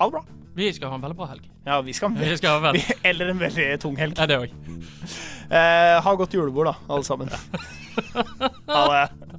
Ha 0.00 0.08
det 0.08 0.16
bra. 0.18 0.24
Vi 0.58 0.72
skal 0.74 0.90
ha 0.90 0.98
en 0.98 1.04
veldig 1.06 1.18
bra 1.20 1.30
helg. 1.30 1.46
Ja, 1.68 1.80
vi 1.84 1.92
skal, 1.92 2.14
Vi 2.16 2.36
skal 2.40 2.56
ha 2.56 2.58
en 2.58 2.66
veldig. 2.70 2.96
Eller 3.10 3.32
en 3.32 3.42
veldig 3.42 3.68
tung 3.82 3.98
helg. 4.00 4.18
Ja, 4.18 4.26
det 4.26 4.40
òg. 4.42 4.54
Eh, 5.48 5.96
ha 6.04 6.14
godt 6.18 6.34
julebord, 6.34 6.72
da, 6.72 6.76
alle 6.88 7.06
sammen. 7.06 7.30
ha 8.74 8.82
det. 8.92 9.37